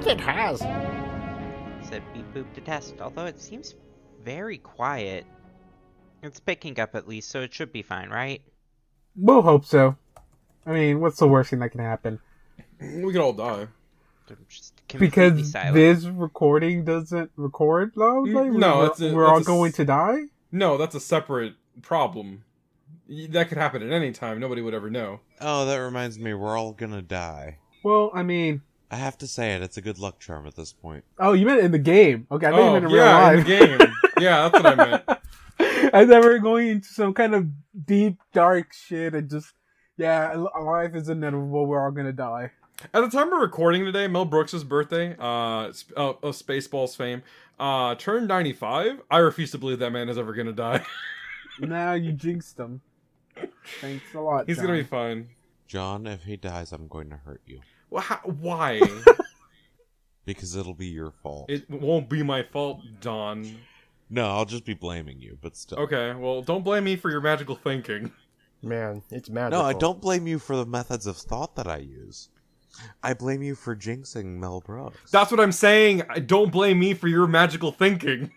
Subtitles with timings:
[0.00, 0.58] thought it has.
[1.88, 3.74] Said beep boop to test, although it seems
[4.24, 5.24] very quiet.
[6.22, 8.42] It's picking up at least, so it should be fine, right?
[9.14, 9.96] We'll hope so.
[10.66, 12.18] I mean, what's the worst thing that can happen?
[12.80, 13.68] We could all die.
[14.26, 15.74] They're just Because silent.
[15.74, 18.32] this recording doesn't record loudly?
[18.32, 20.22] No, we're, a- we're all it's a s- going to die?
[20.50, 22.42] No, that's a separate problem.
[23.28, 24.40] That could happen at any time.
[24.40, 25.20] Nobody would ever know.
[25.40, 27.58] Oh, that reminds me, we're all gonna die.
[27.82, 28.62] Well, I mean,
[28.94, 31.02] I have to say it, it's a good luck charm at this point.
[31.18, 32.28] oh, you meant in the game.
[32.30, 33.92] Okay, I thought you oh, meant in yeah, real in the game.
[34.20, 35.04] yeah, that's what I meant.
[35.92, 37.48] I thought we were going into some kind of
[37.86, 39.52] deep, dark shit and just,
[39.96, 41.66] yeah, life is inevitable.
[41.66, 42.52] We're all gonna die.
[42.92, 47.24] At the time of recording today, Mel Brooks' birthday, uh, sp- uh, of Spaceballs fame,
[47.58, 49.02] uh, turned 95.
[49.10, 50.86] I refuse to believe that man is ever gonna die.
[51.58, 52.80] now you jinxed him.
[53.80, 54.46] Thanks a lot.
[54.46, 54.66] He's John.
[54.66, 55.30] gonna be fine.
[55.66, 57.58] John, if he dies, I'm going to hurt you.
[57.90, 58.80] Well, how, why?
[60.26, 61.50] Because it'll be your fault.
[61.50, 63.58] it won't be my fault, Don.
[64.08, 65.78] no, I'll just be blaming you, but still.
[65.80, 68.10] Okay, well, don't blame me for your magical thinking.
[68.62, 69.60] Man, it's magical.
[69.62, 72.30] No, I don't blame you for the methods of thought that I use.
[73.02, 75.10] I blame you for jinxing Mel Brooks.
[75.10, 76.04] That's what I'm saying.
[76.08, 78.32] I- Don't blame me for your magical thinking.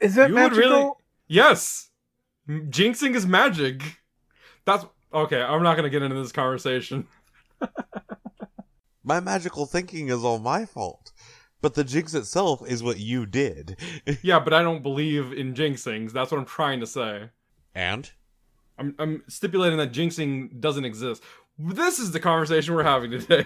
[0.00, 0.58] Is that You magical?
[0.70, 0.90] really-
[1.28, 1.90] Yes,
[2.48, 3.82] jinxing is magic.
[4.64, 5.42] That's okay.
[5.42, 7.06] I'm not gonna get into this conversation.
[9.10, 11.10] My magical thinking is all my fault.
[11.60, 13.76] But the jinx itself is what you did.
[14.22, 16.12] Yeah, but I don't believe in jinxings.
[16.12, 17.30] That's what I'm trying to say.
[17.74, 18.08] and?
[18.78, 21.24] I'm, I'm stipulating that jinxing doesn't exist.
[21.58, 23.44] This is the conversation we're having today.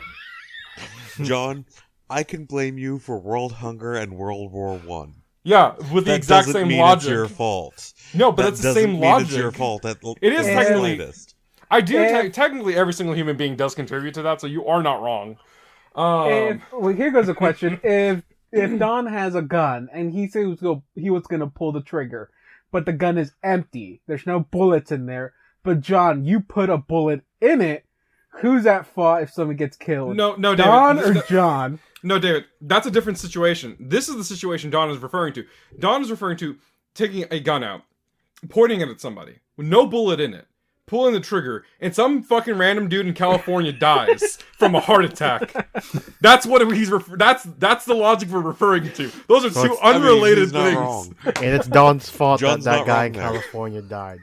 [1.22, 1.64] John,
[2.10, 5.14] I can blame you for world hunger and World War One.
[5.44, 7.04] yeah, with the That exact same mean logic.
[7.04, 7.92] It's your fault.
[8.12, 9.28] No, but That that's the same mean logic.
[9.28, 9.86] It's your fault.
[9.86, 11.34] At l- It is technically- slightest.
[11.70, 11.97] I do.
[11.98, 12.22] Eh.
[12.24, 15.38] Te- technically, every single human being does contribute to that, so you are not wrong.
[15.94, 18.22] Um, if, well, here goes a question: If
[18.53, 21.72] if Don has a gun and he said he was go he was gonna pull
[21.72, 22.31] the trigger,
[22.71, 25.33] but the gun is empty, there's no bullets in there.
[25.62, 27.84] But John, you put a bullet in it.
[28.41, 30.16] Who's at fault if someone gets killed?
[30.16, 30.71] no, no, David.
[30.71, 31.78] Don or no- John?
[32.03, 33.77] No, David, that's a different situation.
[33.81, 35.44] This is the situation Don is referring to.
[35.78, 36.56] Don is referring to
[36.94, 37.83] taking a gun out,
[38.50, 40.47] pointing it at somebody with no bullet in it,
[40.87, 45.53] pulling the trigger, and some fucking random dude in California dies from a heart attack.
[46.21, 46.91] That's what he's.
[46.91, 49.11] Refer- that's that's the logic we're referring to.
[49.28, 50.77] Those are So two it's- I mean, unrelated things.
[50.77, 51.15] wrong.
[51.25, 53.22] And it's Don's fault that John's that not guy in there.
[53.22, 54.19] California died.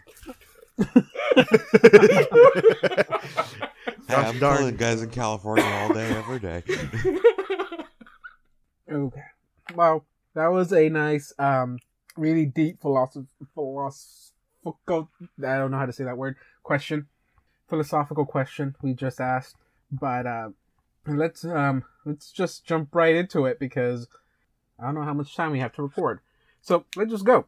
[4.08, 4.58] Hey, I'm darn.
[4.58, 6.64] killing guys in California all day, every day.
[8.92, 9.22] Okay.
[9.74, 10.06] Well,
[10.36, 11.80] that was a nice, um,
[12.18, 15.10] really deep philosoph- philosophical.
[15.40, 16.36] I don't know how to say that word.
[16.64, 17.08] Question,
[17.68, 19.56] philosophical question we just asked.
[19.92, 20.50] But uh,
[21.08, 24.08] let's um, let's just jump right into it because
[24.80, 26.20] I don't know how much time we have to record.
[26.62, 27.46] So let's just go.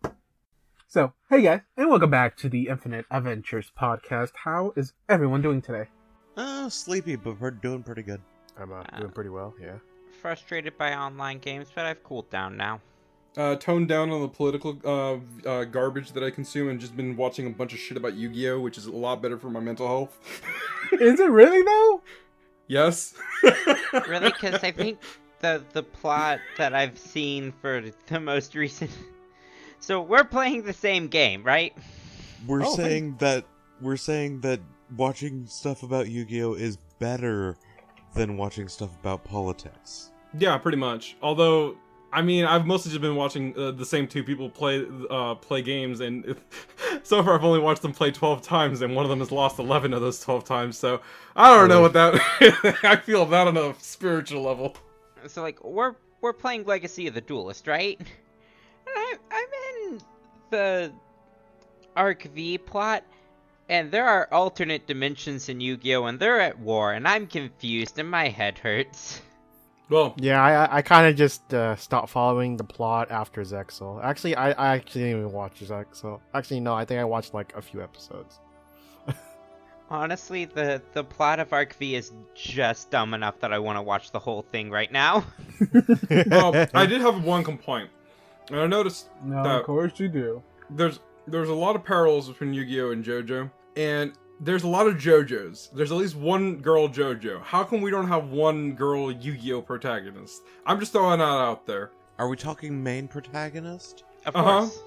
[0.88, 4.31] So hey guys, and welcome back to the Infinite Adventures podcast.
[4.44, 5.88] How is everyone doing today?
[6.35, 8.22] Oh, sleepy, but we're doing pretty good.
[8.57, 9.53] I'm uh, doing pretty well.
[9.62, 9.78] Yeah.
[10.22, 12.81] Frustrated by online games, but I've cooled down now.
[13.35, 15.17] Uh, toned down on the political uh,
[15.49, 18.59] uh, garbage that I consume, and just been watching a bunch of shit about Yu-Gi-Oh,
[18.59, 20.19] which is a lot better for my mental health.
[20.94, 22.01] is it really though?
[22.67, 23.16] yes.
[24.07, 24.99] Really, because I think
[25.39, 28.91] the the plot that I've seen for the most recent.
[29.80, 31.75] So we're playing the same game, right?
[32.47, 33.44] We're Oh, saying that
[33.81, 34.62] we're saying that
[34.95, 37.57] watching stuff about Yu-Gi-Oh is better
[38.15, 40.12] than watching stuff about politics.
[40.39, 41.18] Yeah, pretty much.
[41.21, 41.75] Although,
[42.13, 45.63] I mean, I've mostly just been watching uh, the same two people play uh, play
[45.63, 46.36] games, and
[47.04, 49.57] so far I've only watched them play twelve times, and one of them has lost
[49.57, 50.77] eleven of those twelve times.
[50.77, 51.01] So
[51.36, 52.13] I don't know what that.
[52.83, 54.77] I feel that on a spiritual level.
[55.25, 58.00] So like we're we're playing Legacy of the Duelist, right?
[58.00, 58.07] And
[58.95, 60.01] I I'm in
[60.51, 60.94] the
[61.95, 63.04] Arc V plot,
[63.69, 68.09] and there are alternate dimensions in Yu-Gi-Oh, and they're at war, and I'm confused, and
[68.09, 69.21] my head hurts.
[69.89, 74.03] Well, Yeah, I I- I kind of just uh, stopped following the plot after Zexal.
[74.03, 76.19] Actually, I, I actually didn't even watch Zexal.
[76.33, 78.39] Actually, no, I think I watched like a few episodes.
[79.89, 83.81] Honestly, the the plot of Arc V is just dumb enough that I want to
[83.81, 85.25] watch the whole thing right now.
[86.27, 87.89] well, I did have one complaint,
[88.50, 90.41] and I noticed No, that of course you do.
[90.69, 94.13] there's there's a lot of parallels between Yu-Gi-Oh and JoJo, and
[94.44, 95.72] there's a lot of JoJos.
[95.74, 97.42] There's at least one girl JoJo.
[97.42, 100.42] How come we don't have one girl Yu-Gi-Oh protagonist?
[100.66, 101.92] I'm just throwing that out there.
[102.19, 104.04] Are we talking main protagonist?
[104.25, 104.60] Of Uh-huh.
[104.62, 104.80] course.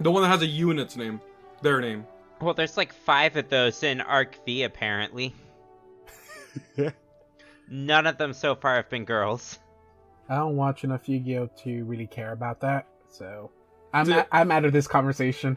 [0.00, 1.20] The one that has a U in its name,
[1.62, 2.06] their name.
[2.40, 5.34] Well, there's like five of those in Arc V apparently.
[7.68, 9.58] None of them so far have been girls.
[10.28, 12.86] I don't watch enough Yu-Gi-Oh to really care about that.
[13.08, 13.50] So
[13.94, 15.56] I'm Did- I'm out of this conversation.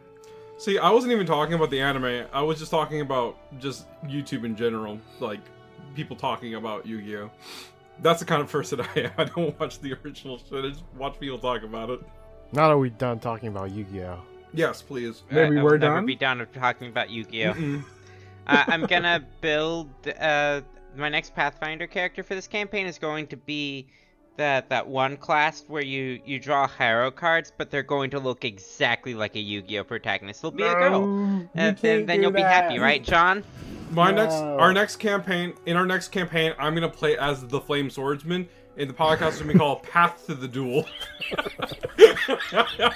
[0.59, 2.27] See, I wasn't even talking about the anime.
[2.33, 5.39] I was just talking about just YouTube in general, like
[5.95, 7.31] people talking about Yu-Gi-Oh.
[8.01, 9.11] That's the kind of person I am.
[9.17, 10.65] I don't watch the original shit.
[10.65, 12.01] I just watch people talk about it.
[12.51, 14.19] Now that we're done talking about Yu-Gi-Oh.
[14.53, 15.23] Yes, please.
[15.31, 16.05] Maybe I, I we're will never done?
[16.05, 17.83] be done with talking about Yu-Gi-Oh.
[18.47, 19.89] Uh, I'm gonna build
[20.19, 20.61] uh,
[20.95, 23.85] my next Pathfinder character for this campaign is going to be
[24.39, 28.45] that that one class where you you draw hero cards, but they're going to look
[28.45, 30.39] exactly like a Yu-Gi-Oh protagonist.
[30.39, 33.43] It'll be a girl, and, can't and then you'll be happy, right, John?
[33.91, 37.89] My next, our next campaign, in our next campaign, I'm gonna play as the Flame
[37.89, 38.47] Swordsman,
[38.77, 40.85] and the podcast is gonna be called Path to the Duel.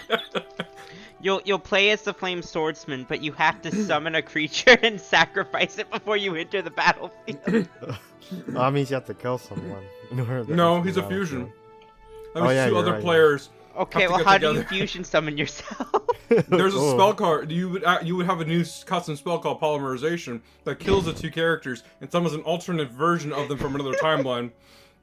[1.23, 4.99] You'll you'll play as the Flame Swordsman, but you have to summon a creature and
[4.99, 7.39] sacrifice it before you enter the battlefield.
[8.47, 9.83] that means you have to kill someone.
[10.11, 11.45] in order to no, he's a fusion.
[11.45, 11.59] battlefield.
[12.35, 13.03] That Oh, yeah, two other right, yeah.
[13.03, 13.49] players.
[13.77, 15.89] Okay, Have to well, get how do you fusion summon yourself?
[16.29, 16.93] There's a Oh.
[16.93, 17.51] spell card.
[17.51, 21.13] You would uh, you would have a new custom spell called Polymerization that kills the
[21.13, 24.51] two characters and summons an alternate version of them from another timeline.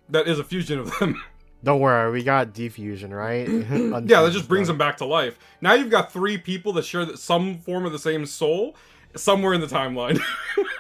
[0.08, 1.20] That is a fusion of them.
[1.62, 3.48] Don't worry, we got defusion, right?
[4.08, 5.38] yeah, that just brings them back to life.
[5.60, 8.76] Now you've got three people that share some form of the same soul
[9.14, 10.20] somewhere in the timeline.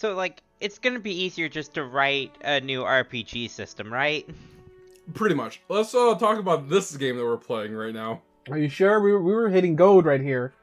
[0.00, 4.26] So, like, it's gonna be easier just to write a new RPG system, right?
[5.12, 5.60] Pretty much.
[5.68, 8.22] Let's uh, talk about this game that we're playing right now.
[8.50, 10.54] Are you sure we were, we were hitting gold right here?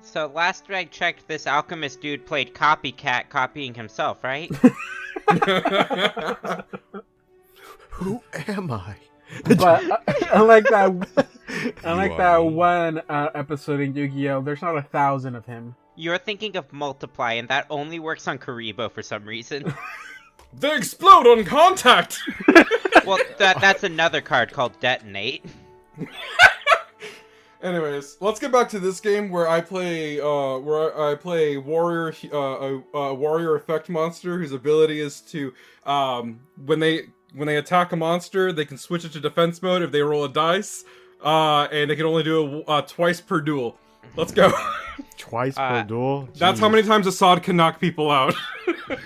[0.00, 4.50] So, last I checked, this alchemist dude played copycat, copying himself, right?
[7.96, 8.94] Who am I?
[9.44, 9.96] But uh,
[10.32, 11.26] unlike that,
[11.82, 12.48] unlike that me.
[12.50, 15.74] one uh, episode in Yu-Gi-Oh, there's not a thousand of him.
[15.96, 19.72] You're thinking of Multiply, and that only works on Kuriboh for some reason.
[20.60, 22.20] they explode on contact.
[23.06, 25.42] well, that that's another card called Detonate.
[27.62, 31.60] Anyways, let's get back to this game where I play uh where I play a
[31.60, 35.54] warrior uh, a, a warrior effect monster whose ability is to
[35.86, 39.82] um when they when they attack a monster they can switch it to defense mode
[39.82, 40.84] if they roll a dice
[41.24, 43.78] uh and they can only do it uh, twice per duel.
[44.16, 44.52] Let's go.
[45.18, 46.28] Twice Uh, per duel?
[46.38, 48.34] That's how many times Assad can knock people out.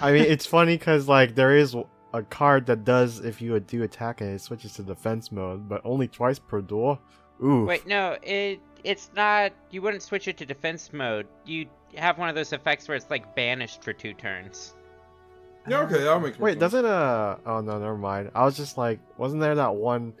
[0.00, 1.76] I mean, it's funny because like there is
[2.14, 5.80] a card that does if you do attack and it switches to defense mode, but
[5.84, 7.00] only twice per duel.
[7.42, 7.64] Ooh.
[7.66, 9.52] Wait, no, it it's not.
[9.70, 11.26] You wouldn't switch it to defense mode.
[11.44, 11.66] You
[11.96, 14.74] have one of those effects where it's like banished for two turns.
[15.70, 16.60] Yeah, okay, that makes more Wait, sense.
[16.60, 17.36] doesn't uh?
[17.46, 18.30] Oh no, never mind.
[18.34, 20.12] I was just like, wasn't there that one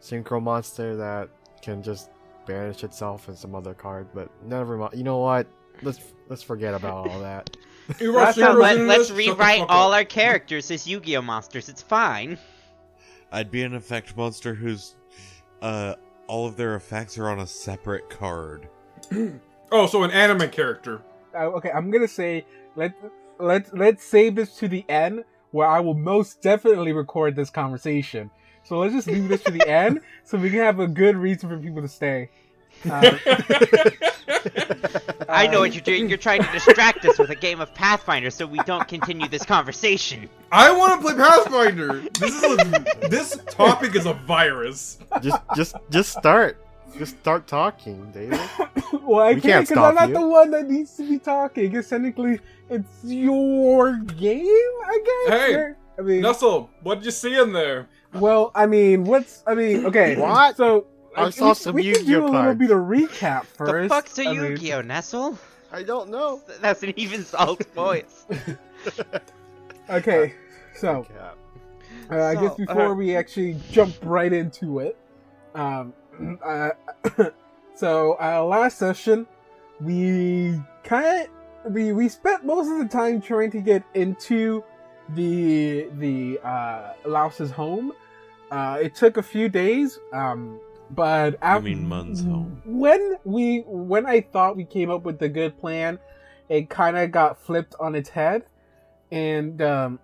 [0.00, 1.28] synchro monster that
[1.62, 2.10] can just
[2.46, 4.08] banish itself and some other card?
[4.14, 4.94] But never mind.
[4.94, 5.46] You know what?
[5.82, 5.98] Let's
[6.28, 7.56] let's forget about all that.
[8.00, 9.16] You are That's serious not- Let, in let's this?
[9.18, 9.96] Rewrite all up.
[9.96, 11.68] our characters as Yu-Gi-Oh monsters.
[11.68, 12.38] It's fine.
[13.30, 14.94] I'd be an effect monster whose
[15.60, 15.94] uh
[16.26, 18.68] all of their effects are on a separate card.
[19.72, 21.00] Oh, so an anime character.
[21.34, 22.46] Uh, okay, I'm gonna say
[22.76, 22.92] let
[23.38, 28.30] let let's save this to the end where I will most definitely record this conversation.
[28.64, 31.48] So let's just leave this to the end so we can have a good reason
[31.48, 32.30] for people to stay.
[32.90, 33.16] Uh,
[35.28, 36.08] I know what you're doing.
[36.08, 39.44] You're trying to distract us with a game of Pathfinder so we don't continue this
[39.44, 40.28] conversation.
[40.50, 42.00] I want to play Pathfinder.
[42.18, 44.98] This is a, this topic is a virus.
[45.22, 46.63] just just just start.
[46.98, 48.38] Just start talking, David.
[49.02, 50.14] well, I We can't can't because I'm not you.
[50.14, 51.70] the one that needs to be talking.
[51.70, 52.38] Because technically,
[52.70, 54.98] it's your game, I
[55.28, 55.38] guess.
[55.40, 57.88] Hey, You're- I mean, Nussel, what did you see in there?
[58.14, 60.56] well, I mean, what's I mean, okay, What?
[60.56, 60.86] So
[61.16, 62.58] I uh, saw we, some we can do Yu-Gi-Oh a little cards.
[62.58, 63.82] bit of recap first.
[63.84, 65.38] the fuck's a I mean- Yu-Gi-Oh, Nestle?
[65.72, 66.40] I don't know.
[66.60, 68.26] That's an even solid voice.
[69.90, 70.32] Okay,
[70.74, 71.36] so Cap.
[72.10, 74.96] uh, I guess before uh, we actually jump right into it,
[75.54, 75.92] um,
[76.44, 76.70] uh,
[77.74, 79.26] so uh, last session
[79.80, 81.28] we kind
[81.64, 84.62] of we we spent most of the time trying to get into
[85.10, 87.92] the the uh, Laos's home.
[88.50, 92.62] Uh, it took a few days, um, but I mean Mun's home.
[92.64, 95.98] when we when I thought we came up with the good plan,
[96.48, 98.44] it kind of got flipped on its head,
[99.10, 99.98] and um,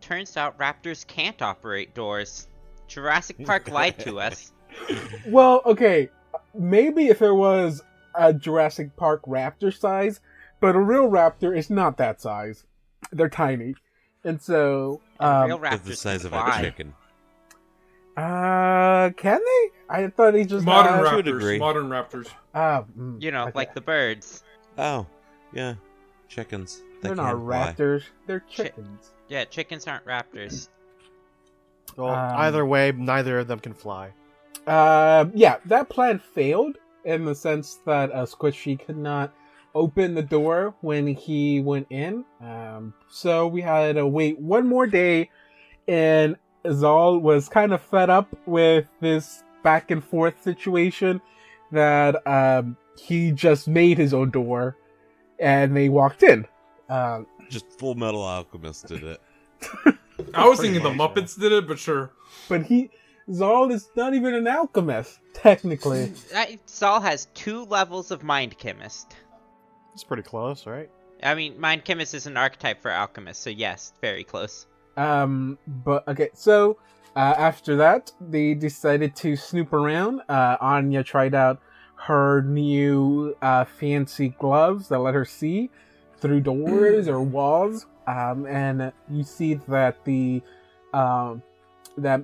[0.00, 2.48] Turns out raptors can't operate doors.
[2.86, 4.52] Jurassic Park lied to us.
[5.26, 6.10] Well, okay,
[6.54, 7.82] maybe if it was
[8.14, 10.20] a Jurassic Park raptor size,
[10.60, 12.64] but a real raptor is not that size.
[13.12, 13.74] They're tiny,
[14.24, 16.94] and so And real um, They're raptors the size can of a chicken.
[18.16, 19.70] uh, can they?
[19.88, 21.24] I thought he just Modern had, raptors.
[21.24, 21.58] degree.
[21.58, 22.28] Modern raptors.
[22.54, 23.52] Ah, mm, You know, okay.
[23.54, 24.42] like the birds.
[24.76, 25.06] Oh,
[25.52, 25.74] yeah,
[26.28, 26.82] chickens.
[27.00, 27.74] They They're not can fly.
[27.78, 28.02] raptors.
[28.26, 29.12] They're Chi- chickens.
[29.28, 30.68] Yeah, chickens aren't raptors.
[31.96, 34.10] Well, Um, either way, neither of them can fly.
[34.68, 39.32] Uh, yeah, that plan failed in the sense that uh, Squishy could not
[39.74, 42.24] open the door when he went in.
[42.40, 45.30] Um, so we had to wait one more day,
[45.86, 46.36] and
[46.70, 51.20] Zal was kind of fed up with this back and forth situation
[51.72, 54.76] that um, he just made his own door,
[55.38, 56.46] and they walked in.
[56.88, 59.20] Um, Just Full Metal Alchemist did it.
[60.34, 62.10] I was Pretty thinking the much, Muppets did it, but sure.
[62.48, 62.90] but he
[63.32, 66.12] Zal is not even an alchemist technically.
[66.34, 69.16] I, Saul has two levels of mind chemist.
[69.94, 70.90] It's pretty close, right?
[71.22, 74.66] I mean, mind chemist is an archetype for alchemist, so yes, very close.
[74.96, 76.78] Um, but okay, so
[77.16, 80.22] uh, after that, they decided to snoop around.
[80.28, 81.60] Uh, Anya tried out
[81.96, 85.70] her new uh, fancy gloves that let her see
[86.18, 87.86] through doors or walls.
[88.06, 90.42] Um, and you see that the
[90.94, 91.42] um,
[91.96, 92.22] that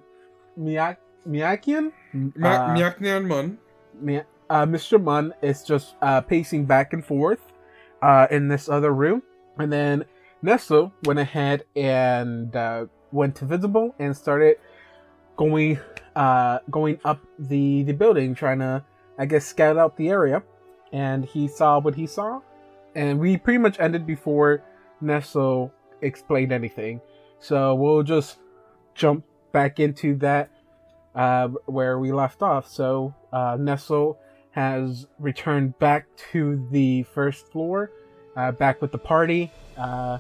[0.58, 0.96] Miyak
[1.28, 3.58] Miyakian Ma- uh, Myak Mun.
[4.00, 5.02] Mi- uh, Mr.
[5.02, 7.40] Munn is just uh, pacing back and forth
[8.02, 9.22] uh, in this other room.
[9.58, 10.04] And then
[10.42, 14.56] Nestle went ahead and uh, went to visible and started
[15.36, 15.78] going
[16.14, 18.84] uh, going up the, the building, trying to,
[19.18, 20.42] I guess, scout out the area.
[20.92, 22.40] And he saw what he saw.
[22.94, 24.62] And we pretty much ended before
[25.00, 27.00] Nestle explained anything.
[27.40, 28.38] So we'll just
[28.94, 30.50] jump back into that
[31.14, 32.68] uh, where we left off.
[32.68, 34.18] So uh, Nestle
[34.50, 37.90] has returned back to the first floor,
[38.36, 39.50] uh, back with the party.
[39.78, 40.18] Uh,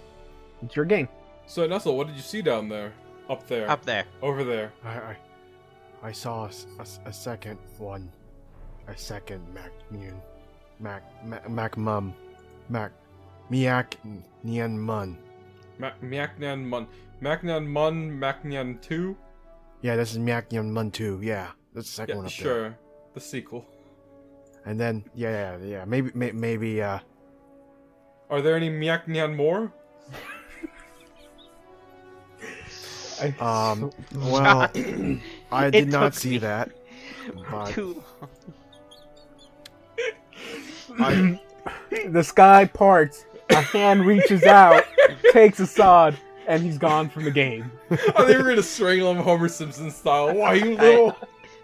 [0.62, 1.08] it's your game.
[1.46, 2.94] So Nestle, what did you see down there?
[3.28, 3.68] Up there.
[3.68, 4.04] Up there.
[4.22, 4.72] Over there.
[4.84, 5.16] I I,
[6.04, 6.48] I saw
[7.06, 8.10] a second one,
[8.86, 10.20] a second Mac Mun,
[10.78, 12.14] Mac Mac, Mac Mum,
[12.68, 12.92] Mac
[13.50, 13.94] Miak
[14.44, 15.18] Nian Mun.
[15.78, 16.86] Ma- Myak Mun.
[17.22, 19.16] Myak Mun, Myak 2?
[19.84, 21.20] Yeah, this is Miak Nian Mun too.
[21.22, 22.44] Yeah, that's the second Yeah, one up there.
[22.46, 22.78] sure.
[23.12, 23.66] The sequel.
[24.64, 25.84] And then yeah, yeah, yeah.
[25.84, 27.00] Maybe may, maybe uh
[28.30, 29.06] Are there any Myak
[29.36, 29.70] more?
[33.20, 34.70] I, um well
[35.52, 36.70] I did not see that.
[37.50, 38.30] But Too long.
[40.98, 41.40] I,
[42.08, 43.26] the sky parts.
[43.50, 44.84] A hand reaches out,
[45.32, 46.16] takes Assad,
[46.46, 47.70] and he's gone from the game.
[48.16, 50.34] oh, they were gonna strangle him Homer Simpson style.
[50.34, 51.16] Why you little?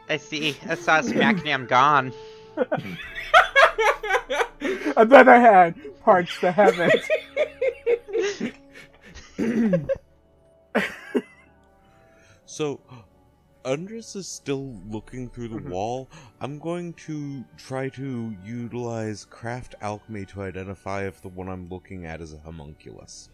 [0.09, 0.57] I see.
[0.69, 2.13] I saw Smacknam gone.
[4.97, 7.09] Another hand parts the heavens.
[12.47, 12.81] So,
[13.65, 15.71] Undress is still looking through the Mhm.
[15.71, 16.11] wall.
[16.41, 22.07] I'm going to try to utilize craft alchemy to identify if the one I'm looking
[22.07, 23.29] at is a homunculus.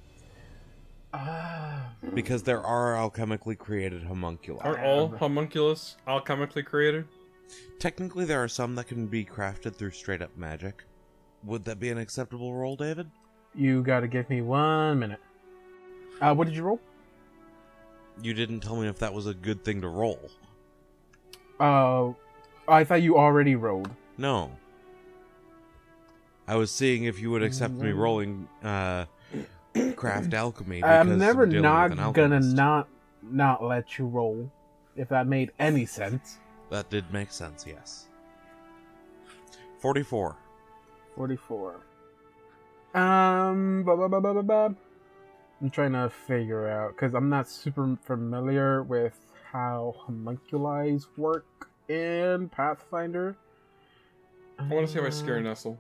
[1.19, 1.93] Ah.
[2.15, 4.61] Because there are alchemically created homunculi.
[4.61, 7.07] Are all homunculus alchemically created?
[7.79, 10.85] Technically, there are some that can be crafted through straight up magic.
[11.45, 13.11] Would that be an acceptable roll, David?
[13.55, 15.21] You gotta give me one minute.
[16.21, 16.81] Uh, what did you roll?
[18.23, 20.31] You didn't tell me if that was a good thing to roll.
[21.61, 22.13] Uh,
[22.69, 23.91] I thought you already rolled.
[24.19, 24.51] No.
[26.49, 27.97] I was seeing if you would accept me Mm.
[27.99, 29.07] rolling uh,
[29.97, 30.83] craft alchemy.
[30.83, 32.89] I'm because never dealing not gonna not
[33.23, 34.51] not let you roll,
[34.97, 36.39] if that made any sense.
[36.71, 38.07] That did make sense, yes.
[39.79, 40.37] 44.
[41.15, 41.77] Forty-four.
[42.95, 44.75] Um, ba ba ba ba ba ba.
[45.61, 49.19] I'm trying to figure out because I'm not super familiar with
[49.53, 51.47] how homunculi work
[51.89, 53.37] in Pathfinder.
[54.59, 55.79] I want to see if I scare Uh, Nestle.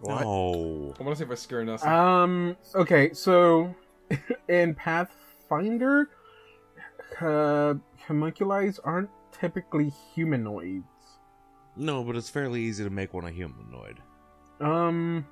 [0.00, 0.22] What?
[0.22, 0.94] No.
[0.98, 1.88] I want to see if I scare Nestle.
[1.88, 2.56] Um.
[2.74, 3.12] Okay.
[3.12, 3.74] So,
[4.48, 6.08] in Pathfinder,
[7.20, 7.74] uh,
[8.06, 10.84] homunculi aren't typically humanoids.
[11.76, 13.98] No, but it's fairly easy to make one a humanoid.
[14.60, 15.26] Um.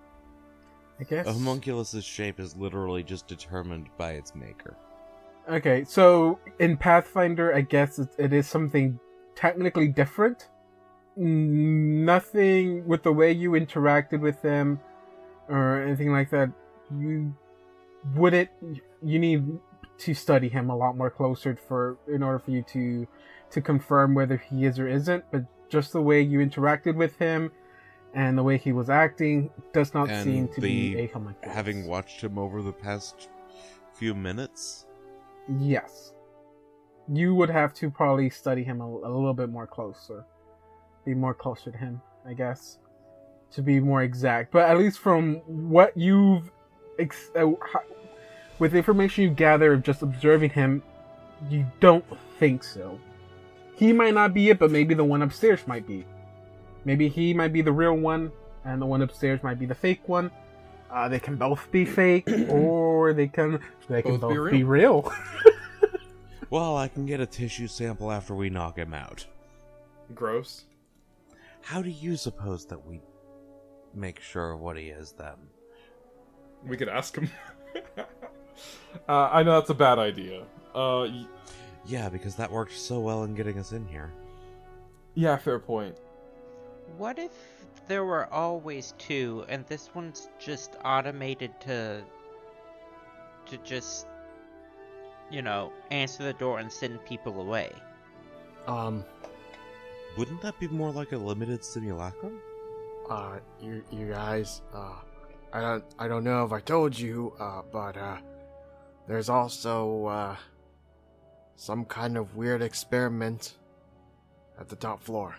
[1.01, 1.27] I guess.
[1.27, 4.77] A homunculus's shape is literally just determined by its maker.
[5.49, 8.99] Okay, so in Pathfinder, I guess it, it is something
[9.35, 10.49] technically different.
[11.19, 14.81] Nothing with the way you interacted with them
[15.49, 16.51] or anything like that.
[16.97, 17.35] You
[18.15, 18.51] wouldn't.
[19.03, 19.59] You need
[19.99, 23.07] to study him a lot more closer for in order for you to
[23.51, 25.25] to confirm whether he is or isn't.
[25.33, 27.51] But just the way you interacted with him
[28.15, 31.55] and the way he was acting does not And seem to be a homunculus.
[31.55, 33.29] Having watched him over the past
[33.95, 34.87] few minutes,
[35.59, 36.13] Yes.
[37.11, 40.27] You would have to probably study him a, a little bit more closer.
[41.05, 42.79] Be more closer to him, I guess.
[43.53, 44.53] To be more exact.
[44.53, 46.51] But at least from what you've.
[46.99, 47.95] Ex- uh, ho-
[48.59, 50.83] with the information you gather of just observing him,
[51.49, 52.05] you don't
[52.39, 52.99] think so.
[53.77, 56.05] He might not be it, but maybe the one upstairs might be.
[56.85, 58.33] Maybe he might be the real one,
[58.65, 60.33] and the one upstairs might be the fake one.
[60.91, 64.65] Uh, they can both be fake, or they can they can Both both, be be
[64.65, 65.11] real.
[66.51, 69.27] Well, I can get a tissue sample after we knock him out.
[70.15, 70.65] Gross.
[71.63, 73.01] How do you suppose that we
[73.95, 75.35] make sure what he is then?
[76.67, 77.31] We could ask him.
[79.09, 80.43] uh, I know that's a bad idea.
[80.75, 81.27] Uh, y-
[81.87, 84.13] Yeah, because that worked so well in getting us in here.
[85.15, 85.97] yeah, fair point.
[86.97, 87.33] What if
[87.87, 92.03] there were always two, and this one's just automated to
[93.47, 94.07] to just
[95.31, 97.73] you know answer the door and send people away?
[98.67, 99.05] Um,
[100.17, 102.41] Wouldn't that be more like a limited simulacrum?
[103.09, 104.95] uh, you you guys, uh,
[105.53, 108.19] I don't I don't know if I told you, uh, but uh,
[109.07, 110.37] there's also uh
[111.57, 113.57] some kind of weird experiment
[114.61, 115.37] at the top floor.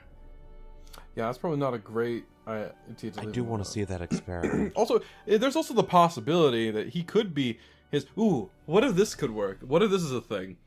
[1.16, 2.74] Yeah, that's probably not a great idea.
[2.98, 4.74] to I do want to see that experiment.
[4.76, 7.60] Also, eh, there's also the possibility that he could be
[7.92, 8.06] his.
[8.18, 9.60] Ooh, what if this could work?
[9.62, 10.58] What if this is a thing?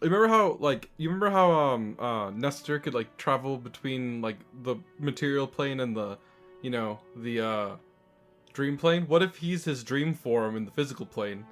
[0.00, 4.76] Remember how, like, you remember how um uh Nestor could like travel between like the
[4.98, 6.18] material plane and the,
[6.62, 7.70] you know, the uh
[8.52, 9.04] dream plane?
[9.06, 11.44] What if he's his dream form in the physical plane?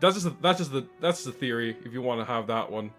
[0.00, 1.76] That's just a, that's just the that's the theory.
[1.84, 2.90] If you want to have that one,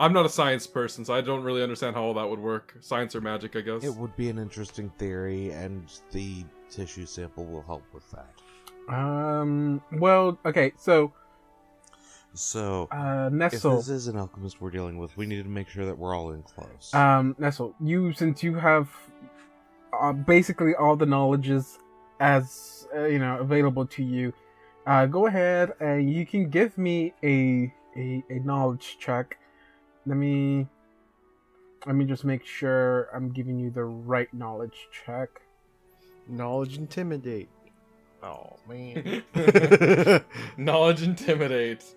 [0.00, 2.74] I'm not a science person, so I don't really understand how all that would work.
[2.80, 3.84] Science or magic, I guess.
[3.84, 8.94] it would be an interesting theory, and the tissue sample will help with that.
[8.94, 9.82] um.
[9.92, 10.72] Well, okay.
[10.76, 11.12] So,
[12.34, 15.84] So, uh, if this is an alchemist we're dealing with, we need to make sure
[15.84, 16.92] that we're all in close.
[16.94, 18.88] Um, Nestle, you since you have
[20.00, 21.78] uh, basically all the knowledges
[22.20, 24.32] as uh, you know available to you,
[24.86, 29.38] uh, go ahead and you can give me a a, a knowledge check.
[30.06, 30.66] Let me
[31.86, 35.28] let me just make sure I'm giving you the right knowledge check.
[36.28, 37.50] Knowledge intimidate.
[38.22, 39.22] Oh man.
[40.56, 41.96] Knowledge intimidates.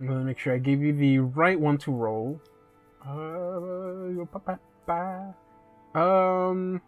[0.00, 2.40] I'm gonna make sure I give you the right one to roll.
[3.06, 3.08] Uh,
[5.94, 6.80] um.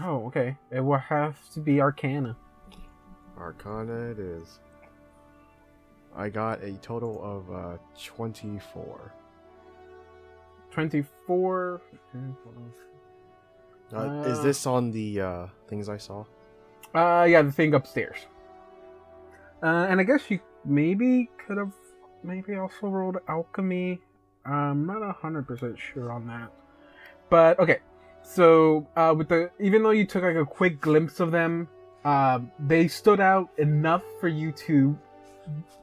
[0.00, 0.56] Oh, okay.
[0.70, 2.36] It will have to be Arcana.
[3.36, 4.60] Arcana it is.
[6.16, 9.12] I got a total of uh 24.
[10.70, 11.80] 24.
[13.92, 16.24] Uh, is Uh, this on the uh things I saw?
[16.94, 18.18] Uh, yeah, the thing upstairs.
[19.62, 21.72] Uh, and I guess you maybe could have
[22.22, 24.00] maybe also rolled alchemy.
[24.44, 26.50] I'm not a hundred percent sure on that.
[27.28, 27.78] But okay,
[28.22, 31.68] so uh, with the even though you took like a quick glimpse of them,
[32.04, 34.98] uh, they stood out enough for you to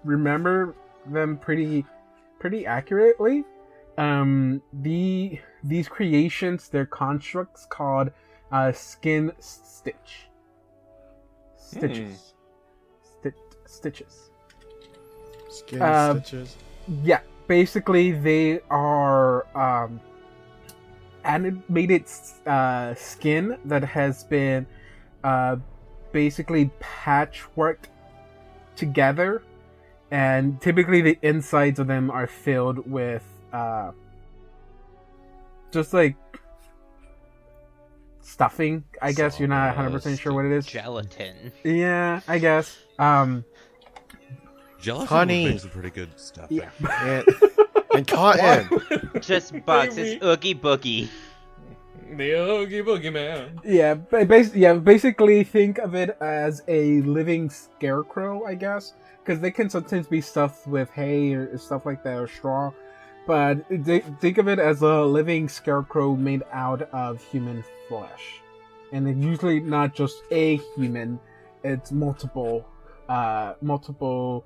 [0.04, 0.76] remember
[1.08, 1.86] them pretty
[2.40, 3.44] pretty accurately.
[3.98, 8.12] Um, the these creations, they're constructs called
[8.52, 10.28] uh, skin stitch
[11.68, 12.34] stitches.
[13.02, 13.32] Sti-
[13.66, 14.32] stitches.
[15.50, 16.56] Skin Um, stitches.
[17.04, 20.00] Yeah, basically they are um,
[21.24, 22.06] animated
[22.46, 24.66] uh, skin that has been
[25.24, 25.58] uh,
[26.12, 27.86] basically patchworked
[28.76, 29.44] together,
[30.12, 33.92] and typically the insides of them are filled with uh,
[35.72, 36.16] just like
[38.22, 38.84] stuffing.
[39.02, 40.66] I guess you're not 100 percent sure what it is.
[40.66, 41.52] Gelatin.
[41.64, 42.78] Yeah, I guess.
[43.00, 43.44] Um,
[44.80, 45.44] Gelatin honey.
[45.44, 46.48] would make some pretty good stuff.
[46.52, 46.70] yeah.
[47.02, 47.26] And,
[47.96, 48.70] and cotton.
[49.22, 49.96] Just bugs.
[49.96, 50.10] Baby.
[50.14, 51.10] It's Oogie Boogie.
[52.16, 53.60] The Oogie Boogie Man.
[53.66, 54.74] Yeah, ba- bas- yeah.
[54.76, 60.22] Basically, think of it as a living scarecrow, I guess, because they can sometimes be
[60.22, 62.72] stuffed with hay or stuff like that or straw.
[63.26, 68.42] But th- think of it as a living scarecrow made out of human flesh,
[68.94, 71.20] and it's usually not just a human;
[71.64, 72.66] it's multiple,
[73.10, 74.46] uh, multiple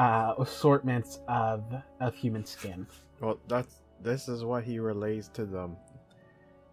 [0.00, 1.62] uh, assortments of
[2.00, 2.86] of human skin.
[3.20, 5.76] Well, that's this is what he relays to them.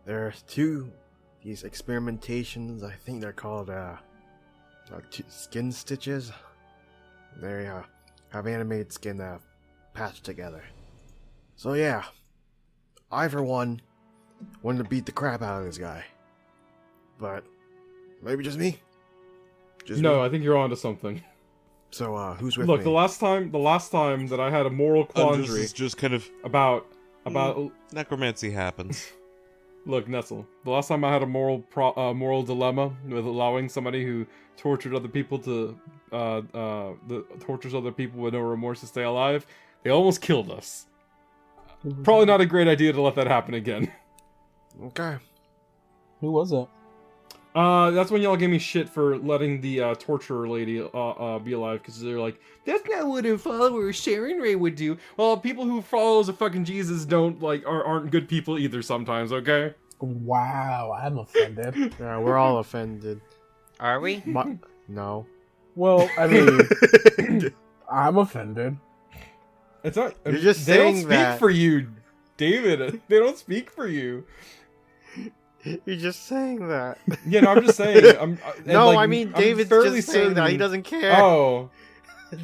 [0.06, 0.90] There's two
[1.44, 2.84] these experimentations.
[2.84, 3.98] I think they're called uh,
[4.94, 6.32] uh t- skin stitches.
[7.42, 7.82] They uh,
[8.30, 9.40] have animated skin uh,
[9.94, 10.63] patched together.
[11.58, 12.06] So yeah,
[13.12, 13.82] I for one
[14.62, 16.06] wanted to beat the crap out of this guy,
[17.20, 17.44] but
[18.24, 18.80] maybe just me.
[19.84, 20.22] Just No, me.
[20.22, 21.22] I think you're onto something.
[21.91, 22.84] So uh, who's with Look, me?
[22.84, 25.73] the last time, the last time that I had a moral And this quandary is
[25.73, 26.86] just kind of about
[27.26, 29.08] about necromancy happens.
[29.86, 30.45] look, Nestle.
[30.65, 34.26] The last time I had a moral pro, uh, moral dilemma with allowing somebody who
[34.58, 35.80] tortured other people to
[36.12, 39.45] uh, uh, the tortures other people with no remorse to stay alive,
[39.84, 40.88] they almost killed us.
[42.04, 43.91] Probably not a great idea to let that happen again.
[44.84, 45.17] Okay.
[46.21, 46.67] Who was it?
[47.58, 51.39] Uh, that's when y'all gave me shit for letting the uh, torturer lady uh, uh,
[51.39, 54.96] be alive because they're like, that's not what a follower of Sarenrae would do.
[55.17, 58.84] Well, people who follows a fucking Jesus don't like are, aren't good people either.
[58.84, 59.74] Sometimes, okay.
[60.00, 61.96] Wow, I'm offended.
[62.00, 63.22] Yeah, we're all offended.
[63.80, 64.22] Are we?
[64.28, 64.50] But
[64.88, 65.26] no.
[65.74, 66.62] well, I mean,
[67.91, 68.78] I'm offended.
[69.84, 70.13] It's not.
[70.28, 71.39] You're just they don't saying speak that.
[71.39, 71.88] for you,
[72.38, 73.02] David.
[73.08, 74.26] They don't speak for you.
[75.86, 76.97] You're just saying that.
[77.27, 78.17] Yeah, no, I'm just saying.
[78.19, 81.13] I'm, uh, no, like, I mean I'm David's fairly just saying that he doesn't care.
[81.21, 81.69] Oh,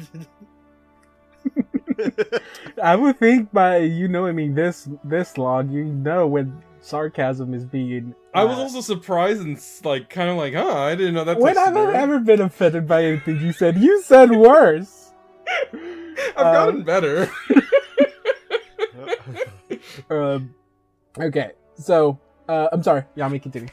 [2.82, 7.64] I would think by you knowing me this this long, you know when sarcasm is
[7.64, 8.14] being.
[8.34, 10.74] I was uh, also surprised and s- like kind of like, huh?
[10.74, 11.38] I didn't know that.
[11.38, 13.76] When have I ever been offended by anything you said?
[13.78, 15.12] You said worse.
[16.36, 17.30] I've Um, gotten better.
[20.10, 20.54] Um,
[21.18, 23.68] okay, so uh, I'm sorry, Yami, continue.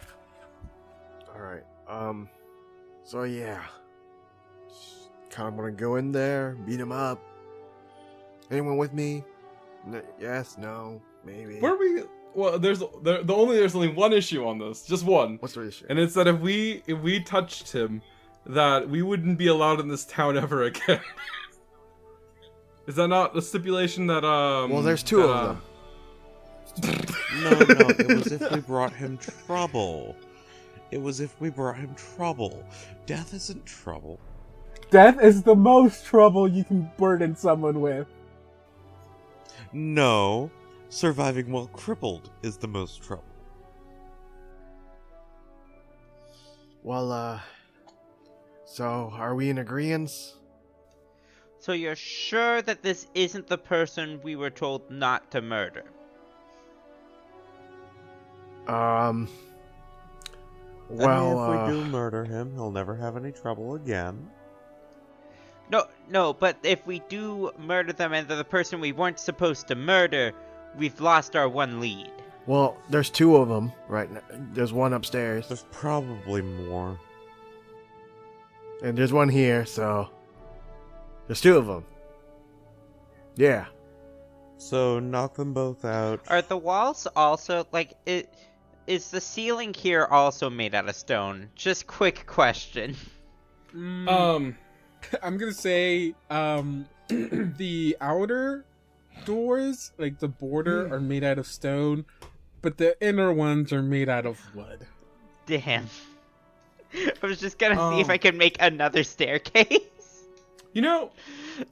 [1.34, 1.63] All right.
[1.88, 2.29] Um.
[3.03, 3.63] So yeah,
[5.29, 7.19] kind of want to go in there, beat him up.
[8.49, 9.23] Anyone with me?
[9.88, 10.57] N- yes.
[10.57, 11.01] No.
[11.25, 11.60] Maybe.
[11.60, 12.03] Where are we?
[12.34, 15.67] Well, there's the, the only there's only one issue on this, just one, What's the
[15.67, 15.86] issue?
[15.89, 18.01] and it's that if we if we touched him,
[18.45, 21.01] that we wouldn't be allowed in this town ever again.
[22.88, 24.69] Is that not a stipulation that um?
[24.71, 25.62] well, there's two that, of uh, them.
[26.79, 30.15] No, no, it was if we brought him trouble.
[30.91, 32.63] It was if we brought him trouble.
[33.05, 34.19] Death isn't trouble.
[34.89, 38.07] Death is the most trouble you can burden someone with.
[39.73, 40.51] No,
[40.89, 43.23] surviving while crippled is the most trouble.
[46.84, 47.39] Well, uh.
[48.65, 50.12] So, are we in agreement?
[51.60, 55.84] So you're sure that this isn't the person we were told not to murder?
[58.71, 59.27] Um.
[60.89, 64.29] Well, I mean, if uh, we do murder him, he'll never have any trouble again.
[65.69, 69.69] No, no, but if we do murder them and they're the person we weren't supposed
[69.69, 70.34] to murder,
[70.77, 72.12] we've lost our one lead.
[72.45, 74.19] well, there's two of them right now.
[74.53, 76.99] There's one upstairs, There's probably more.
[78.84, 79.65] and there's one here.
[79.65, 80.10] So,
[81.27, 81.86] there's two of them.
[83.38, 83.65] Yeah.
[84.57, 86.19] So knock them both out.
[86.27, 88.34] Are the walls also like it?
[88.91, 91.47] Is the ceiling here also made out of stone?
[91.56, 92.97] Just quick question.
[93.73, 94.58] Mm, um.
[95.23, 98.65] I'm gonna say um, the outer
[99.23, 102.04] doors, like the border, are made out of stone,
[102.62, 104.86] but the inner ones are made out of wood.
[105.45, 105.88] Damn.
[106.93, 109.80] I was just gonna see if Um, I could make another staircase.
[110.73, 111.12] You know,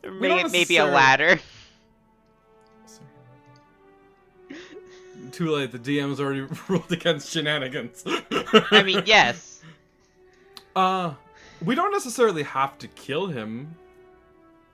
[0.06, 1.40] Or We may- don't maybe a necessarily- ladder.
[5.30, 5.72] Too late.
[5.72, 8.04] The DM has already ruled against shenanigans.
[8.72, 9.56] I mean, yes.
[10.76, 11.14] Uh,
[11.66, 13.76] we don't necessarily have to kill him.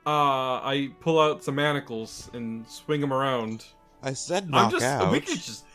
[0.05, 3.65] Uh, I pull out some manacles and swing him around.
[4.03, 5.11] I said I'm knock just, out.
[5.11, 5.65] we could just,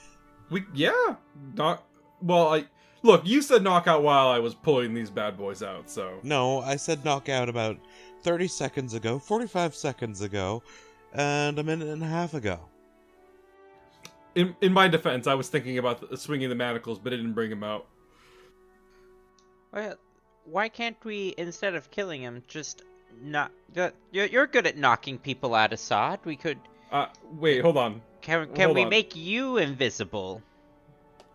[0.51, 1.17] we yeah,
[1.57, 1.85] knock.
[2.23, 2.65] Well, I
[3.03, 3.27] look.
[3.27, 5.91] You said knockout while I was pulling these bad boys out.
[5.91, 7.79] So No, I said knock out about
[8.23, 10.63] 30 seconds ago, 45 seconds ago,
[11.13, 12.61] and a minute and a half ago.
[14.35, 17.33] In in my defense, I was thinking about the, swinging the manacles, but it didn't
[17.35, 17.87] bring him out.
[19.73, 19.95] Well,
[20.45, 22.83] why can't we, instead of killing him, just
[23.23, 23.53] not?
[24.13, 26.21] You're, you're good at knocking people out, Assad.
[26.25, 26.59] We could.
[26.91, 27.07] Uh,
[27.39, 28.03] wait, hold on.
[28.21, 28.89] Can, can Hold we on.
[28.91, 30.43] make you invisible?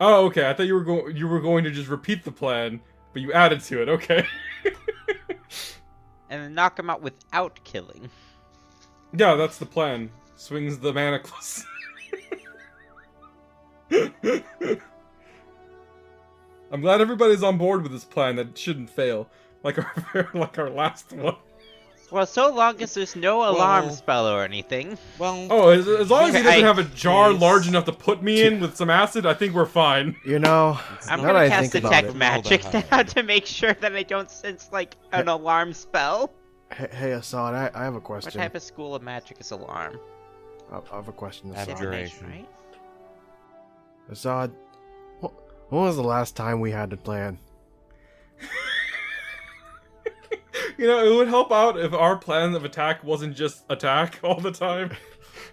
[0.01, 0.49] Oh, okay.
[0.49, 1.15] I thought you were going.
[1.15, 2.81] You were going to just repeat the plan,
[3.13, 3.89] but you added to it.
[3.89, 4.25] Okay.
[6.27, 8.09] And then knock him out without killing.
[9.15, 10.09] yeah, that's the plan.
[10.35, 11.63] Swings the manacles.
[16.71, 19.29] I'm glad everybody's on board with this plan that shouldn't fail,
[19.63, 21.35] like our like our last one.
[22.11, 24.95] Well, so long as there's no alarm Well- spell or anything.
[25.17, 27.41] Well, Oh, as, as long as he doesn't have a jar Yes.
[27.41, 30.15] large enough to put me in with some acid, I think we're fine.
[30.23, 34.03] You know, I'm gonna that I cast detect magic now to make sure that I
[34.03, 36.31] don't sense like an alarm spell.
[36.73, 38.37] hey, hey Assad, I, I have a question.
[38.39, 39.99] What type of school of magic is alarm?
[40.71, 41.69] I, I have a question, Assad.
[41.69, 42.27] Abjuration.
[42.27, 42.49] Right?
[44.09, 44.51] Assad,
[45.21, 45.33] wh-
[45.71, 47.39] when was the last time we had to plan?
[50.77, 54.39] You know, it would help out if our plan of attack wasn't just attack all
[54.39, 54.91] the time.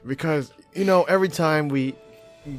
[0.06, 1.94] Because you know, every time we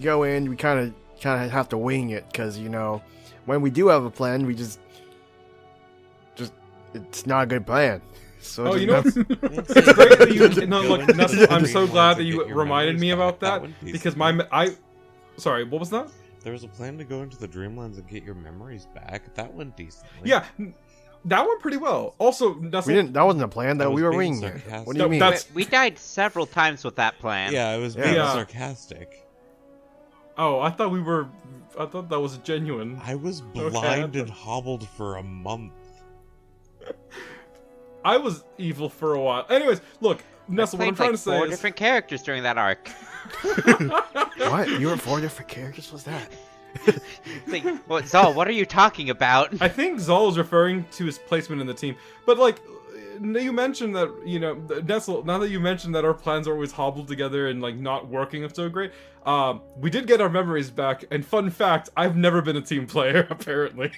[0.02, 2.26] go in, we kind of kind of have to wing it.
[2.32, 3.02] Because you know,
[3.46, 4.80] when we do have a plan, we just
[6.36, 6.54] just
[6.94, 8.02] it's not a good plan.
[8.40, 9.14] So Oh, you know It's
[9.94, 10.68] great that you.
[10.68, 13.74] No, Go look, into Nestle, I'm so glad that you reminded me about that would
[13.84, 14.76] because my I.
[15.38, 16.10] Sorry, what was that?
[16.44, 19.34] There was a plan to go into the Dreamlands and get your memories back.
[19.36, 20.30] That went decently.
[20.30, 20.44] Yeah,
[21.26, 22.16] that went pretty well.
[22.20, 23.14] Also, Nestle, we didn't.
[23.14, 23.78] That wasn't a plan.
[23.78, 24.86] That I was we were being winging it.
[24.86, 25.20] What do you mean?
[25.20, 27.54] that's- We, we died several times with that plan.
[27.54, 28.04] Yeah, I was Yeah.
[28.04, 28.34] being Yeah.
[28.34, 29.26] sarcastic.
[30.38, 31.28] Oh, I thought we were.
[31.80, 33.00] I thought that was genuine.
[33.04, 35.72] I was Okay, blind I and hobbled for a month.
[38.04, 39.46] I was evil for a while.
[39.50, 41.52] Anyways, look, I Nestle, what I'm trying like to say four is.
[41.52, 42.90] different characters during that arc.
[44.50, 44.80] what?
[44.80, 45.92] You were four different characters?
[45.92, 46.30] What's that?
[47.48, 49.62] Like, what, Zal, what are you talking about?
[49.62, 52.62] I think Zol is referring to his placement in the team, but like.
[53.22, 55.24] You mentioned that you know Nestle.
[55.24, 58.44] Now that you mentioned that our plans are always hobbled together and like not working
[58.44, 58.92] up so great,
[59.24, 61.06] um, we did get our memories back.
[61.12, 63.28] And fun fact, I've never been a team player.
[63.30, 63.92] Apparently,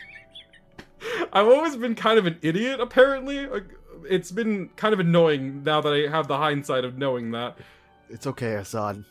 [1.32, 2.82] I've always been kind of an idiot.
[2.82, 3.70] Apparently, Like,
[4.04, 7.58] it's been kind of annoying now that I have the hindsight of knowing that.
[8.10, 9.06] It's okay, Assad.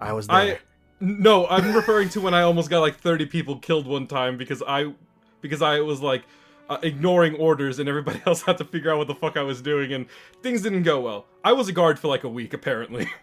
[0.00, 0.36] I was there.
[0.36, 0.58] I
[1.00, 4.62] no, I'm referring to when I almost got like 30 people killed one time because
[4.66, 4.92] I
[5.40, 6.24] because I was like
[6.68, 9.62] uh, ignoring orders and everybody else had to figure out what the fuck I was
[9.62, 10.06] doing and
[10.42, 11.26] things didn't go well.
[11.42, 13.08] I was a guard for like a week apparently.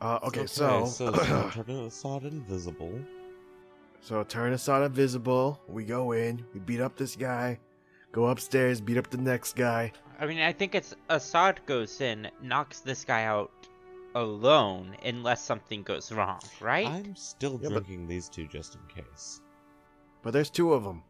[0.00, 3.00] Uh, okay, It's so so so turn Assad invisible.
[4.00, 5.60] so turn Assad invisible.
[5.66, 6.44] We go in.
[6.54, 7.58] We beat up this guy.
[8.12, 8.80] Go upstairs.
[8.80, 9.90] Beat up the next guy.
[10.20, 13.50] I mean, I think it's Assad goes in, knocks this guy out
[14.14, 16.86] alone, unless something goes wrong, right?
[16.86, 19.40] I'm still Yeah, but- drinking these two just in case.
[20.22, 21.02] But there's two of them.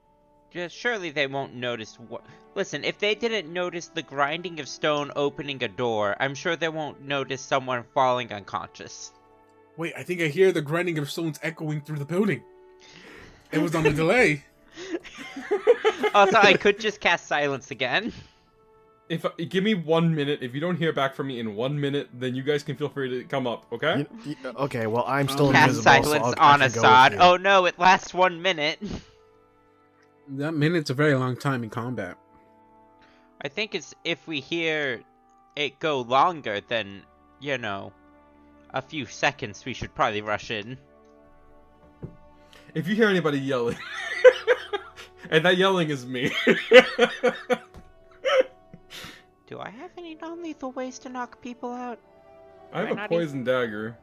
[0.51, 2.25] Just surely they won't notice what.
[2.55, 6.69] Listen, if they didn't notice the grinding of stone opening a door, I'm sure they
[6.71, 9.13] won't notice someone falling unconscious.
[9.77, 12.43] Wait, I think I hear the grinding of stones echoing through the building.
[13.53, 14.45] It was on the delay.
[16.15, 18.13] Also, I could just cast silence again.
[19.09, 22.09] If give me 1 minute, if you don't hear back from me in 1 minute,
[22.13, 24.07] then you guys can feel free to come up, okay?
[24.25, 25.85] You- you- okay, well I'm um, still Cast invisible.
[25.91, 27.17] Cast so silence I'll- I on can go Assad.
[27.19, 28.79] Oh no, it lasts one minute.
[30.33, 32.19] That minute's a very long time in combat.
[33.41, 35.01] I think it's if we hear
[35.57, 37.03] it go longer than,
[37.41, 37.95] you know,
[38.75, 40.77] a few seconds, we should probably rush in.
[42.75, 43.79] If you hear anybody yelling
[45.31, 46.31] and that yelling is me.
[49.49, 51.99] Do I have any non-lethal ways to knock people out?
[52.73, 53.97] I have Might a not poison dagger.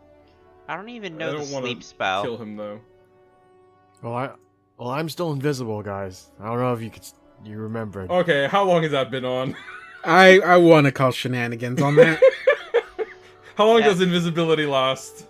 [0.68, 2.24] I don't even know the don't wanna sleep spell.
[2.24, 2.80] Kill him though.
[4.02, 4.32] Well, I
[4.78, 6.32] well I'm still invisible, guys.
[6.40, 7.04] I don't know if you could
[7.44, 8.08] you remember.
[8.10, 9.56] Okay, how long has that been on?
[10.04, 12.20] I I want to call shenanigans on that.
[13.56, 13.86] How long Yeah.
[13.86, 15.28] does invisibility last?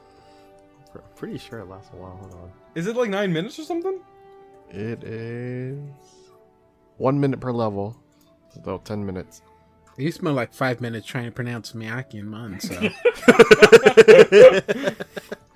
[0.96, 2.18] I'm pretty sure it lasts a while.
[2.18, 2.52] Hold on.
[2.74, 4.00] Is it like nine minutes or something?
[4.72, 5.78] It is
[6.98, 7.96] one minute per level.
[8.64, 9.42] So ten minutes.
[9.98, 12.76] You spent like five minutes trying to pronounce Miyaki and Mun, so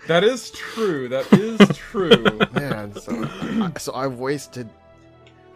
[0.08, 1.08] That is true.
[1.08, 2.23] That is true.
[2.54, 4.67] Man, so I, so I've wasted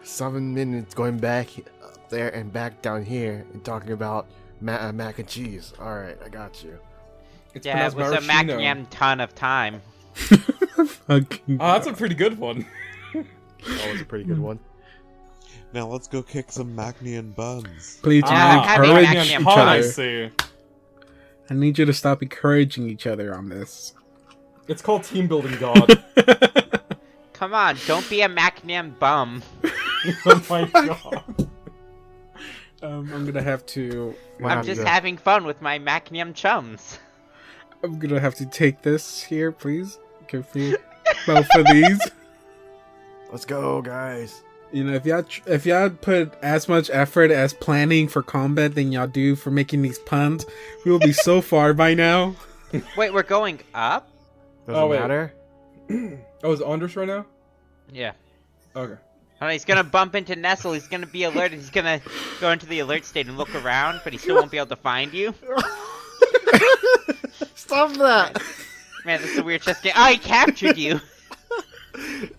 [0.04, 1.48] seven minutes going back
[1.82, 4.28] up there and back down here and talking about
[4.60, 5.72] ma- uh, mac and cheese.
[5.80, 6.78] All right, I got you.
[7.54, 8.58] It's Yeah, it was a maraschino.
[8.58, 9.82] Macniam ton of time.
[10.14, 11.56] fucking.
[11.58, 12.64] Oh, that's a pretty good one.
[13.12, 14.60] That was a pretty good one.
[15.74, 17.98] Now let's go kick some Macnian buns.
[18.00, 19.82] Please Ah, encourage each Pun, I other.
[19.82, 20.30] see.
[21.50, 23.92] I need you to stop encouraging each other on this.
[24.68, 26.00] It's called team building god.
[27.32, 29.42] Come on, don't be a Macniam bum.
[30.26, 31.24] oh my god.
[32.80, 34.14] Um, I'm gonna have to.
[34.38, 36.98] Might I'm just to- having fun with my Macniam chums.
[37.82, 39.98] I'm gonna have to take this here, please.
[40.28, 40.76] Give me
[41.26, 42.00] both of these.
[43.32, 44.42] Let's go, guys.
[44.74, 48.74] You know, if y'all tr- if y'all put as much effort as planning for combat
[48.74, 50.44] than y'all do for making these puns,
[50.84, 52.34] we will be so far by now.
[52.96, 54.10] Wait, we're going up?
[54.66, 54.98] Doesn't Oh, wait.
[54.98, 55.32] matter.
[56.42, 57.24] Oh, is it Andres right now?
[57.92, 58.12] Yeah.
[58.74, 59.00] Okay.
[59.40, 60.72] And he's gonna bump into Nestle.
[60.72, 61.60] He's gonna be alerted.
[61.60, 62.00] He's gonna
[62.40, 64.76] go into the alert state and look around, but he still won't be able to
[64.76, 65.34] find you.
[67.54, 68.42] Stop that.
[69.04, 69.92] Man, this is a weird chess game.
[69.94, 71.00] Oh, I captured you.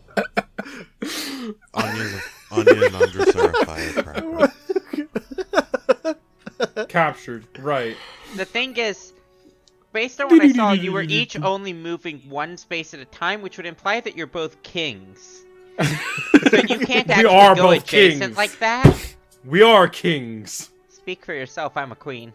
[1.74, 2.20] Onion,
[2.52, 4.52] Onion under Andres are firecracker.
[6.88, 7.46] Captured.
[7.60, 7.96] Right.
[8.36, 9.13] The thing is,
[9.94, 13.41] based on what I saw, you were each only moving one space at a time,
[13.41, 15.44] which would imply that you're both kings.
[15.80, 18.38] so you can't We actually are go both adjacent kings.
[18.38, 19.15] like that.
[19.44, 20.70] We are kings.
[20.89, 21.76] Speak for yourself.
[21.78, 22.34] I'm a queen.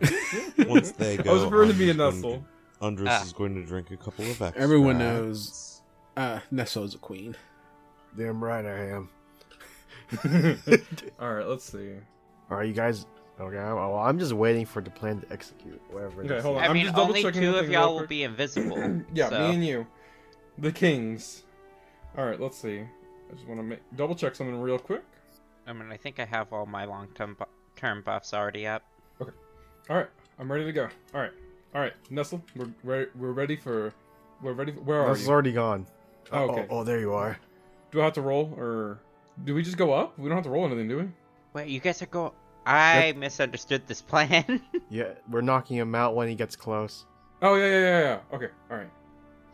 [0.58, 2.30] Once they go, I was referring to me and Andres Nestle.
[2.30, 2.44] going-
[2.80, 3.22] Andres Ah.
[3.22, 4.62] is going to drink a couple of extra.
[4.62, 5.80] Everyone knows.
[6.16, 7.34] Uh, is a queen.
[8.16, 9.08] Damn right I am.
[11.20, 11.94] Alright, let's see.
[12.50, 13.06] Are you guys
[13.40, 13.56] okay?
[13.56, 15.80] Well, oh, I'm just waiting for the plan to execute.
[15.90, 16.22] Whatever.
[16.22, 16.62] it Okay, hold on.
[16.62, 18.76] I I'm mean, just double only checking two of y'all will be invisible.
[19.14, 19.38] Yeah, so.
[19.48, 19.86] me and you,
[20.58, 21.44] the kings.
[22.16, 22.80] All right, let's see.
[22.80, 25.02] I just want to make double check something real quick.
[25.66, 28.84] I mean, I think I have all my long-term bu- term buffs already up.
[29.20, 29.32] Okay.
[29.90, 30.88] All right, I'm ready to go.
[31.14, 31.32] All right,
[31.74, 33.92] all right, Nestle, we're re- we're ready for.
[34.42, 34.72] We're ready.
[34.72, 35.32] For, where are This is you?
[35.32, 35.86] already gone.
[36.30, 36.66] Oh, okay.
[36.70, 37.38] Oh, oh, there you are.
[37.94, 38.98] Do I have to roll or
[39.44, 40.18] do we just go up?
[40.18, 41.08] We don't have to roll anything, do we?
[41.52, 42.32] Wait, you guys are going.
[42.66, 44.60] I misunderstood this plan.
[44.90, 47.06] Yeah, we're knocking him out when he gets close.
[47.42, 48.36] Oh yeah, yeah, yeah, yeah.
[48.36, 48.90] Okay, all right.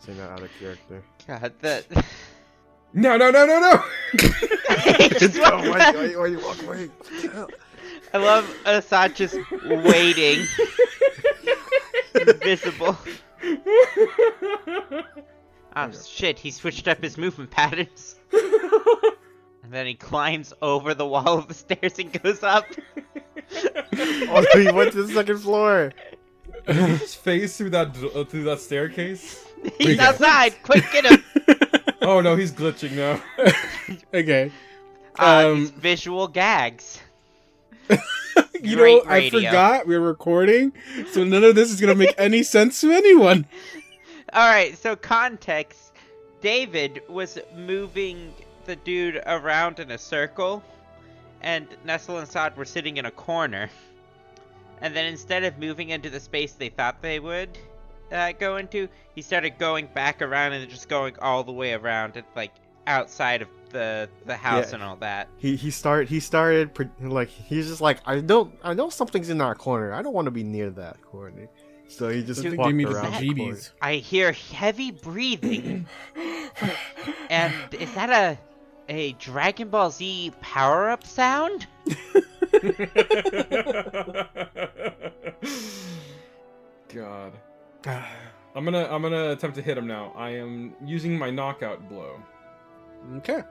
[0.00, 1.02] Saying that out of character.
[1.26, 1.86] God, that.
[2.92, 3.70] No, no, no, no, no.
[5.44, 6.90] oh, wait, wait, wait, wait, wait.
[8.12, 10.44] I love Assad just waiting,
[12.16, 12.98] invisible.
[15.76, 18.16] Oh shit, he switched up his movement patterns.
[19.62, 22.64] And then he climbs over the wall of the stairs and goes up.
[23.52, 25.92] Oh, he went to the second floor.
[26.66, 29.44] Did he just phase through that uh, through that staircase?
[29.78, 29.98] He's Okay.
[29.98, 30.54] outside!
[30.62, 31.24] Quick, get him!
[32.02, 33.20] Oh no, he's glitching now.
[34.14, 34.50] okay.
[35.18, 37.00] Uh, Um, these visual gags.
[38.62, 40.72] you Great know, I forgot we are recording,
[41.12, 43.46] so none of this is gonna make any sense to anyone.
[44.34, 45.92] Alright, so context.
[46.40, 48.32] David was moving
[48.64, 50.62] the dude around in a circle,
[51.42, 53.68] and Nestle and Sod were sitting in a corner.
[54.80, 57.58] And then instead of moving into the space they thought they would
[58.12, 62.16] uh, go into, he started going back around and just going all the way around,
[62.16, 62.52] and, like
[62.86, 64.76] outside of the the house Yeah.
[64.76, 65.28] and all that.
[65.36, 69.38] He he start he started like he's just like I don't I know something's in
[69.38, 69.92] that corner.
[69.92, 71.48] I don't want to be near that corner.
[71.90, 73.58] So he just Dude, walked me the around the corner.
[73.82, 75.86] I hear heavy breathing,
[77.28, 78.38] and is that a
[78.88, 81.66] a Dragon Ball Z power up sound?
[86.88, 87.32] God.
[88.54, 90.12] I'm gonna I'm gonna attempt to hit him now.
[90.16, 92.20] I am using my knockout blow.
[93.16, 93.42] okay.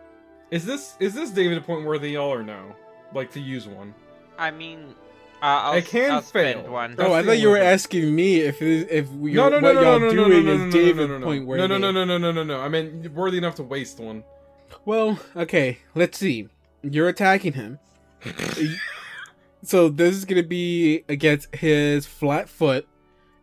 [0.52, 2.74] Is this is this David a point worthy y'all or no?
[3.14, 3.94] Like to use one?
[4.38, 4.96] I mean,
[5.42, 6.72] uh, I'll, I can I'll spend fail.
[6.72, 6.96] one.
[7.00, 9.82] Oh, I thought you were asking me if if you're, No, no, no, what no,
[9.82, 11.58] y'all no, no, no, doing no, is no, no, David no, no, point no, where
[11.60, 12.62] no, no, no, no, no, no, no, no.
[12.62, 14.24] I mean, worthy enough to waste one.
[14.86, 16.48] Well, okay, let's see.
[16.84, 17.80] You're attacking him.
[19.64, 22.88] so this is gonna be against his flat foot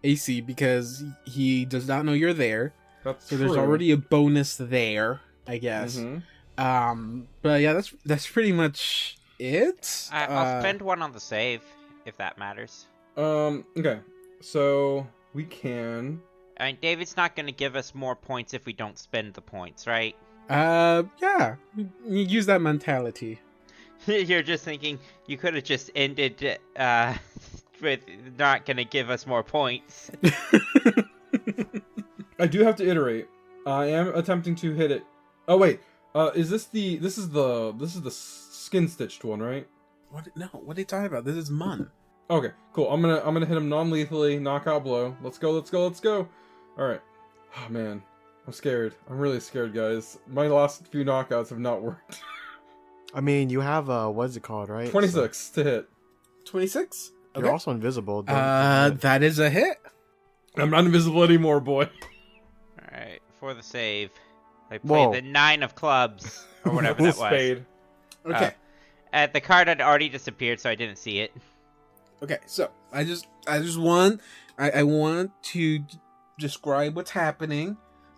[0.04, 2.72] AC because he does not know you're there.
[3.04, 5.96] That's So there's already a bonus there, I guess.
[5.96, 6.22] Mhm.
[6.58, 10.08] Um, but yeah, that's that's pretty much it.
[10.12, 11.60] I, I'll Uh, spend one on the save,
[12.06, 12.86] if that matters.
[13.16, 13.64] Um.
[13.76, 14.00] Okay.
[14.40, 16.20] So we can.
[16.58, 19.42] I mean, David's not going to give us more points if we don't spend the
[19.42, 20.16] points, right?
[20.48, 23.40] Uh, yeah, you use that mentality.
[24.06, 27.14] You're just thinking you could have just ended uh,
[27.82, 28.00] with
[28.38, 30.10] not going to give us more points.
[32.38, 33.28] I do have to iterate.
[33.66, 35.04] I am attempting to hit it.
[35.48, 35.80] Oh wait.
[36.14, 36.96] Uh, is this the?
[36.96, 37.72] This is the.
[37.72, 39.66] This is the skin stitched one, right?
[40.10, 40.28] What?
[40.36, 41.24] No, what are you talking about?
[41.24, 41.90] This is Mun.
[42.30, 42.92] Okay, cool.
[42.92, 45.16] I'm gonna I'm gonna hit him non-lethally, knockout blow.
[45.22, 46.28] Let's go, let's go, let's go.
[46.78, 47.00] All right.
[47.56, 48.02] Oh man,
[48.46, 48.94] I'm scared.
[49.08, 50.18] I'm really scared, guys.
[50.26, 52.20] My last few knockouts have not worked.
[53.14, 54.90] I mean, you have uh, what's it called, right?
[54.90, 55.88] 26 to hit.
[56.44, 57.12] Twenty six.
[57.34, 58.22] So you're also invisible.
[58.22, 59.00] don't Uh, forget.
[59.02, 59.76] that is a hit.
[60.56, 61.88] I'm not invisible anymore, boy.
[62.80, 64.10] Alright, for the save,
[64.70, 65.12] I play Whoa.
[65.12, 67.16] the nine of clubs, or whatever that was.
[67.16, 67.64] spade.
[68.24, 68.46] Okay.
[68.46, 68.50] Uh,
[69.24, 71.32] the card had already disappeared, so I didn't see it.
[72.22, 74.20] Okay, so I just I just want
[74.58, 76.00] I, I want to d-
[76.38, 77.76] describe what's happening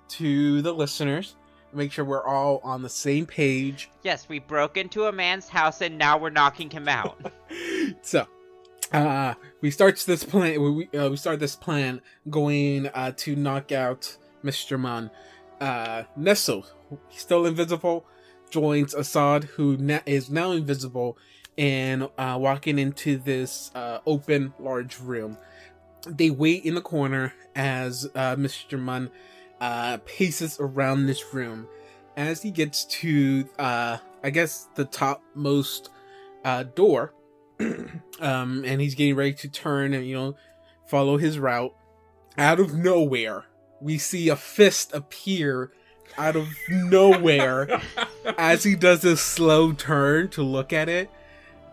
[0.09, 1.37] to the listeners.
[1.73, 3.91] Make sure we're all on the same page.
[4.03, 7.33] Yes, we broke into a man's house and now we're knocking him out.
[8.03, 8.27] So,
[8.93, 9.33] uh,
[9.63, 10.61] we start this plan.
[10.61, 14.79] We uh, we start this plan going uh, to knock out Mr.
[14.79, 15.11] Mun.
[15.59, 16.67] Uh, Nestle,
[17.09, 18.05] still invisible,
[18.51, 21.17] joins Assad, who na- is now invisible,
[21.57, 25.37] and uh, walking into this uh, open, large room.
[26.07, 28.79] They wait in the corner as uh, Mr.
[28.79, 29.11] Mun
[29.61, 31.67] uh, paces around this room.
[32.17, 35.91] As he gets to, uh, I guess, the topmost
[36.45, 37.15] uh, door,
[37.61, 40.37] um, and he's getting ready to turn and you know
[40.87, 41.75] follow his route.
[42.37, 43.45] Out of nowhere,
[43.81, 45.73] we see a fist appear
[46.17, 47.81] out of nowhere
[48.37, 51.11] as he does this slow turn to look at it.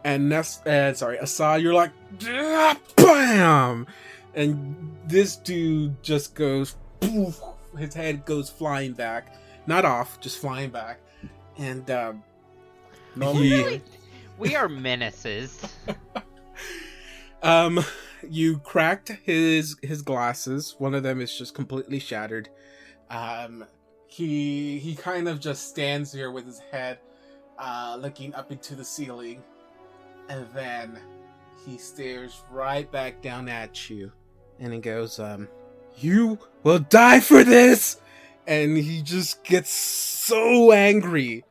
[0.04, 1.92] And that's uh, sorry, Assad, you're like,
[2.28, 3.88] "Ah, bam,
[4.36, 7.40] and this dude just goes, poof,
[7.78, 9.36] his head goes flying back,
[9.66, 11.00] not off, just flying back,
[11.58, 12.24] and um,
[13.16, 13.82] No, he- Really?
[14.38, 15.60] We are menaces.
[17.44, 17.84] Um,
[18.28, 20.76] you cracked his his glasses.
[20.80, 22.50] One of them is just completely shattered.
[23.12, 23.66] Um,
[24.16, 27.00] he he kind of just stands there with his head
[27.60, 29.44] uh, looking up into the ceiling,
[30.30, 30.98] and then
[31.66, 34.12] he stares right back down at you,
[34.60, 35.50] and he goes, "Um,
[35.98, 38.00] you will die for this!"
[38.48, 41.44] And he just gets so angry.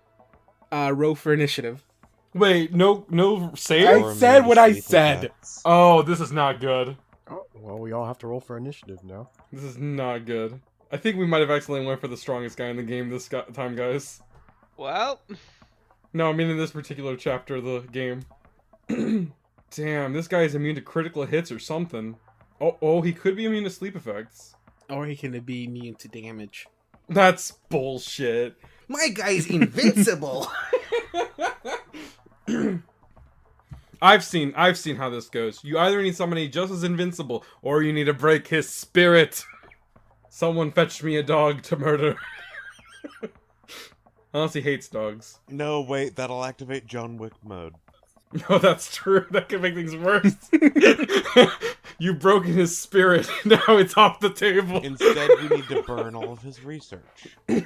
[0.73, 1.85] Uh, roll for initiative.
[2.33, 4.03] Wait, no, no I save.
[4.03, 5.33] Or said what I said.
[5.65, 6.97] Oh, this is not good.
[7.31, 9.29] Oh, well, we all have to roll for initiative now.
[9.53, 10.61] This is not good.
[10.93, 13.29] I think we might have accidentally went for the strongest guy in the game this
[13.29, 14.23] time, guys.
[14.77, 15.21] Well,
[16.13, 18.25] No, I mean in this particular chapter of the game.
[19.71, 22.17] Damn, this guy is immune to critical hits or something.
[22.61, 24.55] Oh, oh, he could be immune to sleep effects.
[24.89, 26.69] Or he can be immune to damage.
[27.09, 28.57] That's bullshit.
[28.89, 30.47] My guy's invincible.
[34.03, 35.65] I've seen I've seen how this goes.
[35.65, 39.45] You either need somebody just as invincible or you need to break his spirit.
[40.37, 42.17] Someone fetched me a dog to murder.
[44.35, 45.39] Unless he hates dogs.
[45.49, 47.75] No, wait, that'll activate John Wick mode.
[48.51, 49.27] No, that's true.
[49.31, 50.35] That could make things worse.
[52.01, 53.31] You've broken his spirit.
[53.45, 54.79] Now it's off the table.
[54.83, 57.29] Instead, we need to burn all of his research.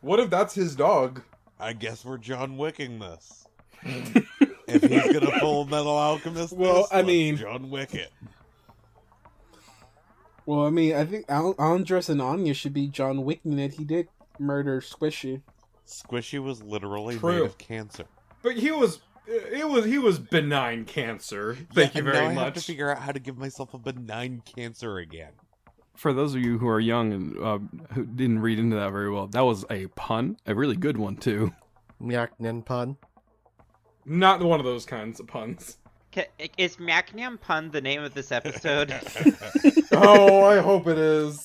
[0.00, 1.22] What if that's his dog?
[1.58, 3.44] I guess we're John Wicking this.
[3.82, 8.12] if he's gonna pull Metal Alchemist, Well, this, I let's mean- John Wick it.
[10.50, 13.74] Well, I mean, I think Al- Andres and Anya should be John Wicking it.
[13.74, 14.08] He did
[14.40, 15.42] murder Squishy.
[15.86, 17.34] Squishy was literally True.
[17.34, 18.06] made of cancer.
[18.42, 18.98] But he was
[19.28, 21.56] it was he was benign cancer.
[21.72, 23.78] Thank Yeah, you very now I have to figure out how to give myself a
[23.78, 25.30] benign cancer again.
[25.94, 27.58] For those of you who are young and uh,
[27.94, 31.14] who didn't read into that very well, that was a pun, a really good one
[31.16, 31.52] too.
[32.02, 32.96] Nyak Nen pun.
[34.04, 35.76] Not one of those kinds of puns.
[36.14, 38.92] Ca- is Macnium Pun the name of this episode?
[39.92, 41.44] oh, I hope it is.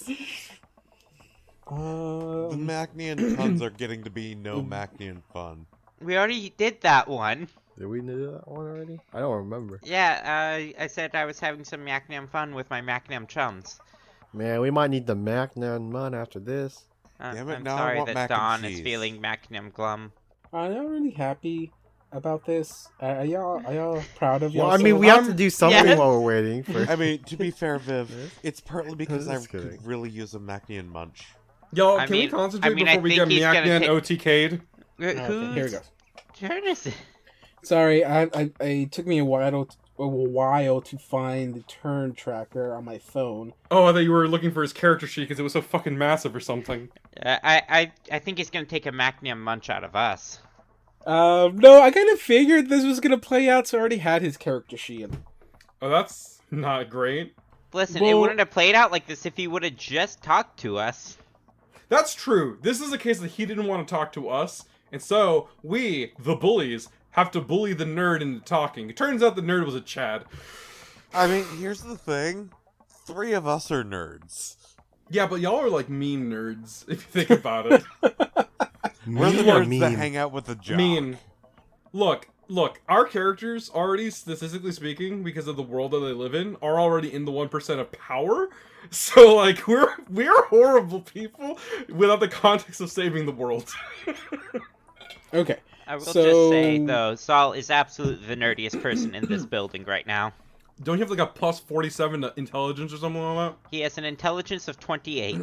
[1.68, 5.66] The Um, Macnian puns are getting to be no Macnian fun.
[6.02, 7.48] we already did that one.
[7.78, 9.00] Did we do that one already?
[9.14, 9.80] I don't remember.
[9.84, 10.22] Yeah,
[10.78, 13.80] uh, I said I was having some Macnium fun with my Macnium chums.
[14.32, 16.84] Man, we might need the Mac Nen Mun after this.
[17.20, 20.12] Uh, Damn it, I'm now I sorry want that mac and is feeling Macnium glum.
[20.54, 21.72] I'm not really happy
[22.12, 22.88] about this.
[23.02, 24.68] Uh, are y'all are y'all proud of y'all?
[24.68, 25.98] Well, I mean, we have I'm- to do something Yes.
[25.98, 26.80] while we're waiting for.
[26.92, 29.70] I mean, to be fair, Viv, it's partly because I kidding.
[29.72, 31.26] could really use a Macnian munch.
[31.74, 34.62] Y'all, I can we concentrate I mean, I before we get he's gonna take- OTK'd?
[34.98, 35.80] Wh- Okay, here we go.
[36.34, 36.94] turn is it?
[37.64, 41.62] Sorry, I, I, I it took me a while to, a while to find the
[41.64, 43.54] turn tracker on my phone.
[43.72, 45.98] Oh, I thought you were looking for his character sheet because it was so fucking
[45.98, 46.90] massive or something.
[47.22, 50.40] Uh, I, I, I think he's gonna take a Macnium munch out of us.
[51.06, 54.22] Um, no, I kind of figured this was gonna play out, so I already had
[54.22, 55.10] his character sheet.
[55.82, 57.36] Oh, that's not great.
[57.74, 60.78] Listen, it wouldn't have played out like this if he would have just talked to
[60.78, 61.18] us.
[61.90, 62.58] That's true.
[62.62, 66.14] This is a case that he didn't want to talk to us, and so we,
[66.18, 68.90] the bullies, have to bully the nerd into talking.
[68.90, 70.26] It turns out the nerd was a Chad.
[71.14, 72.52] I mean, here's the thing:
[73.06, 74.56] three of us are nerds.
[75.10, 77.84] Yeah, but y'all are like mean nerds if you think about it.
[79.08, 79.82] We're the Mean nerds that mean?
[79.82, 80.78] hang out with the jock.
[80.78, 81.18] mean.
[81.94, 86.58] Look, look, our characters already, statistically speaking, because of the world that they live in,
[86.62, 88.50] are already in the one percent of power.
[88.92, 91.58] So like we're we're horrible people
[91.90, 93.74] without the context of saving the world.
[95.34, 99.44] Okay, I will So- just say though, Saul is absolutely the nerdiest person in this
[99.56, 100.34] building right now.
[100.84, 103.58] Don't you have like a plus forty seven intelligence or something like that?
[103.72, 105.40] He has an intelligence of 28.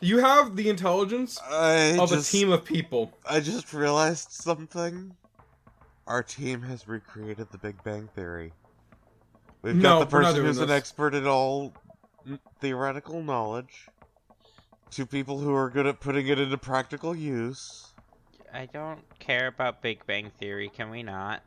[0.00, 3.12] You have the intelligence I of just, a team of people.
[3.28, 5.14] I just realized something.
[6.06, 8.52] Our team has recreated the Big Bang Theory.
[9.62, 11.74] We've No, got the person doing who's an expert in all
[12.60, 13.88] theoretical knowledge,
[14.90, 17.92] two people who are good at putting it into practical use.
[18.52, 20.68] I don't care about Big Bang Theory.
[20.68, 21.42] Can we not?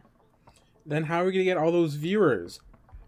[0.85, 2.59] then how are we gonna get all those viewers?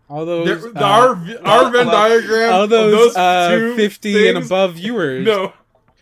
[0.09, 1.09] All those There- uh, our
[1.43, 2.53] our Venn diagram.
[2.53, 5.25] all those, those uh, two fifty and things- above viewers.
[5.25, 5.53] No.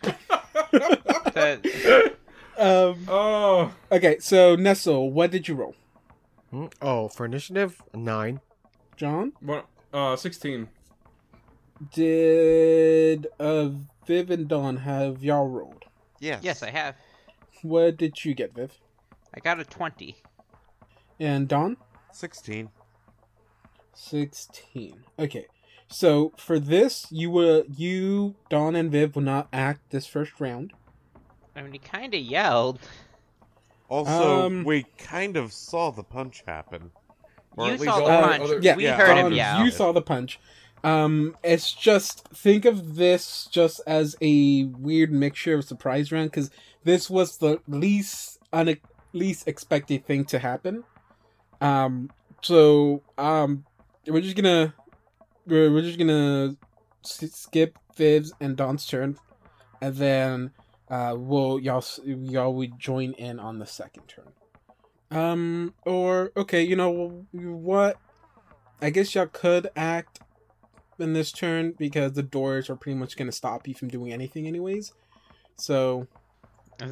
[2.56, 3.04] Um.
[3.08, 5.74] oh, Okay, so Nestle, what did you roll?
[6.50, 6.66] Hmm?
[6.80, 8.40] Oh, for initiative, nine.
[8.96, 9.66] John, what?
[9.92, 10.68] Uh, sixteen.
[11.92, 13.70] did uh
[14.06, 15.84] Viv and Don have y'all rolled?
[16.20, 16.44] Yes.
[16.44, 16.94] yes, I have.
[17.62, 18.72] What did you get, Viv?
[19.34, 20.14] I got a 20.
[21.18, 21.76] And Don.
[22.12, 22.68] Sixteen.
[23.94, 24.96] 16.
[25.18, 25.46] Okay.
[25.88, 30.72] So for this, you will you, Don, and Viv will not act this first round.
[31.54, 32.80] I mean, he kind of yelled.
[33.88, 36.90] Also, Um, we kind of saw the punch happen.
[37.56, 38.42] Or You at least saw the all punch.
[38.42, 39.64] other- Yeah, we yeah, heard um, him yell.
[39.64, 40.40] You saw the punch.
[40.82, 46.50] Um, it's just think of this just as a weird mixture of surprise round because
[46.82, 48.80] this was the least une-
[49.12, 50.84] least expected thing to happen.
[51.60, 52.10] Um,
[52.42, 53.64] so um,
[54.06, 54.74] we're just gonna
[55.46, 56.56] we're, we're just gonna
[57.02, 59.18] skip Viv's and Don's turn,
[59.80, 60.52] and then
[60.88, 64.32] uh, we'll y'all y'all would join in on the second turn.
[65.10, 67.98] Um, or okay, you know what?
[68.80, 70.20] I guess y'all could act
[70.98, 74.46] in this turn because the doors are pretty much gonna stop you from doing anything,
[74.46, 74.92] anyways.
[75.56, 76.08] So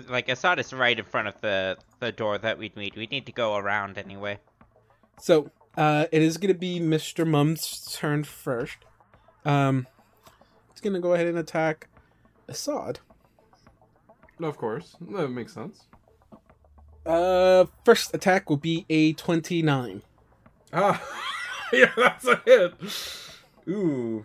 [0.09, 2.97] Like Assad is right in front of the the door that we'd meet.
[2.97, 4.39] We need to go around anyway.
[5.19, 7.27] So, uh, it is going to be Mr.
[7.27, 8.79] Mun's turn first.
[9.45, 9.87] Um,
[10.71, 11.89] it's going to go ahead and attack
[12.49, 13.01] Assad.
[14.41, 15.87] Of course, that makes sense.
[17.05, 20.03] Uh, first attack will be a 29.
[20.73, 21.03] Ah,
[21.73, 22.75] yeah, that's a hit.
[23.69, 24.25] Ooh,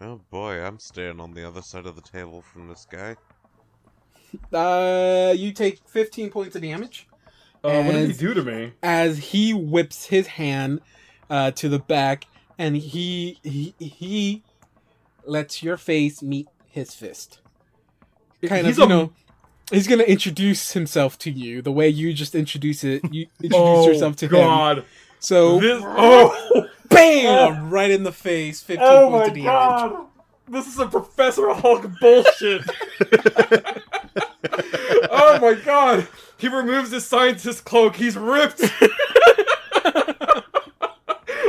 [0.00, 3.16] Oh boy, I'm staying on the other side of the table from this guy.
[4.52, 7.06] Uh, you take 15 points of damage
[7.64, 8.72] uh, what did he do to me?
[8.82, 10.80] as he whips his hand
[11.30, 12.26] uh, to the back
[12.58, 14.42] and he, he, he
[15.24, 17.40] lets your face meet his fist.
[18.46, 19.12] Kind He's of, you a- know,
[19.72, 23.02] he's going to introduce himself to you the way you just introduce it.
[23.12, 24.34] You introduce oh yourself to him.
[24.34, 24.84] Oh god!
[25.18, 27.70] So, This, oh, bam!
[27.70, 28.60] right in the face.
[28.60, 29.44] 15 oh points my of damage.
[29.46, 30.06] God!
[30.46, 32.62] This is a Professor Hulk bullshit.
[35.10, 36.06] oh my God!
[36.36, 37.96] He removes his scientist cloak.
[37.96, 38.60] He's ripped.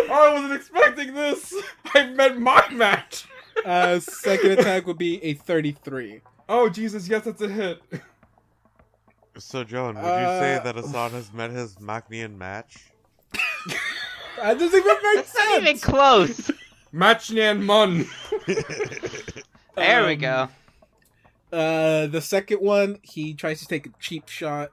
[0.07, 1.53] I wasn't expecting this.
[1.93, 3.25] I meant my match.
[3.65, 6.21] Uh, second attack would be a 33.
[6.47, 7.07] Oh Jesus!
[7.07, 7.81] Yes, that's a hit.
[9.37, 12.91] So, John, would you say Uh, that Assad has met his Magnian match?
[14.37, 16.51] That doesn't even make That's not even close.
[16.91, 18.05] Match Nan Mun.
[19.75, 20.49] There we Um, go.
[21.55, 24.71] Uh, the second one, he tries to take a cheap shot,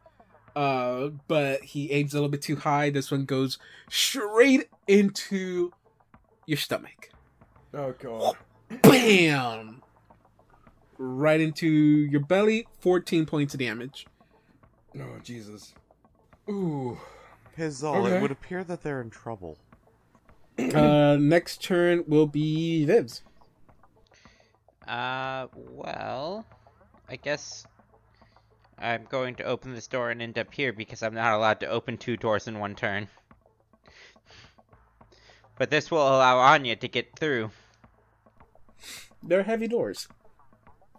[0.57, 2.91] uh, but he aims a little bit too high.
[2.91, 3.59] This one goes
[3.89, 5.73] straight into
[6.47, 7.11] your stomach.
[7.73, 8.37] Oh God.
[8.83, 9.83] Bam!
[10.99, 12.67] Right into your belly.
[12.81, 14.07] 14 points of damage.
[14.99, 15.75] Oh Jesus.
[16.51, 16.99] Ooh.
[17.57, 18.17] Hizal, Okay.
[18.17, 19.59] it would appear that they're in trouble.
[20.59, 23.23] Uh, next turn will be Viv's.
[24.87, 26.45] Uh, well,
[27.13, 27.67] I guess
[28.79, 31.67] I'm going to open this door and end up here because I'm not allowed to
[31.67, 33.07] open two doors in one turn.
[35.59, 37.51] But this will allow Anya to get through.
[39.23, 40.09] They're heavy doors.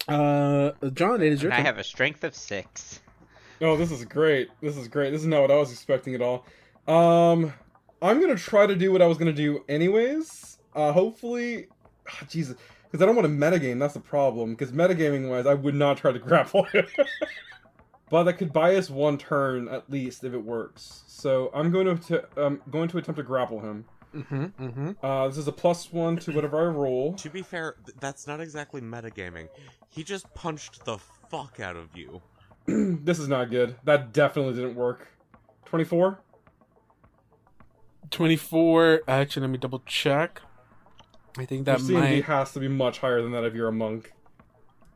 [0.07, 3.01] Uh, John, it is your And I have a strength of six.
[3.59, 4.49] Oh, this is great.
[4.61, 5.09] This is great.
[5.09, 6.45] This is not what I was expecting at all.
[6.87, 7.51] Um,
[8.03, 10.59] I'm gonna try to do what I was gonna do anyways.
[10.75, 11.69] Uh, hopefully,
[12.07, 12.55] ah, Jesus,
[12.93, 13.79] because I don't want to metagame.
[13.79, 14.51] That's the problem.
[14.51, 16.85] Because metagaming wise, I would not try to grapple him.
[18.11, 21.01] but that could buy us one turn at least if it works.
[21.07, 23.85] So I'm going to um going to attempt to grapple him.
[24.13, 24.91] Mm-hmm, mm-hmm.
[25.03, 27.15] Uh, this is a plus one to whatever I roll.
[27.15, 29.47] To be fair, th- that's not exactly metagaming.
[29.89, 30.99] He just punched the
[31.31, 32.21] fuck out of you.
[32.67, 33.75] this is not good.
[33.85, 35.07] That definitely didn't work.
[35.65, 36.19] Twenty-four.
[38.11, 39.01] 24.
[39.07, 40.43] Actually, let me double check.
[41.37, 42.23] I think Your that CMD might.
[42.25, 44.13] has to be much higher than that if you're a monk.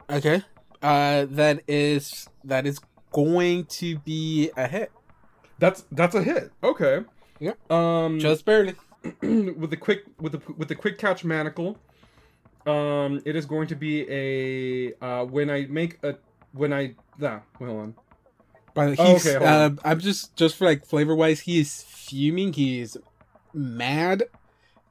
[0.10, 0.44] Okay.
[0.82, 2.80] Uh, that is that is
[3.12, 4.92] going to be a hit.
[5.60, 6.52] That's that's a hit.
[6.64, 7.04] Okay.
[7.40, 7.72] Yep.
[7.72, 8.76] Um, Just barely.
[9.22, 11.78] with the quick with the with the quick catch manacle.
[12.66, 16.16] Um, it is going to be a uh when I make a
[16.52, 17.96] when I nah, hold on.
[18.74, 19.80] By the Oh, he's, okay, hold uh, on.
[19.84, 22.54] I'm just just for like flavor wise, he is fuming.
[22.54, 22.98] He is
[23.54, 24.24] mad.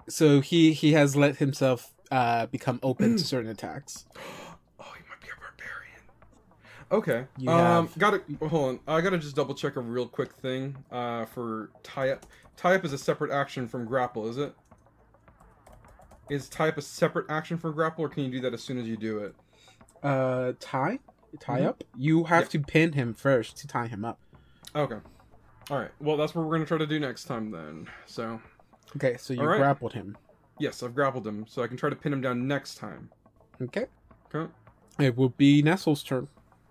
[0.09, 4.07] So he he has let himself uh become open to certain attacks.
[4.79, 6.01] Oh, you might be a barbarian.
[6.93, 7.27] Okay.
[7.39, 8.81] You um, got to hold on.
[8.87, 10.77] I gotta just double check a real quick thing.
[10.91, 12.27] Uh, for tie up.
[12.57, 14.55] Tie up is a separate action from grapple, is it?
[16.31, 18.79] Is tie up a separate action from grapple, or can you do that as soon
[18.79, 19.35] as you do it?
[20.03, 20.99] Uh, tie
[21.41, 21.67] tie Mhm.
[21.67, 21.85] up.
[21.97, 22.51] You have Yep.
[22.51, 24.19] to pin him first to tie him up.
[24.75, 24.99] Okay.
[25.71, 25.91] All right.
[26.01, 27.89] Well, that's what we're gonna try to do next time then.
[28.07, 28.41] So,
[28.95, 29.59] Okay, so you All right.
[29.59, 30.16] grappled him.
[30.59, 33.11] yes, I've grappled him, so I can try to pin him down next time.
[33.61, 33.87] Okay,
[34.32, 34.51] Okay.
[34.99, 36.28] it will be Nestle's turn.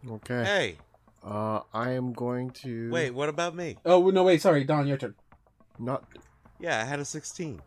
[0.09, 0.43] Okay.
[0.45, 0.77] Hey,
[1.23, 3.77] Uh, I am going to wait, what about me?
[3.83, 5.15] Oh no, wait, sorry, Don, your turn.
[5.79, 6.03] Not
[6.59, 7.61] Yeah, I had a 16.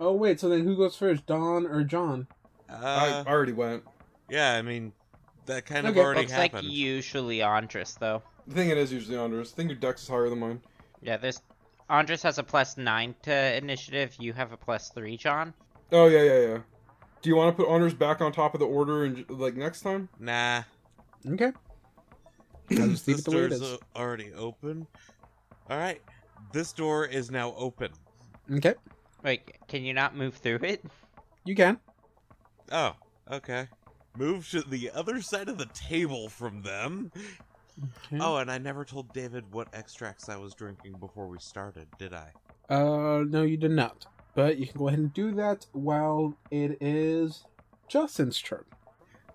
[0.00, 2.26] Oh wait, so then who goes first, Don or John?
[2.68, 3.84] I Uh, already went.
[4.28, 4.92] yeah, I mean,
[5.46, 6.00] That kind of Okay.
[6.02, 6.72] already Looks like happened.
[6.72, 8.22] usually Andres though.
[8.50, 9.52] I think it is usually Andres.
[9.52, 10.60] I think your dex is higher than mine.
[11.02, 11.40] Yeah, there's
[11.90, 14.16] Andres has a plus nine to initiative.
[14.18, 15.52] You have a plus three, John.
[15.92, 16.58] Oh yeah, yeah, yeah.
[17.22, 19.82] Do you want to put Andres back on top of the order and like next
[19.82, 20.08] time?
[20.18, 20.62] Nah.
[21.28, 21.52] Okay.
[22.70, 23.78] I'll just leave this it the way it is.
[23.96, 24.86] already open.
[25.68, 26.00] All right.
[26.52, 27.90] This door is now open.
[28.52, 28.74] Okay.
[29.22, 30.84] Wait, can you not move through it?
[31.44, 31.78] You can.
[32.70, 32.94] Oh,
[33.30, 33.68] okay.
[34.16, 37.10] Move to the other side of the table from them.
[37.82, 38.18] Okay.
[38.20, 42.14] Oh, and I never told David what extracts I was drinking before we started, did
[42.14, 42.30] I?
[42.68, 44.06] Uh, no, you did not.
[44.34, 47.44] But you can go ahead and do that while it is
[47.88, 48.64] Justin's turn.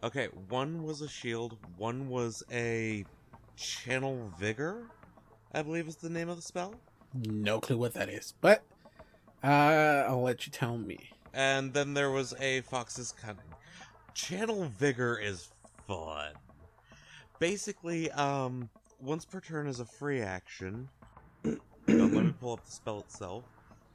[0.03, 3.05] Okay, one was a shield, one was a
[3.57, 4.89] channel vigor,
[5.53, 6.75] I believe is the name of the spell.
[7.13, 8.63] No clue what that is, but
[9.43, 11.09] uh, I'll let you tell me.
[11.33, 13.41] And then there was a fox's cunning.
[14.13, 15.49] Channel vigor is
[15.87, 16.33] fun.
[17.39, 18.69] Basically, um,
[18.99, 20.89] once per turn is a free action.
[21.43, 21.55] Now,
[21.87, 23.45] let me pull up the spell itself,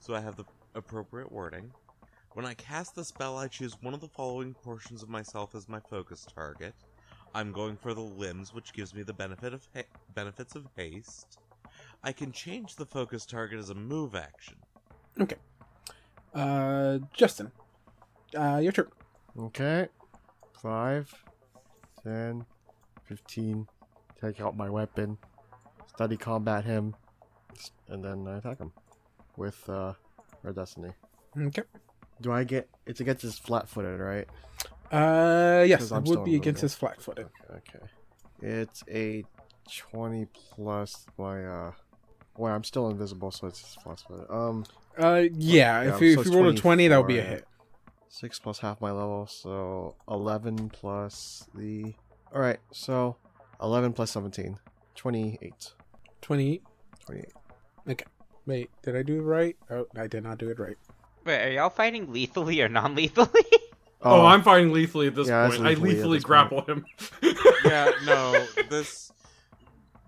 [0.00, 1.70] so I have the appropriate wording.
[2.32, 5.68] When I cast the spell, I choose one of the following portions of myself as
[5.68, 6.74] my focus target.
[7.34, 9.82] I'm going for the limbs, which gives me the benefit of ha-
[10.14, 11.38] benefits of haste.
[12.02, 14.56] I can change the focus target as a move action.
[15.20, 15.36] Okay.
[16.34, 17.52] Uh, Justin,
[18.36, 18.88] uh, your turn.
[19.38, 19.88] Okay.
[20.60, 21.24] 5,
[22.02, 22.46] 10,
[23.08, 23.66] 15.
[24.20, 25.18] Take out my weapon.
[25.88, 26.94] Study combat him.
[27.88, 28.72] And then I attack him.
[29.36, 29.94] With, uh,
[30.42, 30.90] Red Destiny.
[31.38, 31.62] Okay.
[32.20, 32.68] Do I get.
[32.86, 34.28] It's against his flat footed, right?
[34.92, 37.28] Uh, yes, it would be against his flat footed.
[37.50, 37.84] Okay.
[38.40, 39.24] It's a
[39.76, 41.72] 20 plus my, uh.
[42.36, 44.26] Well, I'm still invisible, so it's his flat footed.
[44.30, 44.64] Um,
[44.98, 47.22] Uh, yeah, Yeah, if you, so if you roll a 20, that would be a
[47.22, 47.46] hit.
[48.08, 51.94] 6 plus half my level, so 11 plus the.
[52.32, 53.16] Alright, so
[53.62, 54.58] 11 plus 17.
[54.94, 55.72] 28.
[56.20, 56.62] 28.
[57.00, 57.32] 28.
[57.90, 58.04] Okay.
[58.46, 59.56] Wait, did I do it right?
[59.70, 60.76] Oh, I did not do it right.
[61.24, 63.28] Wait, are y'all fighting lethally or non-lethally?
[64.06, 65.62] Oh, I'm fighting lethally at this Yeah, point.
[65.62, 66.84] I lethally at lethally this grapple him.
[67.64, 69.10] yeah, no, this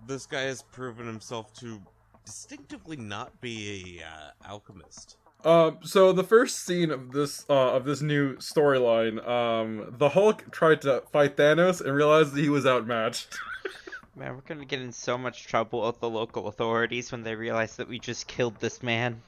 [0.05, 1.81] this guy has proven himself to
[2.23, 5.17] distinctively not be a uh, alchemist.
[5.43, 10.49] Um, so the first scene of this uh, of this new storyline, um, the Hulk
[10.51, 13.37] tried to fight Thanos and realized that he was outmatched.
[14.15, 17.75] Man, we're gonna get in so much trouble with the local authorities when they realize
[17.75, 19.21] that we just killed this man.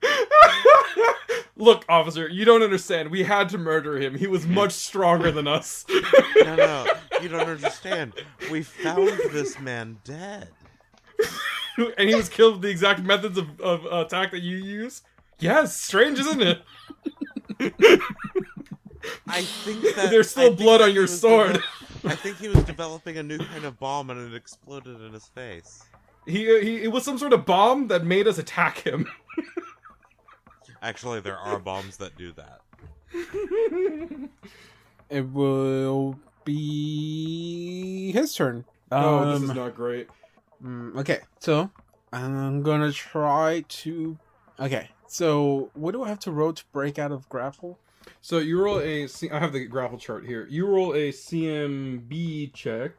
[1.56, 3.10] Look, officer, you don't understand.
[3.10, 4.16] We had to murder him.
[4.16, 5.84] He was much stronger than us.
[6.36, 6.86] No, no,
[7.20, 8.12] you don't understand.
[8.48, 10.50] We found this man dead.
[11.98, 15.02] and he was killed with the exact methods of, of attack that you use.
[15.40, 16.62] Yes, strange, isn't it?
[19.26, 21.56] I think that There's still think blood on your was sword.
[21.56, 25.12] devel- I think he was developing a new kind of bomb and it exploded in
[25.12, 25.82] his face.
[26.26, 29.08] He, he it was some sort of bomb that made us attack him.
[30.82, 32.60] Actually, there are bombs that do that.
[35.10, 38.66] It will be his turn.
[38.92, 40.06] oh, this is Um, not great.
[40.62, 41.70] mm, okay, so
[42.12, 44.18] I'm gonna try to.
[44.60, 47.78] Okay, so what do I have to roll to break out of grapple?
[48.20, 49.04] So you roll a.
[49.32, 50.46] I have the grapple chart here.
[50.48, 52.92] You roll a CMB check.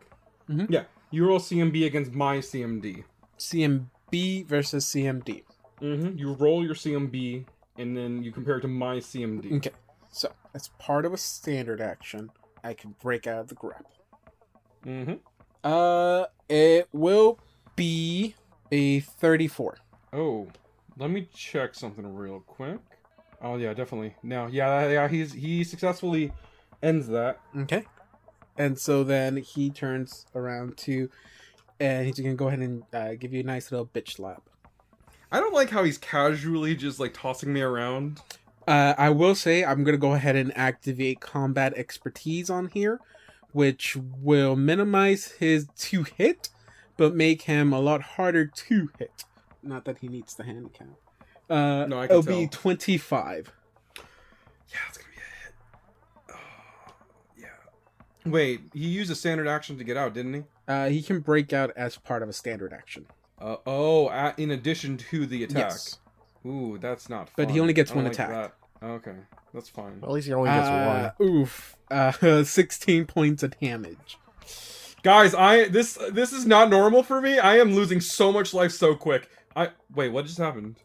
[0.49, 0.69] Mhm.
[0.69, 3.05] Yeah, you roll CMB against my CMD.
[3.37, 5.43] CMB versus CMD.
[5.81, 6.17] Mm-hmm.
[6.17, 7.45] You roll your CMB
[7.77, 9.57] and then you compare it to my CMD.
[9.57, 9.71] Okay,
[10.11, 12.31] so as part of a standard action,
[12.63, 13.91] I can break out of the grapple.
[14.85, 15.13] Mm-hmm.
[15.63, 17.39] Uh, it will
[17.75, 18.35] be
[18.71, 19.77] a 34.
[20.11, 20.47] Oh,
[20.99, 22.79] let me check something real quick.
[23.41, 24.15] Oh yeah, definitely.
[24.21, 26.33] Now, yeah, yeah, he's he successfully
[26.83, 27.39] ends that.
[27.57, 27.85] Okay.
[28.57, 31.09] And so then he turns around to,
[31.79, 34.43] and he's gonna go ahead and uh, give you a nice little bitch slap.
[35.31, 38.19] I don't like how he's casually just like tossing me around.
[38.67, 42.99] Uh, I will say I'm gonna go ahead and activate combat expertise on here,
[43.53, 46.49] which will minimize his to hit,
[46.97, 49.23] but make him a lot harder to hit.
[49.61, 50.87] Not that he needs the handicap.
[51.49, 53.51] Uh, No, I can it'll be 25.
[53.95, 55.55] Yeah, it's gonna be a hit.
[56.29, 56.93] Oh,
[57.37, 58.31] yeah.
[58.31, 60.43] Wait, he used a standard action to get out, didn't he?
[60.67, 63.05] Uh, he can break out as part of a standard action.
[63.39, 65.57] Uh, oh, a in addition to the attack.
[65.71, 65.97] Yes.
[66.45, 67.29] Ooh, that's not.
[67.35, 68.29] But he only gets I one like attack.
[68.29, 68.53] that.
[68.81, 69.15] Okay,
[69.53, 69.99] that's fine.
[70.03, 71.75] At least he only gets Uh, oof.
[71.89, 74.17] Uh, 16 points of damage.
[75.03, 77.39] Guys, I this this is not normal for me.
[77.39, 79.29] I am losing so much life so quick.
[79.59, 80.77] I wait, what just happened?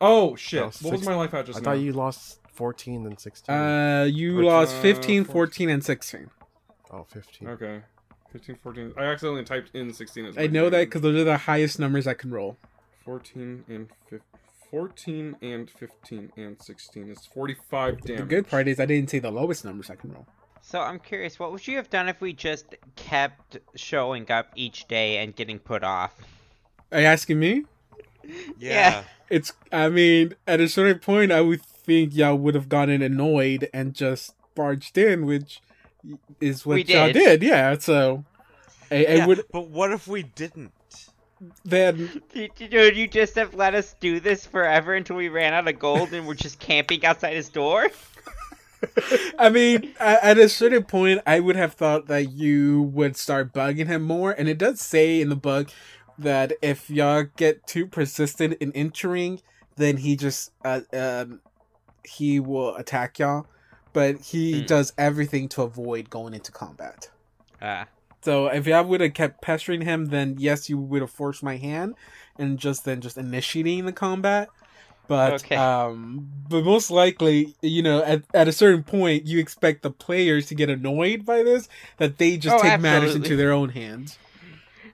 [0.00, 0.62] Oh shit!
[0.82, 1.46] What was my life at one.
[1.46, 1.64] just I now?
[1.64, 3.54] thought you lost 14 and 16.
[3.54, 5.32] Uh, you Which, lost uh, 15, 14.
[5.32, 6.30] 14, and 16.
[6.92, 7.48] Oh, 15.
[7.48, 7.80] Okay.
[8.32, 8.92] 15, 14.
[8.96, 10.86] I accidentally typed in 16 as I my know that name.
[10.86, 12.56] because those are the highest numbers I can roll.
[13.04, 14.20] 14 and 15.
[14.70, 18.20] 14 and 15 and 16 is 45 damage.
[18.20, 20.26] The good part is I didn't say the lowest numbers I can roll.
[20.62, 24.86] So I'm curious, what would you have done if we just kept showing up each
[24.86, 26.14] day and getting put off?
[26.92, 27.64] Are you asking me?
[28.58, 29.04] Yeah.
[29.28, 29.52] It's.
[29.72, 33.94] I mean, at a certain point, I would think y'all would have gotten annoyed and
[33.94, 35.60] just barged in, which
[36.40, 37.40] is what We y'all did.
[37.40, 37.42] did.
[37.42, 37.78] Yeah.
[37.78, 38.24] So,
[38.90, 40.72] I, I would But what if we didn't?
[41.64, 42.22] then.
[42.34, 45.78] Dude, Would you just have let us do this forever until we ran out of
[45.78, 47.88] gold and we're just camping outside his door?
[49.38, 53.52] I mean, at, at a certain point, I would have thought that you would start
[53.52, 55.68] bugging him more, and it does say in the book
[56.22, 59.40] that if y'all get too persistent in entering,
[59.76, 61.40] then he just uh, um
[62.04, 63.46] he will attack y'all.
[63.92, 64.66] But he Hmm.
[64.66, 67.10] does everything to avoid going into combat.
[67.60, 67.88] Ah,
[68.22, 71.56] So if y'all would have kept pestering him, then yes, you would have forced my
[71.56, 71.96] hand
[72.38, 74.50] and just then just initiating the combat.
[75.08, 75.56] But Okay.
[75.56, 80.46] um, but most likely, you know, at, at a certain point, you expect the players
[80.46, 84.18] to get annoyed by this that they just Oh, take matters into their own hands.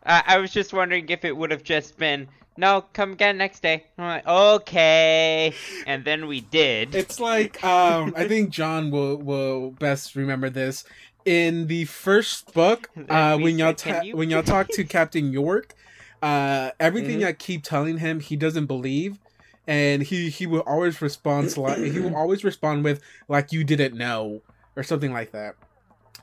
[0.06, 3.60] I I was just wondering if it would have just been, no, come again next
[3.62, 3.84] day.
[3.98, 5.52] I'm like, okay.
[5.86, 6.94] And then we did.
[6.94, 10.84] It's like um, I think John will will best remember this
[11.24, 15.74] in the first book uh, when y'all ta- you when y'all talk to Captain York.
[16.22, 17.26] Uh, everything Mhm.
[17.26, 19.18] I keep telling him, he doesn't believe,
[19.66, 23.96] and he he will always respond like he will always respond with like you didn't
[23.96, 24.40] know
[24.76, 25.56] or something like that.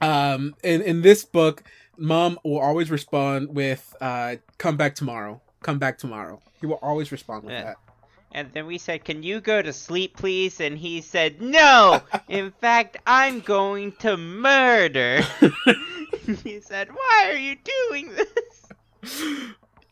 [0.02, 1.64] Um, in in this book,
[1.98, 6.42] Mom will always respond with uh, "Come back tomorrow." Come back tomorrow.
[6.60, 7.64] He will always respond with Yeah.
[7.64, 7.78] that.
[8.34, 10.60] And then we said, can you go to sleep, please?
[10.60, 12.02] And he said, no!
[12.28, 15.22] In fact, I'm going to murder.
[16.44, 17.56] he said, why are you
[17.90, 18.70] doing this?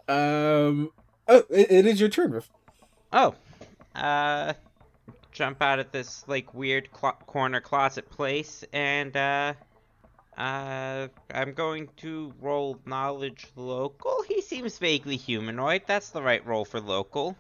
[0.10, 0.90] Um.
[1.28, 2.50] Oh, it, it is your turn, Riff.
[3.14, 3.36] Oh,
[3.96, 4.54] uh,
[5.32, 9.54] jump out of this like weird clo- corner closet place, and uh,
[10.38, 14.24] uh, I'm going to roll knowledge local.
[14.28, 15.84] He seems vaguely humanoid.
[15.88, 17.38] That's the right roll for local.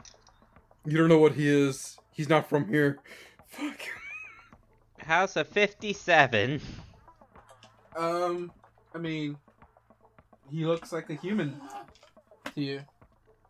[0.85, 1.97] You don't know what he is.
[2.11, 2.99] He's not from here.
[3.47, 3.79] Fuck.
[4.99, 6.61] How's a fifty-seven?
[7.95, 8.51] Um.
[8.93, 9.37] I mean,
[10.49, 11.59] he looks like a human
[12.55, 12.81] to you.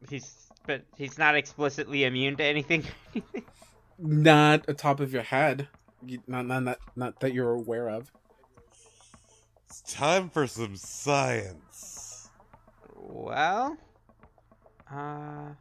[0.07, 2.85] He's but he's not explicitly immune to anything.
[4.03, 5.67] Not atop of your head.
[6.25, 8.11] Not, not, not, not that you're aware of.
[9.71, 12.29] It's time for some science.
[12.93, 13.77] well,
[14.91, 15.53] uh, I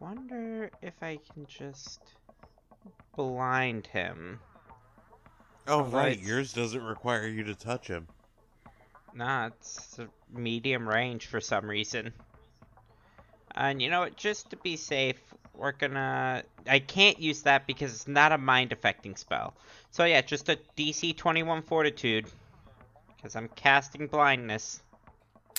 [0.00, 2.00] wonder if I can just
[3.14, 4.40] blind him.
[5.68, 5.92] Oh, right.
[5.92, 6.20] Right.
[6.20, 8.08] Yours doesn't require you to touch him.
[9.14, 10.00] Nah, it's
[10.34, 12.12] medium range for some reason.
[13.54, 14.16] And you know what?
[14.16, 15.20] Just to be safe,
[15.54, 16.42] we're gonna.
[16.68, 19.54] I can't use that because it's not a mind affecting spell.
[19.92, 22.26] So yeah, just a DC 21 Fortitude.
[23.18, 24.80] Because I'm casting blindness.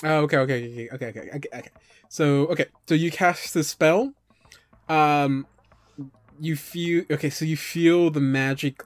[0.02, 1.70] Oh, okay, okay, okay, okay, okay, okay, okay.
[2.08, 4.14] So, okay, so you cast the spell.
[4.88, 5.46] Um,
[6.40, 7.30] you feel okay.
[7.30, 8.82] So you feel the magic,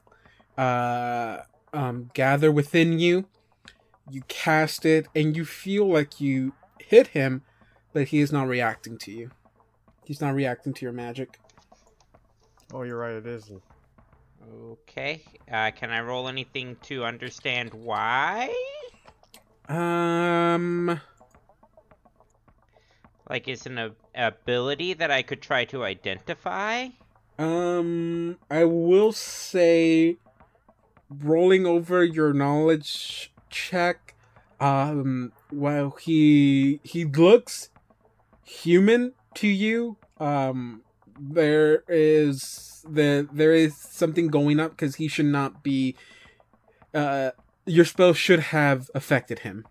[0.59, 1.39] uh,
[1.72, 3.27] um, gather within you.
[4.11, 7.43] You cast it, and you feel like you hit him,
[7.93, 9.31] but he is not reacting to you.
[10.05, 11.39] He's not reacting to your magic.
[12.72, 13.14] Oh, you're right.
[13.14, 13.51] It is.
[14.53, 15.22] Okay.
[15.51, 18.55] Uh, can I roll anything to understand why?
[19.68, 21.01] Um,
[23.28, 26.88] Like, is an ab- ability that I could try to identify?
[27.38, 30.18] Um, I will say,
[31.09, 34.14] rolling over your knowledge check,
[34.61, 37.70] um, while he he looks
[38.45, 40.82] human to you, um,
[41.18, 45.97] there is the there is something going up because he should not be.
[46.93, 47.30] Uh,
[47.66, 49.66] your spell should have affected him.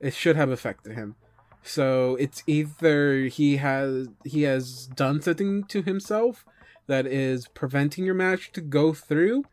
[0.00, 1.16] It should have affected him.
[1.62, 6.44] So it's either he has he has done something to himself
[6.86, 9.44] that is preventing your match to go through,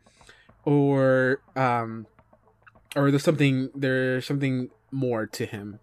[0.64, 2.06] or um,
[2.94, 5.80] or there's something there's something more to him.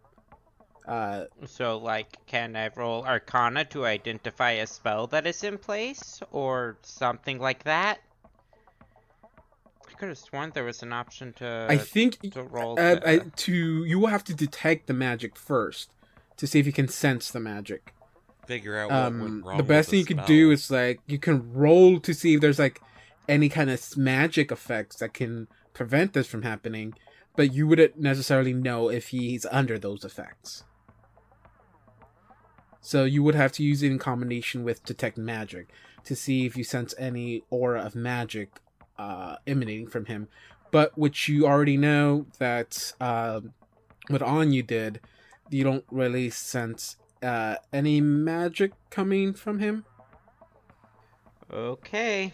[0.88, 6.22] Uh, So, like, can I roll Arcana to identify a spell that is in place?
[6.32, 8.00] Or something like that?
[9.90, 12.80] I could have sworn there was an option to, I think to roll.
[12.80, 15.92] uh, the- I, to you will have to detect the magic first
[16.38, 17.94] to see if you can sense the magic.
[18.48, 20.70] Figure out what um went wrong the best with thing you the could do is
[20.70, 22.82] like you can roll to see if there's like
[23.30, 26.94] any kind of magic effects that can prevent this from happening
[27.38, 30.64] but you wouldn't necessarily know if he's under those effects.
[32.86, 35.70] So you would have to use it in combination with detect magic
[36.04, 38.60] to see if you sense any aura of magic
[39.00, 40.28] uh, emanating from him.
[40.70, 43.40] But which you already know that uh,
[44.10, 45.00] what Anya did,
[45.50, 49.86] you don't really sense uh, any magic coming from him.
[51.54, 52.34] Okay.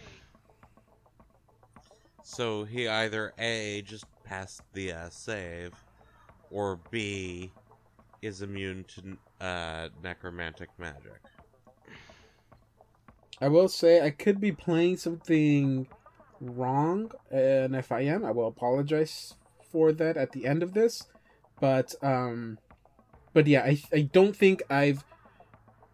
[2.24, 5.74] So he either A, just passed the uh, save,
[6.50, 7.52] or B,
[8.22, 11.20] is immune to uh, necromantic magic.
[13.40, 15.86] I will say I could be playing something
[16.40, 19.34] wrong, and if I am, I will apologize
[19.70, 21.06] for that at the end of this.
[21.60, 22.58] But um,
[23.32, 25.04] but yeah, I I don't think I've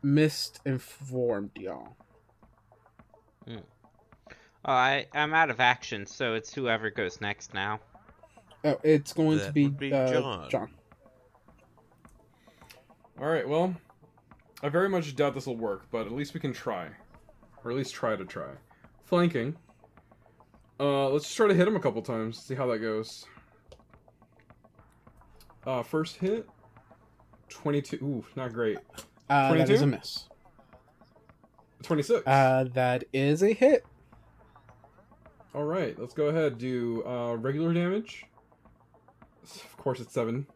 [0.03, 1.97] misinformed y'all.
[4.69, 7.79] Oh, I I'm out of action, so it's whoever goes next now.
[8.65, 10.51] Oh, it's going to be, be uh, John.
[10.51, 10.71] John.
[13.21, 13.49] All right.
[13.49, 13.75] Well,
[14.63, 16.89] I very much doubt this will work, but at least we can try,
[17.65, 18.51] or at least try to try.
[19.05, 19.57] Flanking.
[20.79, 22.39] Uh, let's just try to hit him a couple times.
[22.39, 23.25] See how that goes.
[25.67, 26.47] Uh, first hit.
[27.49, 27.97] Twenty-two.
[28.03, 28.79] Ooh, not great.
[29.31, 30.29] Uh, that is a miss.
[31.83, 32.27] Twenty-six.
[32.27, 33.87] Uh, that is a hit.
[35.55, 35.99] All right.
[35.99, 36.59] Let's go ahead.
[36.59, 38.27] Do uh, regular damage.
[39.43, 40.47] Of course, it's seven.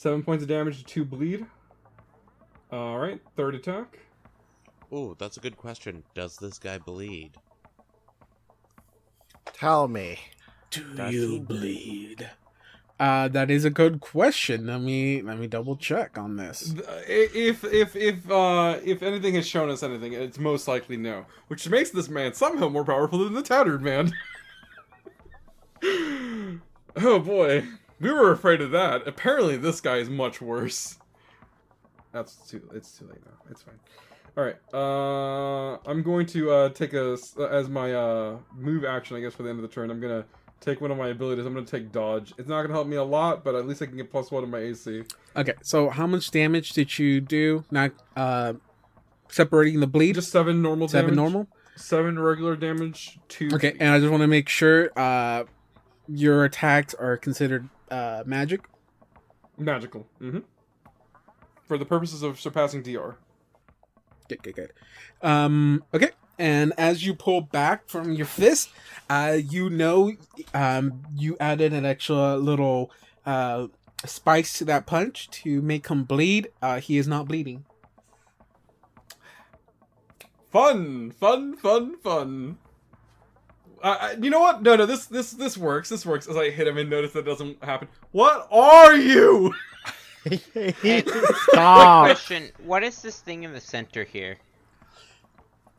[0.00, 0.78] Seven points of damage.
[0.78, 1.44] to Two bleed.
[2.72, 3.20] All right.
[3.36, 3.98] Third attack.
[4.90, 6.04] Ooh, that's a good question.
[6.14, 7.32] Does this guy bleed?
[9.52, 10.18] Tell me.
[10.70, 12.30] Do Does you he bleed?
[12.98, 14.68] Uh, that is a good question.
[14.68, 16.74] Let me let me double check on this.
[17.06, 21.26] If if if uh if anything has shown us anything, it's most likely no.
[21.48, 24.14] Which makes this man somehow more powerful than the tattered man.
[26.96, 27.64] oh boy,
[28.00, 29.06] we were afraid of that.
[29.06, 30.98] Apparently, this guy is much worse.
[32.12, 32.62] That's too.
[32.74, 33.32] It's too late now.
[33.50, 33.78] It's fine.
[34.36, 34.56] All right.
[34.72, 39.16] Uh, I'm going to uh take a s- as my uh move action.
[39.16, 40.24] I guess for the end of the turn, I'm gonna
[40.60, 41.44] take one of my abilities.
[41.46, 42.32] I'm gonna take dodge.
[42.38, 44.42] It's not gonna help me a lot, but at least I can get plus one
[44.42, 45.02] of my AC.
[45.36, 47.64] Okay, so how much damage did you do?
[47.70, 48.54] Not uh,
[49.28, 50.14] separating the bleed.
[50.16, 51.16] Just seven normal seven damage.
[51.16, 51.48] normal.
[51.76, 53.18] Seven regular damage.
[53.28, 53.50] Two.
[53.52, 55.44] Okay, and I just want to make sure uh,
[56.08, 58.62] your attacks are considered uh, magic.
[59.58, 60.06] magical.
[60.20, 60.40] Mm-hmm.
[61.66, 63.16] For the purposes of surpassing DR.
[64.28, 64.72] Good, good, good.
[65.22, 68.70] Um, okay, and as you pull back from your fist,
[69.08, 70.12] uh, you know,
[70.54, 72.90] um, you added an extra little
[73.26, 73.66] uh,
[74.06, 76.48] spice to that punch to make him bleed.
[76.62, 77.64] Uh, he is not bleeding.
[80.50, 82.58] Fun, fun, fun, fun.
[83.82, 84.62] Uh, you know what?
[84.62, 84.84] No, no.
[84.86, 85.88] This, this, this works.
[85.88, 86.26] This works.
[86.28, 87.88] As I hit him and notice that doesn't happen.
[88.12, 89.54] What are you?
[90.22, 91.08] Quick
[91.50, 92.04] Stop.
[92.06, 94.36] question: What is this thing in the center here?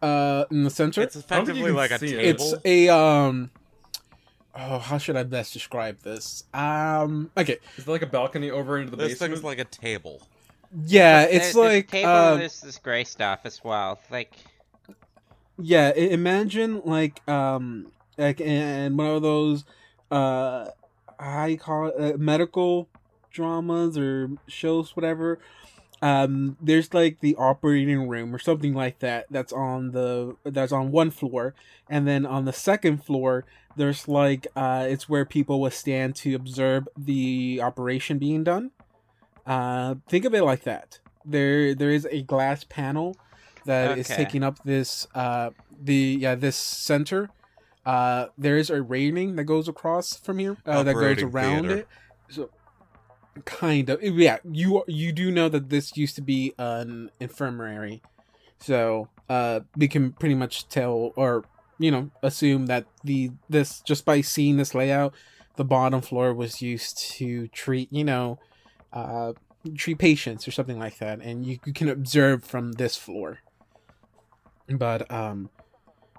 [0.02, 2.38] Uh, in the center, It's don't think you effectively like a see it.
[2.38, 2.54] table.
[2.56, 3.52] it's a um.
[4.56, 6.43] Oh, how should I best describe this?
[6.54, 9.34] Um, okay, Is there like a balcony over into the this basement?
[9.34, 10.22] thing's like a table.
[10.88, 12.10] yeah, There- it's there's a like table.
[12.10, 13.99] uh, and there's this gray stuff as well.
[14.10, 14.34] Like
[15.58, 19.64] Yeah, imagine like um like and one of those
[20.10, 20.70] uh
[21.47, 22.89] you call it uh, medical
[23.32, 25.39] dramas or shows whatever.
[26.02, 30.91] Um there's like the operating room or something like that that's on the that's on
[30.91, 31.54] one floor
[31.89, 33.45] and then on the second floor
[33.78, 38.72] there's like uh it's where people will stand to observe the operation being done.
[39.45, 40.99] Uh think of it like that.
[41.26, 43.18] There there is a glass panel
[43.66, 44.24] that is Okay.
[44.24, 45.51] taking up this uh
[45.84, 47.30] the yeah this center.
[47.86, 51.78] Uh there is a railing that goes across from here uh, that goes around theater.
[51.80, 51.88] it.
[52.30, 52.49] So
[53.45, 58.01] kind of yeah you you do know that this used to be an infirmary.
[58.59, 61.45] So uh we can pretty much tell or
[61.80, 65.14] you know assume that the this just by seeing this layout
[65.55, 68.38] the bottom floor was used to treat you know
[68.93, 69.34] uh
[69.78, 71.20] treat patients or something like that.
[71.22, 73.39] And you, you can observe from this floor
[74.70, 75.49] but um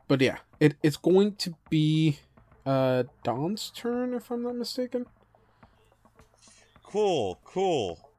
[0.09, 2.19] but yeah it, it's going to be
[2.67, 5.07] uh Don's turn if I'm not mistaken
[6.93, 8.11] Cool, cool.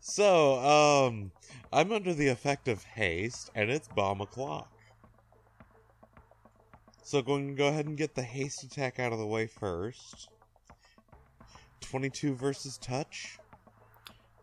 [0.00, 1.32] So, um,
[1.70, 4.72] I'm under the effect of haste, and it's bomb o'clock.
[7.02, 10.30] So, going to go ahead and get the haste attack out of the way first.
[11.82, 13.38] 22 versus touch,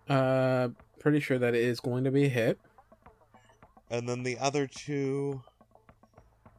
[0.07, 0.69] uh
[0.99, 2.59] pretty sure that it is going to be a hit
[3.91, 5.43] and then the other two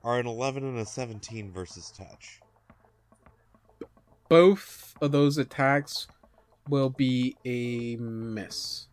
[0.05, 2.41] are an 11 and a 17 versus touch.
[4.29, 6.07] both of those attacks
[6.69, 8.87] will be a miss.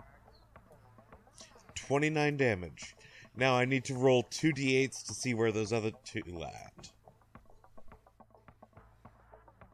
[1.75, 2.95] 29 damage.
[3.35, 6.91] Now I need to roll 2d8s to see where those other two land.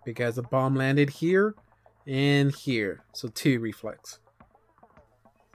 [0.06, 1.56] Because the bomb landed here
[2.06, 3.02] and here.
[3.14, 4.20] So two reflex.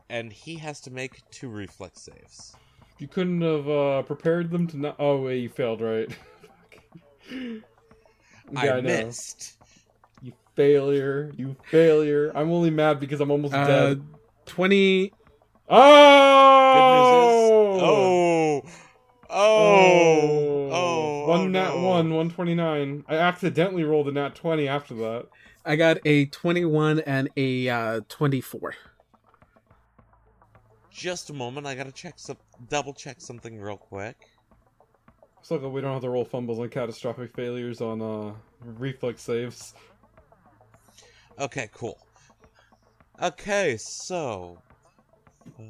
[0.08, 2.56] And he has to make two reflex saves.
[3.00, 4.96] You couldn't have uh, prepared them to not.
[4.98, 6.06] Oh wait, you failed, right?
[7.32, 7.60] yeah,
[8.52, 8.82] I know.
[8.82, 9.56] missed.
[10.20, 11.32] You failure.
[11.34, 12.30] You failure.
[12.34, 14.02] I'm only mad because I'm almost Uh, dead.
[14.44, 15.12] 20.
[15.70, 15.80] Oh!
[17.80, 17.80] Oh!
[17.80, 18.62] Oh!
[19.30, 20.70] Oh!
[20.70, 21.26] Oh!
[21.28, 21.82] One oh, nat no.
[21.82, 23.04] one, one twenty nine.
[23.08, 25.28] I accidentally rolled a nat twenty after that.
[25.64, 28.74] I got a 21 and a uh, 24.
[30.90, 32.36] Just a moment, I gotta check some,
[32.68, 34.16] double check something real quick.
[35.42, 38.32] So glad we don't have to roll fumbles and catastrophic failures on uh
[38.62, 39.74] reflex saves.
[41.38, 41.98] Okay, cool.
[43.22, 44.58] Okay, so.
[45.58, 45.62] uh,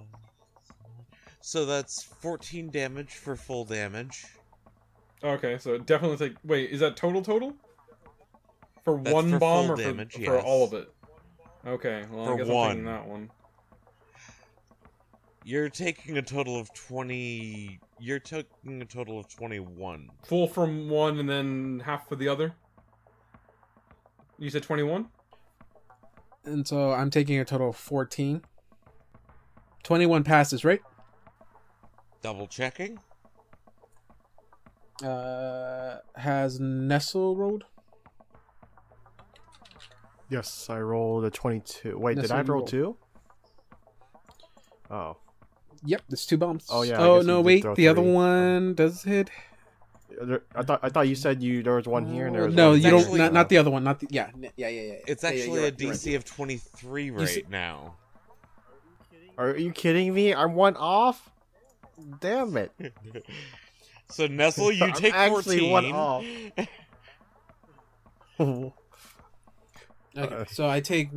[1.40, 4.24] So that's 14 damage for full damage.
[5.22, 6.36] Okay, so definitely take.
[6.44, 7.54] Wait, is that total total?
[8.84, 10.42] For That's one for bomb or for, damage, for yes.
[10.44, 10.90] all of it?
[11.66, 12.70] Okay, well For I guess one.
[12.70, 13.30] I'm taking that one.
[15.44, 17.80] You're taking a total of 20.
[17.98, 20.10] You're taking a total of 21.
[20.24, 22.54] Full from one and then half for the other.
[24.38, 25.08] You said twenty one.
[26.44, 28.42] And so I'm taking a total of 14.
[29.82, 30.80] 21 passes, right?
[32.22, 32.98] Double checking.
[35.02, 37.64] Uh, has Nestle rolled?
[40.30, 41.98] Yes, I rolled a 22.
[41.98, 42.68] Wait, That's did I what have to you roll rolled.
[42.70, 42.96] two?
[44.90, 45.16] Oh.
[45.84, 46.66] Yep, there's two bombs.
[46.70, 47.62] Oh, yeah, I Oh no, wait.
[47.62, 49.30] throw The other one does hit.
[50.20, 52.54] There- I thought I thought you said you there was one here and there was
[52.54, 53.00] no, one you don't.
[53.00, 53.84] actually- Not, not the other one.
[53.84, 54.08] Not the.
[54.10, 54.94] Yeah, yeah, yeah, yeah.
[55.06, 55.98] It's Yeah, yeah, actually you're a right, you're right.
[55.98, 57.94] DC of 23 right see- now.
[59.38, 60.34] Are you kidding me?
[60.34, 61.30] I'm one off.
[62.20, 62.72] Damn it!
[64.10, 65.70] So Nestle, you I'm take actually 14.
[65.70, 66.24] one off.
[70.16, 71.10] Okay, Uh, so I take.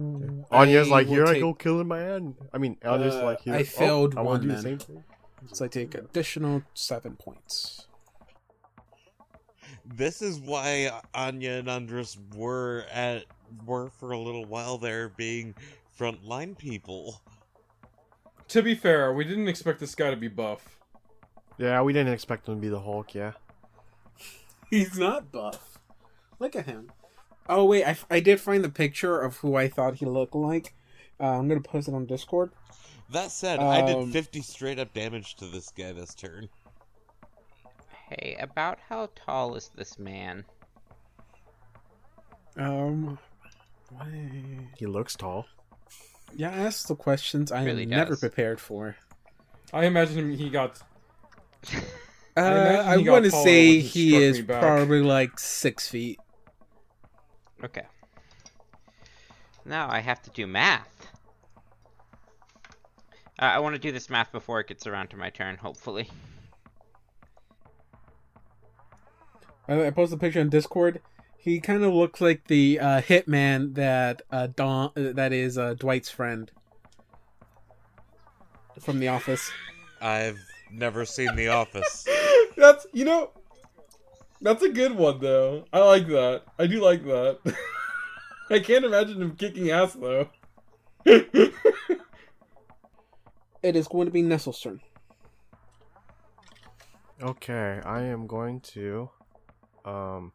[0.51, 2.35] Anya's I like, will here I go killing my end.
[2.53, 3.55] I mean, Anya's Uh, like, here.
[3.55, 5.03] I oh, failed I wanna one do the same thing.
[5.51, 7.87] So I take additional seven points.
[9.85, 13.25] This is why Anya and Andres were at
[13.65, 15.55] were for a little while there being
[15.99, 17.21] frontline people.
[18.49, 20.79] To be fair, we didn't expect this guy to be buff.
[21.57, 23.13] Yeah, we didn't expect him to be the Hulk.
[23.13, 23.33] Yeah.
[24.69, 25.79] He's not buff.
[26.39, 26.91] Look at him.
[27.49, 30.73] Oh wait, I, I did find the picture of who I thought he looked like.
[31.19, 32.51] Uh, I'm gonna post it on Discord.
[33.11, 36.49] That said, I Um, did 50 straight up damage to this guy this turn.
[38.09, 40.45] Hey, about how tall is this man?
[42.57, 43.17] Um,
[43.89, 45.45] why- He looks tall.
[46.35, 48.95] yeah, ask the questions I am Really never prepared for.
[49.71, 50.31] I imagine.
[50.35, 50.79] He got.
[52.35, 56.19] Uh, imagine I want to say he he is probably like six feet.
[57.64, 57.86] Okay.
[59.66, 61.07] Now I have to do math.
[63.39, 66.09] Uh, I want to do this math before it gets around to my turn, hopefully.
[69.68, 71.01] I, I posted a picture on Discord.
[71.38, 75.74] He kind of looks like the uh, hitman that uh, Don uh, that is uh,
[75.74, 76.51] Dwight's friend
[78.80, 79.51] from The Office.
[80.01, 80.39] I've
[80.72, 82.07] never seen The Office.
[82.57, 83.32] That's you know.
[84.43, 85.65] That's a good one though.
[85.73, 86.43] I like that.
[86.59, 87.39] I do like that.
[88.51, 90.29] I can't imagine him kicking ass though.
[93.63, 94.81] It is going to be Nestle's turn.
[97.21, 99.09] Okay, I am going to,
[99.85, 100.33] um,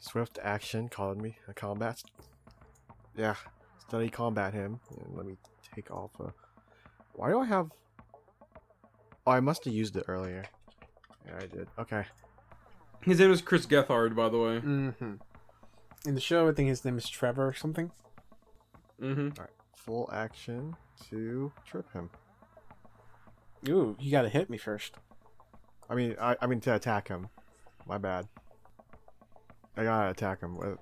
[0.00, 0.88] swift action.
[0.88, 2.02] Called me a combat.
[3.16, 3.36] Yeah,
[3.78, 4.80] study combat him.
[4.90, 5.36] And let me
[5.72, 6.10] take off.
[6.18, 6.32] A...
[7.12, 7.70] Why do I have?
[9.24, 10.44] Oh, I must have used it earlier.
[11.26, 11.68] Yeah, I did.
[11.78, 12.04] Okay.
[13.04, 14.60] His name is Chris Gethard, by the way.
[14.60, 15.14] Mm-hmm.
[16.06, 17.90] In the show, I think his name is Trevor or something.
[19.00, 19.28] Mm-hmm.
[19.38, 19.50] All right.
[19.76, 20.76] Full action
[21.10, 22.10] to trip him.
[23.68, 24.94] Ooh, you gotta hit me first.
[25.88, 27.28] I mean, I, I mean to attack him.
[27.86, 28.26] My bad.
[29.76, 30.78] I gotta attack him with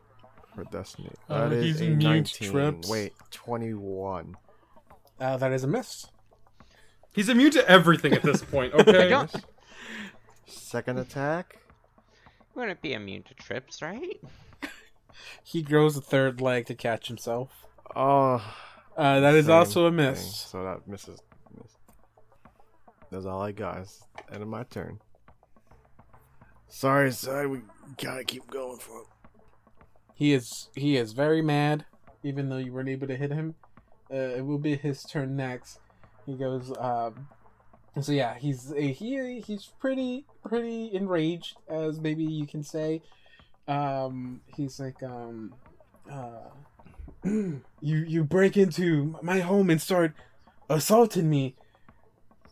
[0.54, 1.10] for destiny.
[1.28, 2.50] Uh, That is he's a nineteen.
[2.50, 2.88] trips.
[2.88, 4.36] Wait, twenty-one.
[5.20, 6.06] Uh, that is a miss.
[7.14, 8.74] He's immune to everything at this point.
[8.78, 9.26] Okay.
[10.46, 11.58] Second attack.
[12.54, 14.20] Wouldn't be immune to trips, right?
[15.44, 17.66] He grows a third leg to catch himself.
[17.94, 18.42] Oh,
[18.96, 19.96] Uh, that is also a thing.
[19.96, 20.34] miss.
[20.36, 21.20] So that misses.
[21.54, 21.72] Miss.
[23.10, 23.78] That's all I got.
[23.78, 25.00] It's end of my turn.
[26.68, 27.46] Sorry, side.
[27.48, 27.60] We
[28.02, 29.06] gotta keep going for him.
[30.14, 31.84] he is he is very mad,
[32.22, 33.54] even though you weren't able to hit him.
[34.10, 35.78] Uh, it will be his turn next.
[36.24, 36.72] He goes.
[36.78, 37.28] Um,
[38.00, 43.02] so yeah, he's he he's pretty pretty enraged, as maybe you can say.
[43.68, 45.54] Um, he's like, um,
[46.10, 46.48] uh,
[47.24, 50.14] you you break into my home and start
[50.70, 51.54] assaulting me.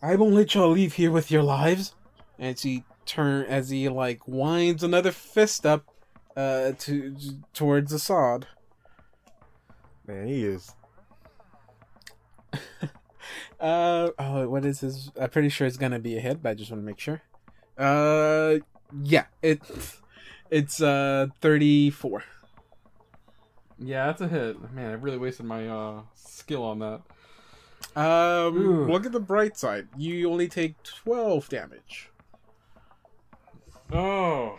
[0.03, 1.95] I won't let y'all leave here with your lives.
[2.39, 5.85] As he turn as he like winds another fist up,
[6.37, 7.17] uh, to
[7.53, 8.47] towards Assad.
[10.07, 10.75] Man, he is.
[13.59, 15.11] Uh oh, what is this?
[15.21, 17.23] I'm pretty sure it's gonna be a hit, but I just want to make sure.
[17.79, 18.59] Uh,
[19.03, 19.61] yeah, it
[20.51, 22.25] it's uh 34.
[23.79, 24.73] Yeah, that's a hit.
[24.73, 27.01] Man, I really wasted my uh skill on that.
[27.97, 28.87] Um, Ooh.
[28.87, 29.89] look at the bright side.
[29.97, 32.11] You only take 12 damage.
[33.93, 34.59] Oh.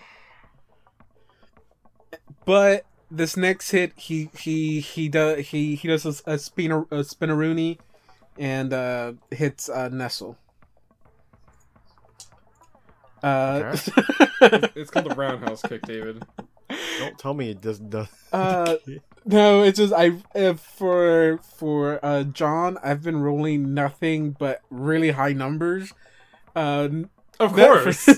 [2.46, 7.04] But this next hit, he he he does he he does a, a spinner a
[7.04, 7.78] spinneroonie,
[8.42, 10.36] and uh hits uh Nestle.
[13.24, 13.78] Uh,
[14.76, 16.24] It's called a roundhouse kick, David.
[17.00, 18.08] Don't tell me it just does.
[18.34, 18.78] uh,
[19.26, 25.12] no, it's just I uh, for for uh John, I've been rolling nothing but really
[25.12, 25.94] high numbers.
[26.56, 26.90] Uh,
[27.40, 28.08] Of That- course.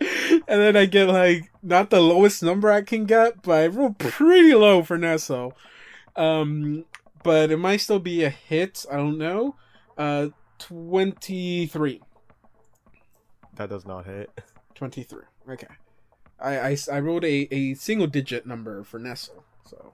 [0.00, 3.94] and then I get like not the lowest number I can get, but I roll
[3.98, 5.52] pretty low for Nesso.
[6.14, 6.84] Um,
[7.22, 8.84] but it might still be a hit.
[8.90, 9.56] I don't know.
[9.96, 12.00] Uh, twenty three.
[13.56, 14.30] that does not hit.
[14.74, 15.20] 23.
[15.50, 15.66] Okay.
[16.40, 19.92] I, I, I rolled a, a single digit number for Nestle, so.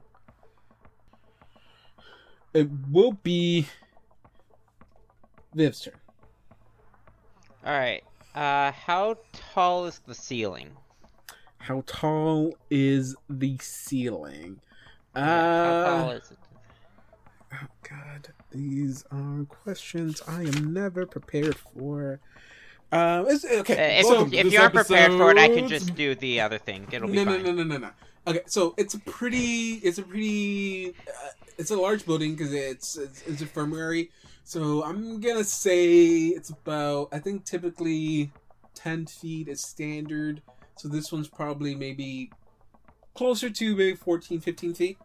[2.55, 3.67] It will be
[5.55, 5.95] Viv's turn.
[7.67, 8.05] Alright.
[8.35, 9.19] Uh, how
[9.53, 10.71] tall is the ceiling?
[11.59, 14.61] How tall is the ceiling?
[15.15, 16.39] Uh, how tall is it?
[17.53, 22.21] Oh god, these are questions I am never prepared for.
[22.91, 23.99] Um, it's, Uh, okay.
[24.01, 26.87] if, so- if you aren't prepared for it, I can just do the other thing.
[26.91, 27.91] It'll be no, no, no, no, no, no.
[28.27, 32.97] Okay, so it's a pretty, it's a pretty, uh, it's a large building because it's,
[32.97, 34.11] it's it's infirmary.
[34.45, 38.31] So I'm gonna say it's about, I think typically
[38.75, 40.43] ten feet is standard.
[40.77, 42.31] So this one's probably maybe
[43.15, 44.99] closer to maybe 14, 15 feet.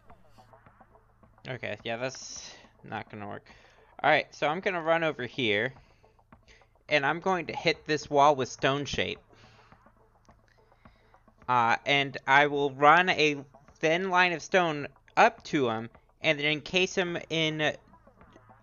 [1.47, 3.45] Okay, yeah, that's not gonna work.
[4.01, 5.73] Alright, so I'm gonna run over here.
[6.89, 9.19] And I'm going to hit this wall with stone shape.
[11.47, 13.43] Uh, and I will run a
[13.79, 14.87] thin line of stone
[15.17, 15.89] up to him,
[16.21, 17.73] and then encase him in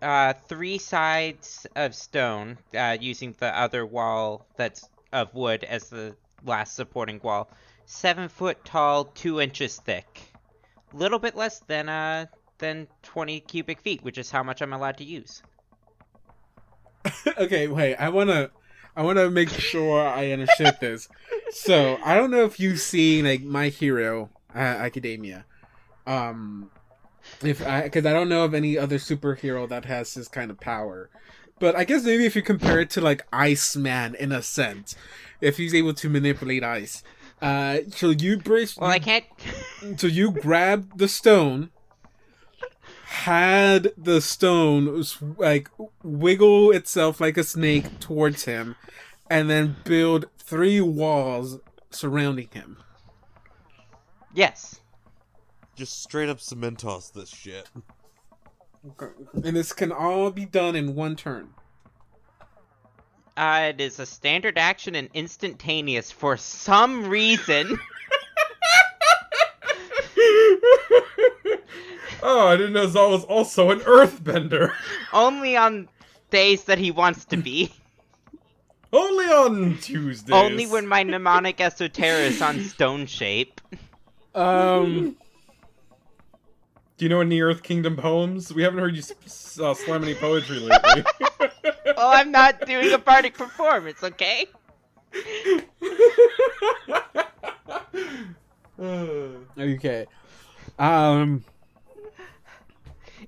[0.01, 6.15] uh, three sides of stone, uh, using the other wall that's of wood as the
[6.45, 7.49] last supporting wall.
[7.85, 10.21] Seven foot tall, two inches thick.
[10.93, 12.25] A Little bit less than uh
[12.61, 15.43] than 20 cubic feet, which is how much I'm allowed to use.
[17.37, 17.95] okay, wait.
[17.95, 18.51] I wanna,
[18.95, 21.09] I wanna make sure I understood this.
[21.51, 25.45] So I don't know if you've seen like My Hero uh, Academia,
[26.07, 26.71] um,
[27.43, 30.59] if I because I don't know of any other superhero that has this kind of
[30.59, 31.09] power.
[31.59, 34.95] But I guess maybe if you compare it to like Iceman in a sense,
[35.41, 37.03] if he's able to manipulate ice,
[37.41, 38.77] uh, so you brace.
[38.77, 39.25] Well, I can't.
[39.97, 41.71] So you grab the stone,
[43.11, 45.03] had the stone
[45.37, 45.69] like
[46.01, 48.77] wiggle itself like a snake towards him,
[49.29, 51.59] and then build three walls
[51.89, 52.77] surrounding him.
[54.33, 54.79] yes.
[55.75, 57.69] Just straight up cement toss this shit.
[59.33, 61.49] And this can all be done in one turn.
[63.35, 67.79] Uh, it is a standard action and instantaneous for some reason.
[72.23, 74.73] oh, I didn't know Zal was also an earthbender.
[75.13, 75.89] only on
[76.29, 77.73] days that he wants to be.
[78.93, 80.33] Only on Tuesdays.
[80.33, 83.61] Only when my mnemonic esoterra is on stone shape.
[84.35, 85.15] Um,
[86.97, 88.53] Do you know any Earth Kingdom poems?
[88.53, 89.01] We haven't heard you
[89.63, 91.05] uh, slam any poetry lately.
[91.97, 94.47] Oh, I'm not doing a bardic performance, okay?
[99.57, 100.05] Okay.
[100.79, 101.43] Um,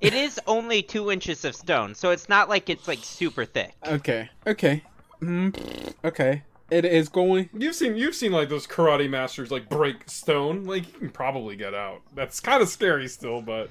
[0.04, 3.74] It is only two inches of stone, so it's not like it's like super thick.
[3.88, 4.30] okay.
[4.46, 4.84] Okay.
[5.22, 6.44] Mm, okay.
[6.70, 7.50] It is going.
[7.58, 10.66] you've seen you've seen like those karate masters like break stone.
[10.66, 12.02] Like you can probably get out.
[12.14, 13.70] That's kind of scary still, but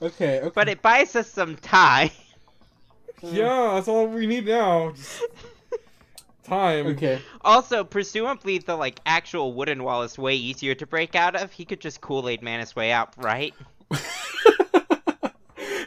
[0.00, 0.40] Okay.
[0.40, 0.52] Okay.
[0.54, 2.10] But it buys us some time.
[3.22, 4.92] yeah, that's all we need now.
[4.92, 5.22] Just
[6.44, 6.86] time.
[6.86, 7.20] Okay.
[7.42, 11.52] Also, presumably the like actual wooden wall is way easier to break out of.
[11.52, 13.52] He could just Kool Aid Man his way out, right?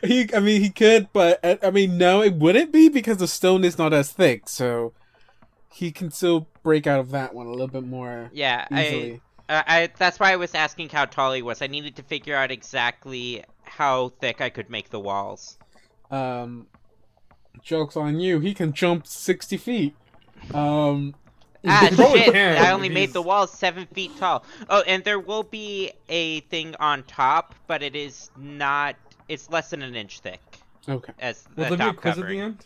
[0.04, 3.28] he, I mean, he could, but uh, I mean, no, it wouldn't be because the
[3.28, 4.94] stone is not as thick, so
[5.72, 9.22] he can still break out of that one a little bit more Yeah, I, easily.
[9.50, 9.90] uh, I.
[9.98, 11.62] That's why I was asking how tall he was.
[11.62, 15.58] I needed to figure out exactly how thick I could make the walls.
[16.12, 16.68] Um,
[17.62, 18.40] jokes on you.
[18.40, 19.96] He can jump sixty feet.
[20.54, 21.16] Um,
[21.66, 22.34] Ah, shit!
[22.34, 24.44] can I if only made the walls seven feet tall.
[24.70, 28.98] Oh, and there will be a thing on top, but it is not.
[29.30, 30.42] It's less than an inch thick
[30.88, 31.14] okay.
[31.20, 32.58] as Will the there be a top quiz at the end?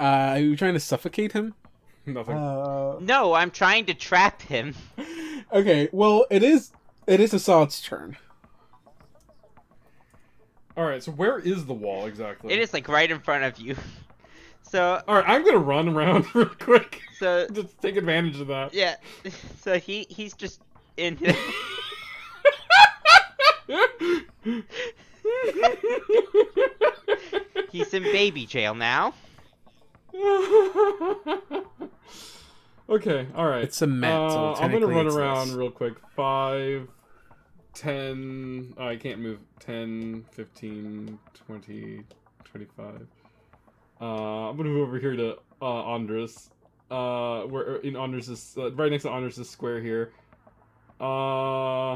[0.00, 1.54] Uh, are you trying to suffocate him?
[2.06, 2.36] Nothing.
[2.36, 4.74] Uh, No, I'm trying to trap him.
[5.52, 5.88] okay.
[5.92, 6.72] Well, it is.
[7.06, 8.16] It is Assad's turn.
[10.76, 11.02] All right.
[11.02, 12.52] So where is the wall exactly?
[12.52, 13.76] It is like right in front of you.
[14.64, 15.28] So, All right.
[15.28, 17.02] I'm gonna run around real quick.
[17.18, 18.72] so Just take advantage of that.
[18.72, 18.94] yeah.
[19.60, 20.62] So he he's just
[20.96, 21.18] in.
[21.18, 21.36] His...
[27.70, 29.14] He's in baby jail now.
[32.88, 33.26] okay.
[33.34, 33.64] All right.
[33.64, 35.56] It's a so Uh, I'm gonna run around less.
[35.56, 35.94] real quick.
[36.14, 36.88] Five,
[37.74, 38.74] ten.
[38.76, 39.38] Oh, I can't move.
[39.60, 42.02] 10, 15, 20,
[42.44, 43.06] 25.
[44.00, 46.50] Uh, I'm gonna move over here to uh, Andres.
[46.90, 50.12] Uh, where in Andres' uh, right next to Andres' square here.
[51.00, 51.92] Uh,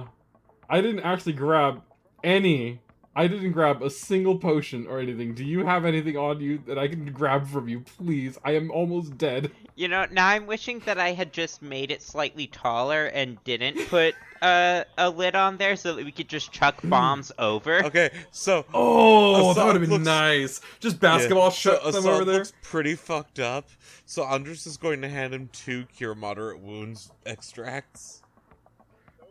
[0.71, 1.83] I didn't actually grab
[2.25, 2.81] any.
[3.19, 5.33] I didn't grab a single potion or anything.
[5.35, 8.39] Do you have anything on you that I can grab from you, please?
[8.45, 9.51] I am almost dead.
[9.75, 13.89] You know, now I'm wishing that I had just made it slightly taller and didn't
[13.89, 17.85] put uh, a lid on there so that we could just chuck bombs over.
[17.87, 20.61] Okay, so Oh, Assad that would have been looks- nice.
[20.81, 22.35] Just basketball yeah, shut so them over there.
[22.37, 23.69] looks pretty fucked up.
[24.05, 28.23] So Andres is going to hand him two cure moderate wounds extracts.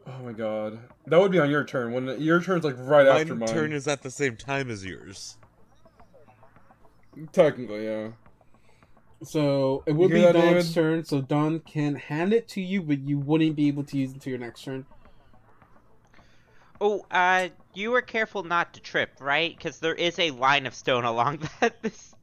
[0.07, 1.91] Oh my god, that would be on your turn.
[1.91, 3.39] When your turn's like right My after mine.
[3.49, 5.37] My turn is at the same time as yours.
[7.31, 8.09] Technically, yeah.
[9.23, 10.73] So it would be that, Don's David?
[10.73, 11.05] turn.
[11.05, 14.15] So Don can hand it to you, but you wouldn't be able to use it
[14.15, 14.85] until your next turn.
[16.81, 19.55] Oh, uh, you were careful not to trip, right?
[19.55, 21.81] Because there is a line of stone along that.
[21.81, 22.13] This,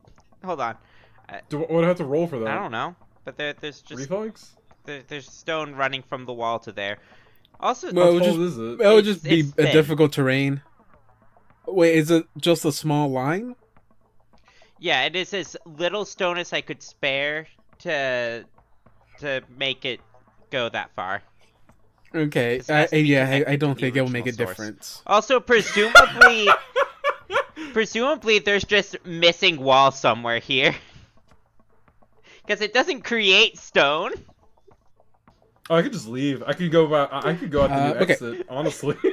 [0.44, 0.76] hold on,
[1.48, 2.48] Do what do I have to roll for that?
[2.48, 2.94] I don't know,
[3.24, 4.54] but there, there's just Reflex?
[4.84, 6.98] there, there's stone running from the wall to there.
[7.62, 8.80] Also, Well, it would just- is it?
[8.80, 10.62] It would just be a difficult terrain.
[11.66, 13.54] Wait, is it just a small line?
[14.80, 17.46] yeah, it is as little stone as I could spare
[17.78, 18.44] to
[19.20, 20.00] to make it
[20.50, 21.22] go that far.
[22.12, 24.48] Okay, I, yeah, I, I don't think it will make a source.
[24.48, 25.02] difference.
[25.06, 26.48] Also, presumably,
[27.72, 30.74] presumably there's just missing wall somewhere here.
[32.44, 34.10] Because it doesn't create stone.
[35.70, 36.42] Oh, I could just leave.
[36.46, 36.86] I could go.
[36.86, 38.12] By, I I could go out the Uh, new okay.
[38.12, 38.46] exit.
[38.48, 38.96] Honestly.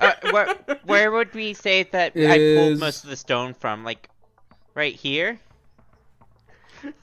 [0.00, 0.54] Uh, where,
[0.86, 3.84] where would we say that I pulled most of the stone from?
[3.84, 4.08] Like,
[4.72, 5.38] right here?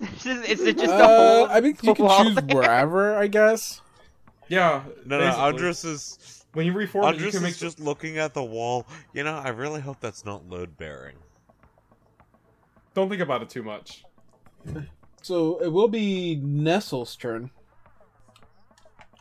[0.01, 1.47] Is it- is it just a Uh, hole?
[1.47, 2.55] I mean, you can choose there?
[2.57, 3.81] wherever, I guess.
[4.47, 4.81] yeah.
[5.05, 5.43] No, no, basically.
[5.43, 8.43] Andres is When you reform it, you Andres can make is just looking at the
[8.43, 8.87] wall.
[9.13, 11.17] You know, I really hope that's not load bearing.
[12.95, 14.05] Don't think about it too much.
[15.21, 17.51] So it will be Nestle's turn.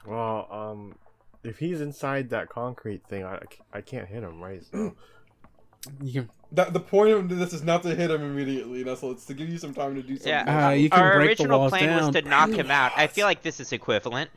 [0.07, 0.95] Well, um,
[1.43, 3.41] if he's inside that concrete thing, I,
[3.73, 4.63] I can't hit him, right?
[4.71, 4.95] So,
[6.03, 9.13] You can, That the point of this is not to hit him immediately, Nestle.
[9.13, 10.31] It's to give you some time to do something.
[10.33, 12.25] Yeah, Uh, you can our break the original walls plan was down.
[12.25, 12.93] to knock him out.
[12.97, 14.31] I feel like this is equivalent.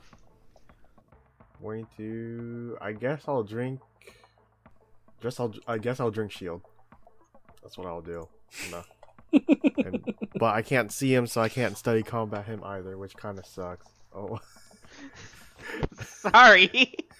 [1.62, 2.78] going to.
[2.82, 3.80] I guess I'll drink.
[5.22, 5.54] Just I'll.
[5.68, 6.62] I guess I'll drink shield.
[7.64, 8.28] That's what I'll do.
[8.70, 8.84] No.
[9.84, 13.38] and, but I can't see him, so I can't study combat him either, which kind
[13.40, 13.88] of sucks.
[14.16, 14.40] Oh.
[16.04, 16.96] Sorry.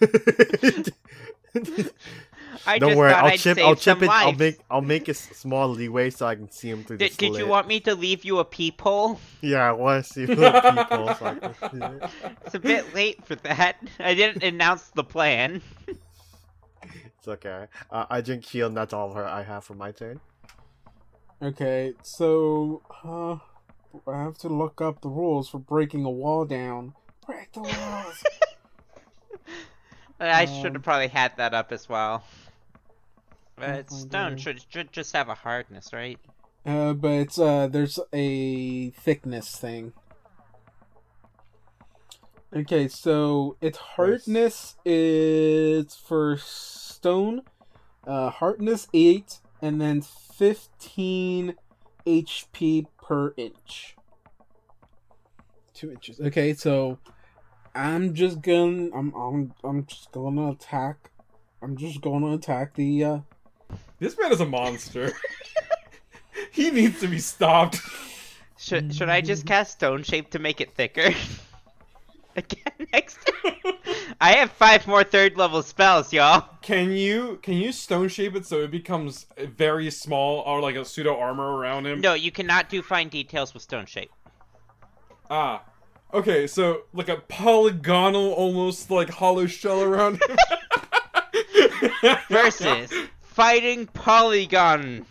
[2.66, 3.56] I Don't just worry, I'll I'd chip.
[3.56, 4.10] save I'll chip some it.
[4.10, 4.58] I'll make.
[4.70, 7.36] I'll make a s- small leeway so I can see him through Did, the did
[7.36, 9.18] you want me to leave you a peephole?
[9.40, 11.14] Yeah, I want to see the people.
[11.14, 12.10] So I can see it.
[12.44, 13.76] It's a bit late for that.
[13.98, 15.62] I didn't announce the plan.
[17.18, 17.66] It's okay.
[17.90, 20.20] Uh, I drink shield, and that's all her I have for my turn.
[21.42, 23.36] okay, so uh,
[24.10, 26.94] I have to look up the rules for breaking a wall down.
[27.26, 28.24] Break the walls.
[30.20, 32.24] I should Um, have probably had that up as well.
[33.58, 36.18] It's stone should, should just have a hardness, right?
[36.66, 39.92] uh, but it's uh, there's a thickness thing.
[42.54, 47.42] Okay, so its hardness is for stone,
[48.06, 51.54] uh, hardness eight, and then fifteen
[52.06, 53.94] HP per inch.
[55.74, 56.20] two inches.
[56.20, 56.98] Okay, so
[57.80, 61.10] I'm just gonna I'm I'm I'm just gonna attack.
[61.62, 63.04] I'm just gonna attack the.
[63.04, 63.18] uh
[63.98, 65.12] This man is a monster.
[66.52, 67.80] he needs to be stopped.
[68.58, 71.14] Should should I just cast Stone Shape to make it thicker?
[72.36, 73.74] Again next time.
[74.20, 76.48] I have five more third level spells, y'all.
[76.60, 80.84] Can you can you stone shape it so it becomes very small or like a
[80.84, 82.02] pseudo armor around him?
[82.02, 84.10] No, you cannot do fine details with Stone Shape.
[85.30, 85.62] Ah.
[86.12, 90.36] Okay, so like a polygonal almost like hollow shell around him.
[92.28, 95.06] Versus Fighting Polygon.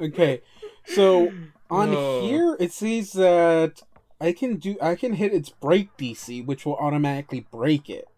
[0.00, 0.42] Okay,
[0.84, 1.32] so
[1.70, 2.22] on Oh.
[2.22, 3.82] here it says that
[4.20, 8.08] I can do I can hit its break DC, which will automatically break it.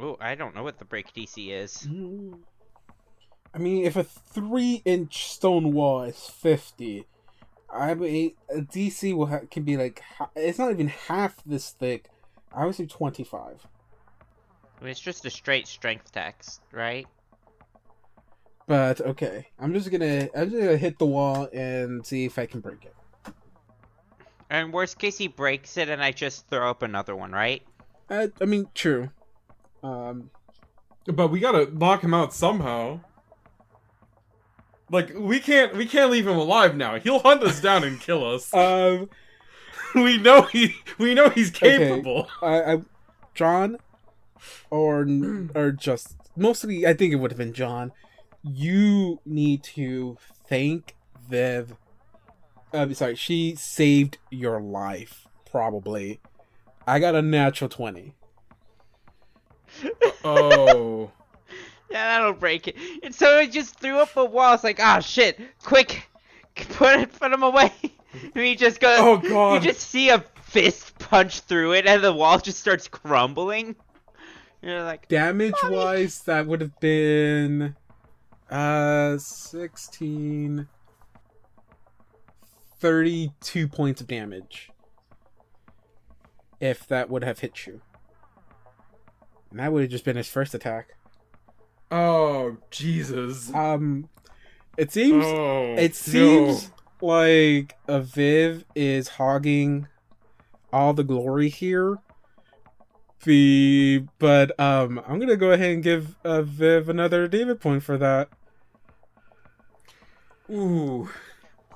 [0.00, 1.86] Oh, I don't know what the break DC is.
[1.88, 2.40] Mm.
[3.54, 7.06] I mean, if a three-inch stone wall is fifty,
[7.76, 10.02] I mean a DC will ha- can be like
[10.34, 12.10] it's not even half this thick.
[12.54, 13.66] I would say twenty-five.
[14.78, 17.06] I mean, it's just a straight strength text, right?
[18.66, 22.46] But okay, I'm just gonna I'm just gonna hit the wall and see if I
[22.46, 22.94] can break it.
[24.50, 27.62] And worst case, he breaks it, and I just throw up another one, right?
[28.08, 29.10] I, I mean, true.
[29.82, 30.30] Um,
[31.06, 33.00] but we gotta knock him out somehow.
[34.90, 36.98] Like we can't we can't leave him alive now.
[36.98, 38.52] He'll hunt us down and kill us.
[38.54, 39.10] um,
[39.94, 41.78] we know he we know he's Okay.
[41.78, 42.28] capable.
[42.42, 42.78] I, I
[43.34, 43.78] John,
[44.70, 45.06] or
[45.54, 47.92] or just mostly, I think it would have been John.
[48.42, 50.16] You need to
[50.48, 50.94] thank
[51.28, 51.74] Viv.
[52.72, 55.26] I'm sorry, she saved your life.
[55.50, 56.20] Probably.
[56.86, 58.14] I got a natural twenty.
[60.24, 61.10] Oh.
[61.90, 62.76] Yeah, that'll break it.
[63.02, 64.54] And so he just threw up a wall.
[64.54, 65.38] It's like, ah, shit!
[65.62, 66.08] Quick,
[66.54, 67.72] put it, put him away.
[68.34, 68.98] And he just goes.
[68.98, 69.62] Oh, God.
[69.62, 73.76] You just see a fist punch through it, and the wall just starts crumbling.
[74.62, 77.76] You're like, Damage wise, that would have been
[78.50, 80.66] uh 16
[82.78, 84.70] 32 points of damage.
[86.60, 87.80] If that would have hit you.
[89.50, 90.95] And that would have just been his first attack.
[91.90, 93.52] Oh Jesus.
[93.54, 94.08] Um
[94.76, 95.74] it seems Oh.
[95.76, 99.86] it seems like a Viv is hogging
[100.72, 101.98] all the glory here.
[103.24, 107.96] The but um I'm gonna go ahead and give uh, Viv another David point for
[107.98, 108.28] that.
[110.50, 111.08] Ooh.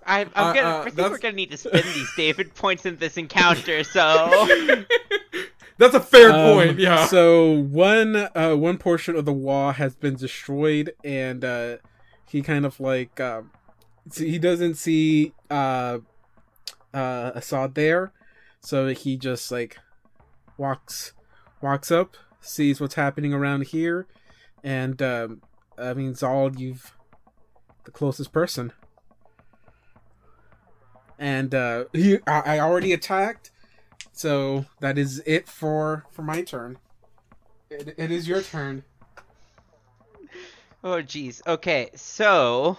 [0.06, 0.68] I, I'm Uh, gonna.
[0.68, 3.84] uh, I think that's- we're gonna need to spend these David points in this encounter.
[3.84, 4.48] So
[5.80, 6.78] That's a fair Um, point.
[6.78, 7.06] Yeah.
[7.06, 11.78] So one uh one portion of the wall has been destroyed and uh
[12.28, 13.50] he kind of like um
[14.10, 15.98] so he doesn't see uh
[16.92, 18.12] uh Assad there.
[18.60, 19.78] So he just like
[20.58, 21.14] walks
[21.62, 24.06] walks up, sees what's happening around here,
[24.62, 25.40] and um
[25.78, 26.94] I mean Zald you've
[27.84, 28.74] the closest person.
[31.18, 33.50] And uh he I, I already attacked.
[34.20, 36.76] So that is it for for my turn.
[37.70, 38.84] It, it is your turn.
[40.84, 41.40] Oh jeez.
[41.46, 42.76] Okay, so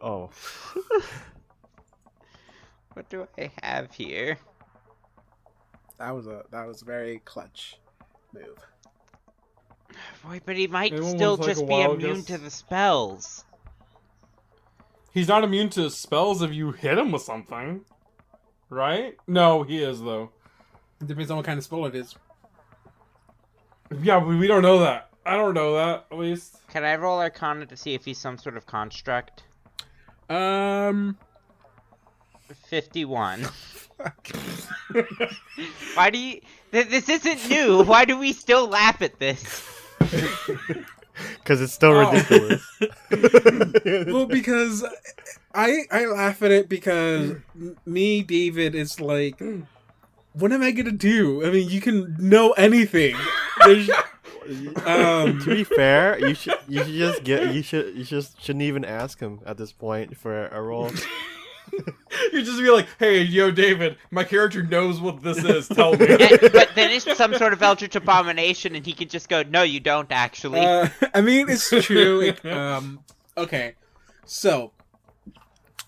[0.00, 0.30] Oh,
[2.94, 4.38] what do I have here?
[5.98, 7.76] That was a that was a very clutch
[8.32, 8.56] move.
[10.24, 12.24] Boy, but he might Anyone still with, like, just be immune guess?
[12.24, 13.44] to the spells.
[15.12, 17.84] He's not immune to spells if you hit him with something.
[18.74, 19.16] Right?
[19.28, 20.30] No, he is though.
[21.00, 22.16] It depends on what kind of spell it is.
[24.02, 25.10] Yeah, we, we don't know that.
[25.24, 26.56] I don't know that at least.
[26.68, 29.44] Can I roll Arcana to see if he's some sort of construct?
[30.28, 31.16] Um,
[32.66, 33.42] Fifty-one.
[35.94, 36.40] Why do you?
[36.72, 37.84] Th- this isn't new.
[37.84, 39.70] Why do we still laugh at this?
[41.38, 42.10] because it's still Oh.
[42.12, 42.62] ridiculous.
[44.12, 44.84] well, because
[45.54, 47.36] I I laugh at it because
[47.86, 49.40] me David is like,
[50.32, 51.44] what am I gonna do?
[51.46, 53.16] I mean, you can know anything.
[54.84, 58.62] Um, to be fair, you should you should just get you should you just shouldn't
[58.62, 60.90] even ask him at this point for a roll.
[62.32, 65.68] you just be like, "Hey, yo, David, my character knows what this is.
[65.68, 69.28] Tell me." Eh, but then it's some sort of eldritch abomination, and he can just
[69.28, 72.20] go, "No, you don't actually." Uh, I mean, it's true.
[72.20, 73.00] It, um,
[73.36, 73.74] okay,
[74.24, 74.72] so,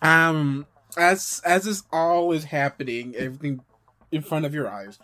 [0.02, 3.62] um, as as this all is happening, everything
[4.10, 4.98] in front of your eyes,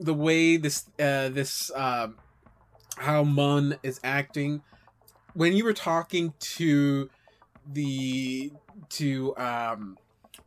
[0.00, 2.16] the way this uh this um
[2.98, 4.62] how Mun is acting,
[5.34, 7.08] when you were talking to
[7.72, 8.50] the
[8.90, 9.98] to um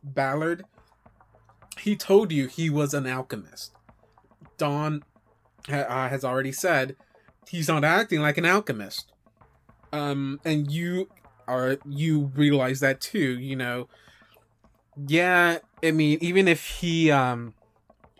[0.02, 0.64] Ballard,
[1.78, 3.72] he told you he was an alchemist.
[4.58, 5.04] Don
[5.68, 6.96] uh, has already said
[7.48, 9.12] he's not acting like an alchemist.
[9.92, 11.08] Um, and you
[11.46, 13.38] are you realize that too.
[13.38, 13.88] You know,
[15.06, 15.58] yeah.
[15.82, 17.54] I mean, even if he um,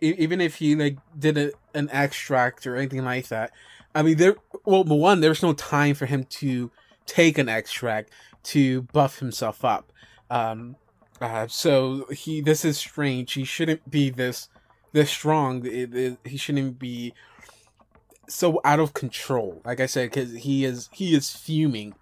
[0.01, 3.53] even if he like did a, an extract or anything like that,
[3.95, 4.37] I mean, there.
[4.65, 6.71] Well, one, there's no time for him to
[7.07, 8.11] take an extract
[8.45, 9.92] to buff himself up.
[10.33, 10.77] Um,
[11.21, 13.35] uh, so he, this is strange.
[13.35, 14.49] He shouldn't be this,
[14.93, 15.67] this strong.
[15.67, 17.13] It, it, he shouldn't be
[18.29, 19.61] so out of control.
[19.63, 21.95] Like I said, because he is, he is fuming.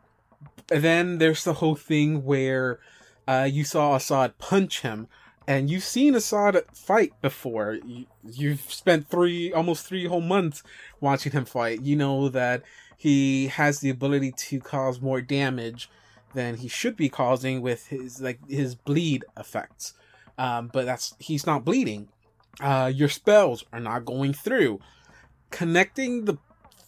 [0.70, 2.78] And then there's the whole thing where,
[3.26, 5.08] uh, you saw Assad punch him,
[5.48, 7.78] and you've seen Assad fight before.
[7.84, 10.62] You, you've spent three, almost three whole months
[11.00, 11.82] watching him fight.
[11.82, 12.62] You know that
[12.96, 15.90] he has the ability to cause more damage
[16.34, 19.94] than he should be causing with his like his bleed effects.
[20.38, 22.08] Um, but that's he's not bleeding.
[22.60, 24.80] Uh, your spells are not going through.
[25.50, 26.38] Connecting the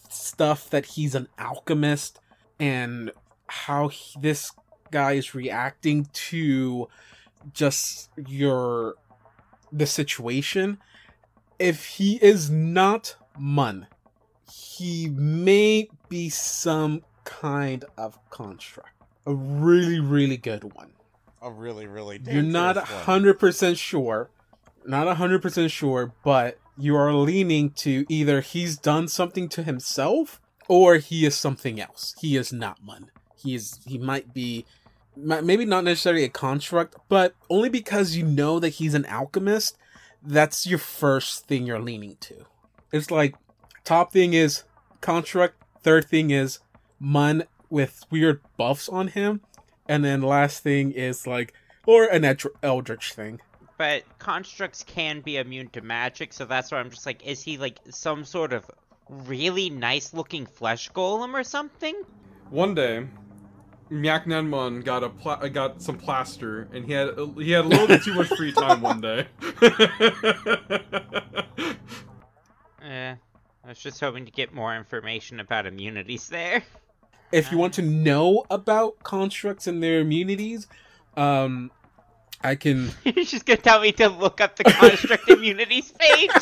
[0.09, 2.21] stuff that he's an alchemist
[2.59, 3.11] and
[3.47, 4.53] how he, this
[4.91, 6.89] guy is reacting to
[7.53, 8.95] just your
[9.73, 10.79] the situation.
[11.59, 13.87] If he is not Mun,
[14.51, 19.02] he may be some kind of construct.
[19.27, 20.93] A really, really good one.
[21.41, 23.05] A really, really You're not dangerous one.
[23.05, 24.31] hundred percent sure,
[24.87, 30.41] not hundred percent sure, but you are leaning to either he's done something to himself
[30.69, 32.15] or he is something else.
[32.21, 33.11] He is not Mun.
[33.37, 33.79] He is.
[33.87, 34.65] He might be,
[35.17, 39.77] maybe not necessarily a construct, but only because you know that he's an alchemist.
[40.23, 42.45] That's your first thing you're leaning to.
[42.93, 43.35] It's like
[43.85, 44.63] top thing is
[45.01, 45.57] construct.
[45.83, 46.61] Third thing is
[47.01, 47.43] Mun
[47.73, 49.41] with weird buffs on him,
[49.89, 51.55] and then last thing is like
[51.87, 53.41] or an Eldr- eldritch thing.
[53.79, 57.57] But constructs can be immune to magic, so that's why I'm just like, is he
[57.59, 58.71] like some sort of
[59.09, 62.01] really nice looking flesh golem or something?
[62.51, 63.07] One day,
[63.91, 67.09] Myak Nenmon got a pla- uh, got some plaster, and he had
[67.39, 69.27] he had a little bit too much free time one day.
[72.83, 73.17] yeah,
[73.65, 76.63] I was just hoping to get more information about immunities there.
[77.33, 80.67] If you want to know about constructs and their immunities,
[81.17, 81.71] um,
[82.43, 82.91] I can.
[83.05, 86.31] You're just gonna tell me to look up the construct immunities page?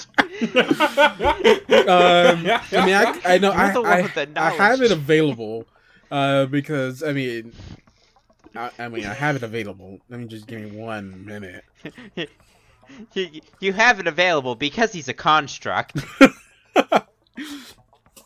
[1.70, 5.66] Um, I mean, I, I know I, I, I have it available,
[6.10, 7.52] uh, because I mean,
[8.54, 9.98] I, I mean, I have it available.
[10.08, 11.64] Let me just give me one minute.
[13.14, 15.96] you, you have it available because he's a construct.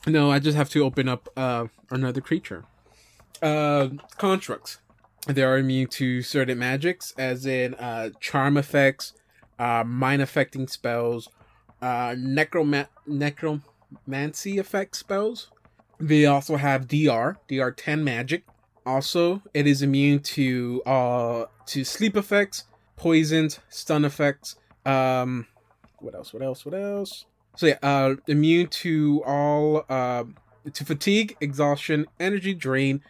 [0.07, 2.65] No, I just have to open up uh, another creature.
[3.41, 4.79] Uh, constructs.
[5.27, 9.15] They are immune to certain magics, as in uh, charm effects,
[9.59, 11.31] uh, mind affecting spells,
[11.81, 15.51] uh, necroma- necromancy effect spells.
[15.99, 18.45] They also have DR, DR ten magic.
[18.85, 22.65] Also, it is immune to uh to sleep effects,
[22.97, 24.57] poisons, stun effects.
[24.85, 25.47] Um,
[26.01, 26.35] what else?
[26.35, 26.67] What else?
[26.67, 27.25] What else?
[27.57, 30.25] So yeah, uh, immune to all uh,
[30.73, 33.03] to fatigue, exhaustion, energy drain.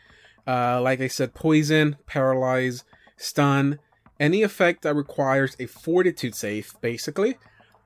[0.46, 2.84] Uh, like I said, poison, paralyze,
[3.16, 3.78] stun,
[4.20, 7.38] any effect that requires a fortitude save, basically.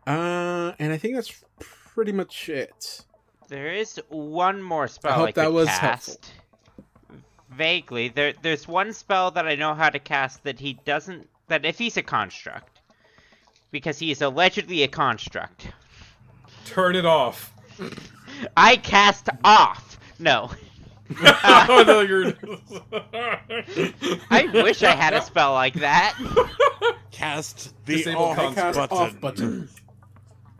[0.06, 3.04] Uh, and I think that's pretty much it.
[3.48, 5.80] There is one more spell I I, hope could that was cast.
[5.80, 6.34] helpful.
[7.50, 11.28] Vaguely, there there's one spell that I know how to cast that he doesn't.
[11.46, 12.80] That if he's a construct,
[13.70, 15.68] because he is allegedly a construct,
[16.68, 17.52] Turn it off.
[18.56, 19.98] I cast off.
[20.18, 20.50] No,
[21.20, 22.26] oh no, you're.
[24.30, 26.16] I wish I had a spell like that.
[27.10, 28.96] Cast the Disable off cons- Cast button.
[28.98, 29.68] off button.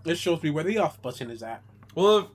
[0.04, 1.62] it shows me where the off button is at.
[1.94, 2.26] Well, if,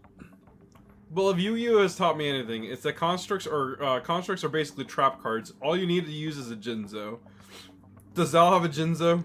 [1.12, 4.50] well, if Yu Yu has taught me anything, it's that constructs are uh, constructs are
[4.50, 5.54] basically trap cards.
[5.62, 7.20] All you need to use is a Jinzo.
[8.14, 9.20] Does Zal have a Jinzo?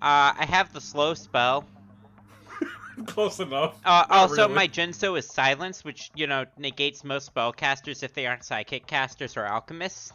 [0.00, 1.64] Uh, I have the slow spell.
[3.06, 3.76] Close enough.
[3.84, 4.54] Uh, also, really.
[4.54, 9.36] my Jinzo is silence, which you know negates most spellcasters if they aren't psychic casters
[9.36, 10.12] or alchemists.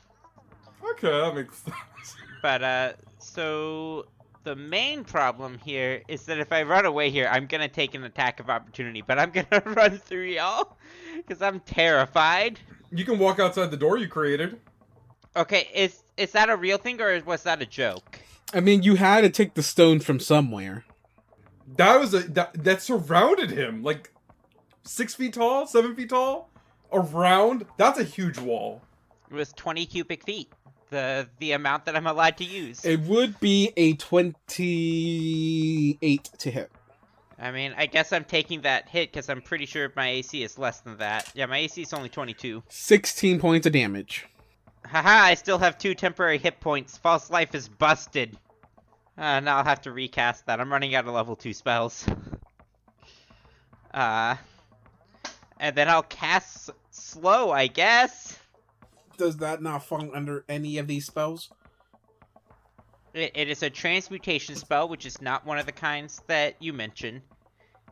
[0.91, 2.15] Okay, that makes sense.
[2.41, 4.07] But uh, so
[4.43, 8.03] the main problem here is that if I run away here, I'm gonna take an
[8.03, 9.01] attack of opportunity.
[9.01, 10.77] But I'm gonna run through y'all
[11.15, 12.59] because I'm terrified.
[12.91, 14.59] You can walk outside the door you created.
[15.35, 18.19] Okay, is is that a real thing or was that a joke?
[18.53, 20.85] I mean, you had to take the stone from somewhere.
[21.77, 24.11] That was a that, that surrounded him like
[24.83, 26.49] six feet tall, seven feet tall,
[26.91, 27.65] around.
[27.77, 28.81] That's a huge wall.
[29.31, 30.51] It was 20 cubic feet.
[30.89, 32.83] the the amount that I'm allowed to use.
[32.85, 36.71] It would be a 28 to hit.
[37.39, 40.57] I mean, I guess I'm taking that hit because I'm pretty sure my AC is
[40.57, 41.29] less than that.
[41.33, 42.63] Yeah, my AC is only 22.
[42.69, 44.25] 16 points of damage.
[44.85, 46.97] Haha, I still have two temporary hit points.
[46.97, 48.37] False life is busted.
[49.17, 50.59] Uh, now I'll have to recast that.
[50.59, 52.05] I'm running out of level 2 spells.
[53.93, 54.35] Uh,
[55.59, 58.39] and then I'll cast slow, I guess.
[59.17, 61.51] Does that not fall under any of these spells?
[63.13, 66.73] It, it is a transmutation spell, which is not one of the kinds that you
[66.73, 67.21] mentioned.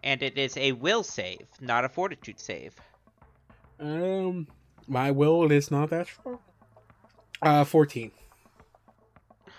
[0.04, 2.74] And it is a will save, not a fortitude save.
[3.80, 4.48] Um,
[4.88, 6.40] my will is not that strong.
[7.44, 8.12] Uh, 14.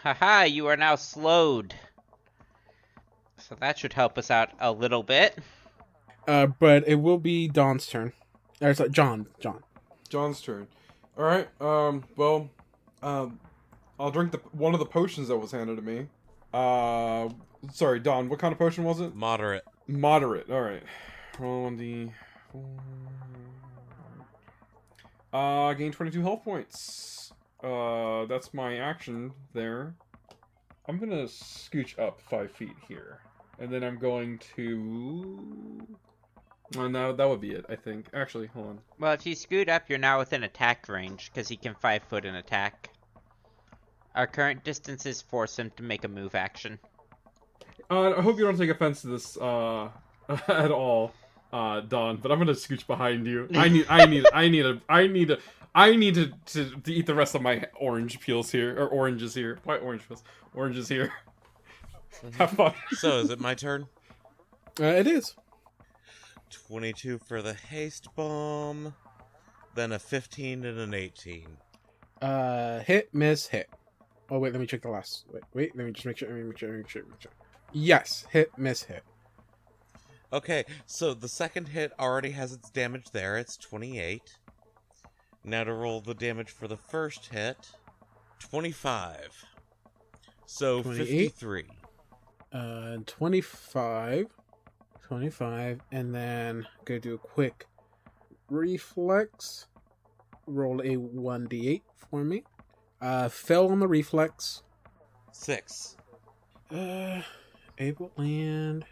[0.02, 1.74] Haha, you are now slowed.
[3.38, 5.38] So that should help us out a little bit.
[6.26, 8.12] Uh, but it will be Don's turn.
[8.60, 9.26] Or sorry, John.
[9.40, 9.62] John.
[10.08, 10.68] John's turn.
[11.16, 11.48] All right.
[11.60, 12.04] Um.
[12.16, 12.50] Well.
[13.02, 13.38] Um.
[14.00, 16.06] I'll drink the one of the potions that was handed to me.
[16.52, 17.28] Uh.
[17.72, 18.28] Sorry, Don.
[18.28, 19.14] What kind of potion was it?
[19.14, 19.64] Moderate.
[19.86, 20.50] Moderate.
[20.50, 20.82] All right.
[21.38, 22.08] Roll on the.
[25.32, 27.31] Uh, gain twenty-two health points.
[27.62, 29.94] Uh, that's my action there.
[30.88, 33.20] I'm gonna scooch up five feet here,
[33.58, 35.86] and then I'm going to.
[36.76, 37.66] Oh, no, that would be it.
[37.68, 38.06] I think.
[38.14, 38.78] Actually, hold on.
[38.98, 42.24] Well, if you scoot up, you're now within attack range, because he can 5 foot
[42.24, 42.90] and attack.
[44.14, 46.78] Our current distances force him to make a move action.
[47.90, 49.88] Uh, I hope you don't take offense to this uh,
[50.48, 51.12] at all,
[51.52, 52.16] uh, Don.
[52.16, 53.48] But I'm gonna scooch behind you.
[53.54, 55.38] I need, I need, I need a, I need a,
[55.74, 59.34] I need to, to, to eat the rest of my orange peels here, or oranges
[59.34, 59.58] here.
[59.64, 60.22] Why orange peels?
[60.54, 61.12] Oranges here.
[62.38, 62.74] Have fun.
[62.92, 63.86] So is it my turn?
[64.78, 65.34] Uh, it is.
[66.50, 68.94] 22 for the haste bomb,
[69.74, 71.46] then a 15 and an 18.
[72.20, 73.68] Uh, hit, miss, hit.
[74.30, 75.24] Oh wait, let me check the last.
[75.32, 75.76] Wait, wait.
[75.76, 76.28] Let me just make sure.
[76.28, 76.68] Let me make sure.
[76.68, 77.04] Let me make sure.
[77.04, 77.32] Make sure.
[77.72, 79.02] Yes, hit, miss, hit.
[80.32, 83.36] Okay, so the second hit already has its damage there.
[83.36, 84.38] It's 28.
[85.44, 87.72] Now to roll the damage for the first hit
[88.38, 89.44] 25.
[90.46, 91.06] So 28?
[91.06, 91.64] 53.
[92.52, 94.26] Uh, 25.
[95.02, 95.80] 25.
[95.90, 97.66] And then go do a quick
[98.48, 99.66] reflex.
[100.46, 102.44] Roll a 1d8 for me.
[103.00, 104.62] Uh, fell on the reflex.
[105.32, 105.96] 6.
[106.70, 107.22] Uh,
[107.78, 108.84] able land.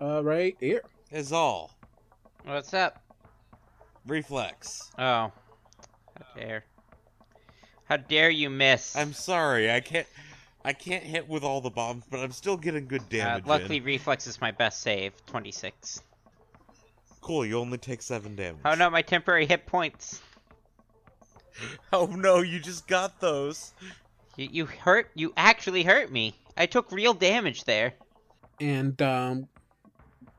[0.00, 0.82] Uh, right here.
[1.10, 1.72] Is all.
[2.44, 3.02] What's up?
[4.06, 4.90] Reflex.
[4.98, 5.30] Oh.
[6.20, 6.64] How dare.
[7.84, 8.94] How dare you miss?
[8.96, 10.06] I'm sorry, I can't.
[10.64, 13.46] I can't hit with all the bombs, but I'm still getting good uh, damage.
[13.46, 13.84] luckily, in.
[13.84, 15.14] reflex is my best save.
[15.26, 16.02] 26.
[17.22, 17.46] cool.
[17.46, 18.60] You only take seven damage.
[18.64, 20.20] Oh no, my temporary hit points.
[21.92, 23.74] Oh no, you just got those.
[24.36, 25.10] You, you hurt.
[25.14, 26.34] You actually hurt me.
[26.56, 27.92] I took real damage there.
[28.60, 29.46] And, um,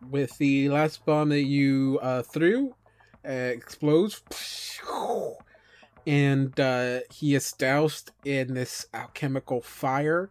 [0.10, 2.74] with the last bomb that you, uh, threw,
[3.24, 4.24] uh, explodes.
[6.07, 10.30] And, uh, he is doused in this alchemical fire.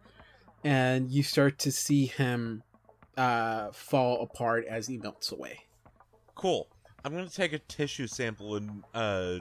[0.63, 2.63] And you start to see him,
[3.17, 5.61] uh, fall apart as he melts away.
[6.35, 6.67] Cool.
[7.03, 9.39] I'm gonna take a tissue sample and uh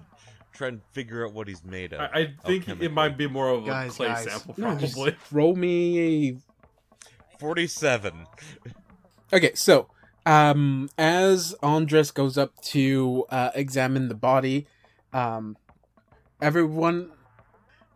[0.54, 2.00] try and figure out what he's made of.
[2.00, 4.24] I, I think it might be more of a Guys, clay guys.
[4.24, 5.16] sample, No, just probably.
[5.30, 6.36] roll me a
[7.38, 8.26] Forty-seven.
[9.32, 9.88] Okay, so
[10.26, 14.66] um as Andres goes up to uh examine the body,
[15.12, 15.56] um
[16.40, 17.10] everyone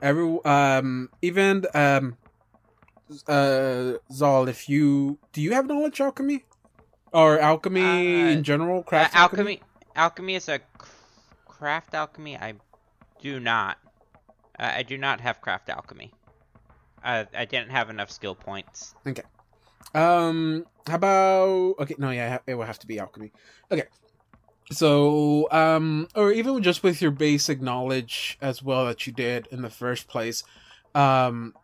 [0.02, 2.16] every um even um
[3.28, 6.44] uh Zal, if you do you have knowledge alchemy?
[7.12, 9.62] Or alchemy Uh, in general, Uh, craft alchemy.
[9.94, 10.60] Alchemy is a
[11.46, 12.36] craft alchemy.
[12.36, 12.54] I
[13.20, 13.78] do not.
[14.58, 16.12] Uh, I do not have craft alchemy.
[17.04, 18.94] Uh, I didn't have enough skill points.
[19.06, 19.22] Okay.
[19.94, 21.94] Um, how about okay?
[21.98, 23.30] No, yeah, it will have to be alchemy.
[23.70, 23.84] Okay,
[24.70, 29.62] so um, or even just with your basic knowledge as well that you did in
[29.62, 30.45] the first place,
[30.95, 31.55] um.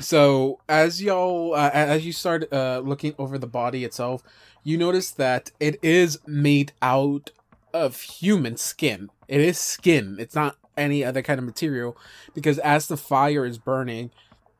[0.00, 4.22] So as y'all, uh, as you start uh, looking over the body itself,
[4.62, 7.30] you notice that it is made out
[7.74, 9.10] of human skin.
[9.26, 10.16] It is skin.
[10.20, 11.96] It's not any other kind of material
[12.34, 14.10] because as the fire is burning,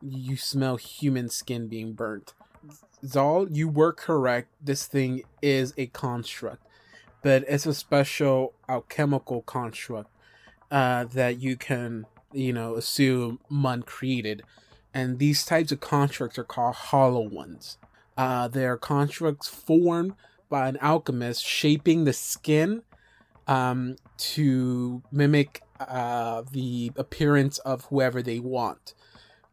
[0.02, 2.34] you smell human skin being burnt.
[3.04, 4.48] Zal, you were correct.
[4.60, 6.62] This thing is a construct,
[7.22, 10.10] but it's a special alchemical construct
[10.70, 14.42] uh, that you can, you know, assume Mun created.
[14.94, 17.78] And these types of constructs are called hollow ones.
[18.16, 20.14] Uh, they are constructs formed
[20.48, 22.82] by an alchemist shaping the skin
[23.46, 28.94] um, to mimic uh, the appearance of whoever they want.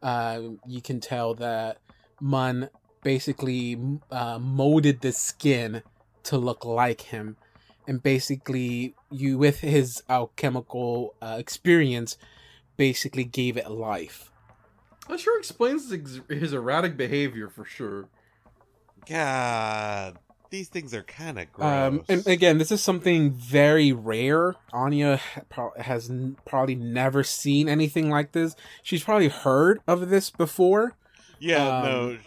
[0.02, 1.78] Uh, you can tell that
[2.20, 2.68] Mun
[3.02, 3.78] basically
[4.10, 5.82] uh, molded the skin
[6.24, 7.36] to look like him,
[7.86, 12.16] and basically, you with his alchemical uh, experience,
[12.76, 14.30] basically gave it life.
[15.08, 18.08] That sure explains his, his erratic behavior for sure.
[19.08, 20.18] God,
[20.50, 21.68] these things are kind of gross.
[21.68, 24.54] Um, and again, this is something very rare.
[24.72, 28.56] Anya pro- has n- probably never seen anything like this.
[28.82, 30.94] She's probably heard of this before.
[31.38, 32.18] yeah, um, no.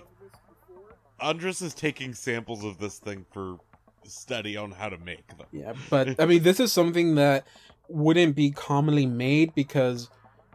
[1.22, 3.58] Andres is taking samples of this thing for
[4.04, 5.48] study on how to make them.
[5.52, 7.46] Yeah, but I mean, this is something that
[7.88, 10.10] wouldn't be commonly made because,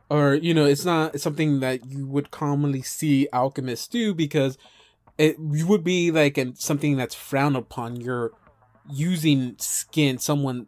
[0.08, 4.58] or you know, it's not something that you would commonly see alchemists do because
[5.18, 8.00] it would be like an, something that's frowned upon.
[8.00, 8.32] You're
[8.90, 10.66] using skin, someone,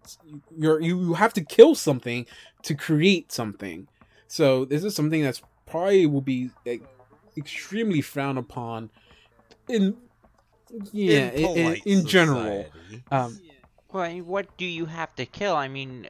[0.57, 2.27] you're you have to kill something
[2.63, 3.89] to create something.
[4.29, 6.83] So this is something that's probably will be like,
[7.37, 8.91] extremely frowned upon
[9.69, 9.97] in
[10.93, 12.67] yeah in, in, in general.
[13.11, 13.41] Um,
[13.93, 15.55] Well, I mean, what do you have to kill?
[15.55, 16.09] I mean,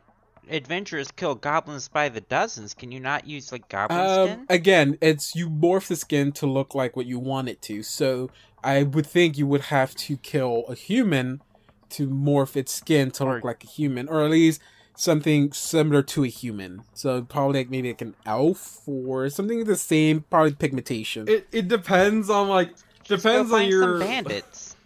[0.49, 2.75] adventurers kill goblins by the dozens.
[2.75, 4.47] Can you not use like goblin Um, skin?
[4.49, 7.83] again, it's you morph the skin to look like what you want it to.
[7.83, 8.31] So
[8.65, 11.43] I would think you would have to kill a human
[11.91, 14.61] to morph its skin to look Or- like a human, or at least
[14.97, 16.83] something similar to a human.
[16.95, 21.29] So probably like maybe like an elf or something the same, probably pigmentation.
[21.29, 22.77] It it depends on like Go
[23.09, 24.77] depends on find your some bandits.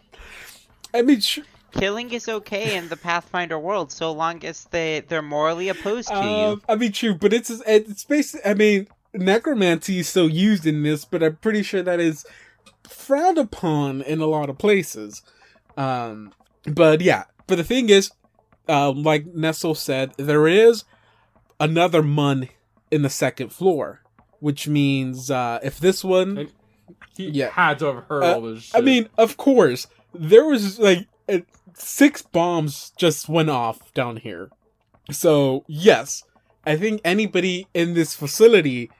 [0.94, 1.40] I mean, sh-
[1.72, 6.16] Killing is okay in the Pathfinder world so long as they they're morally opposed to
[6.16, 6.62] um, you.
[6.68, 8.50] I mean, true, but it's it's basically.
[8.50, 12.26] I mean, necromancy is still used in this, but I'm pretty sure that is
[12.88, 15.22] frowned upon in a lot of places.
[15.76, 16.32] Um,
[16.66, 18.10] but yeah, but the thing is,
[18.68, 20.84] um, like Nestle said, there is
[21.58, 22.48] another mun
[22.90, 24.02] in the second floor,
[24.40, 26.52] which means uh, if this one, And-
[27.16, 27.50] he Yeah.
[27.50, 28.76] had to have heard Uh, all this shit.
[28.76, 31.38] I mean, of course, there was like uh,
[31.74, 34.50] six bombs just went off down here.
[35.10, 36.22] So, yes,
[36.66, 38.90] I think anybody in this facility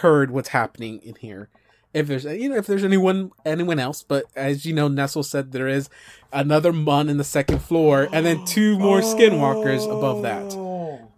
[0.00, 1.48] heard what's happening in here.
[1.92, 5.52] If there's you know if there's anyone anyone else, but as you know, Nestle said
[5.52, 5.88] there is
[6.32, 10.52] another mun in the second floor, and then two more skinwalkers above that.
[10.56, 11.12] Oh.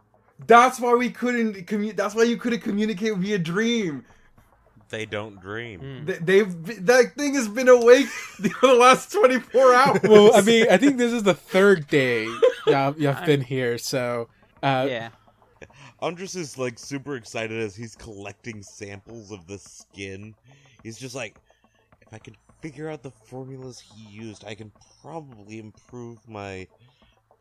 [0.47, 4.05] That's why we couldn't commu- That's why you couldn't communicate via dream.
[4.89, 5.81] They don't dream.
[5.81, 6.07] Mm.
[6.07, 10.01] They, they've that thing has been awake for the last twenty four hours.
[10.03, 12.25] Well, I mean, I think this is the third day
[12.67, 14.29] y'all, y'all been here, so
[14.63, 15.11] uh, yeah.
[16.01, 20.35] Andres is like super excited as he's collecting samples of the skin.
[20.83, 21.39] He's just like,
[22.03, 24.71] if I can figure out the formulas he used, I can
[25.03, 26.69] probably improve my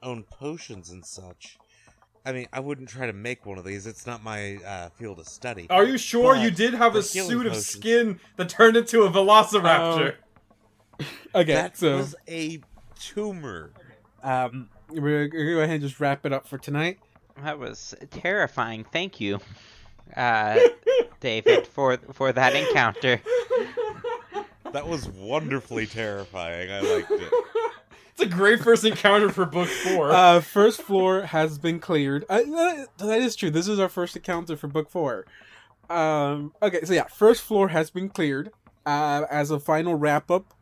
[0.01, 1.57] own potions and such.
[2.25, 3.85] I mean, I wouldn't try to make one of these.
[3.85, 5.67] It's not my uh, field of study.
[5.69, 9.03] Are you sure But you did have a suit of potions- skin that turned into
[9.03, 10.15] a velociraptor?
[11.35, 12.61] okay, that so was a
[12.99, 13.71] tumor.
[14.23, 16.99] um, we're gonna go ahead and just wrap it up for tonight.
[17.43, 18.85] That was terrifying.
[18.91, 19.39] Thank you,
[20.15, 20.59] uh,
[21.19, 23.19] David, for for that encounter.
[24.71, 26.71] That was wonderfully terrifying.
[26.71, 27.31] I liked it.
[28.17, 30.09] It's a great first encounter for book four.
[30.09, 32.23] Uh, first floor has been cleared.
[32.29, 32.41] Uh,
[32.97, 33.49] that- is true.
[33.49, 35.25] This is our first encounter for book four.
[35.89, 38.51] Um, okay, so yeah, first floor has been cleared.
[38.85, 40.53] Uh, as a final wrap up,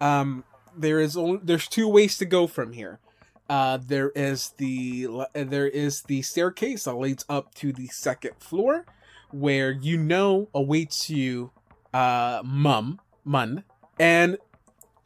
[0.00, 0.44] um,
[0.74, 3.00] there is only there's two ways to go from here.
[3.50, 8.86] Uh, there is the there is the staircase that leads up to the second floor,
[9.30, 11.50] where you know awaits you,
[11.92, 13.64] uh, mum, mun,
[13.98, 14.38] and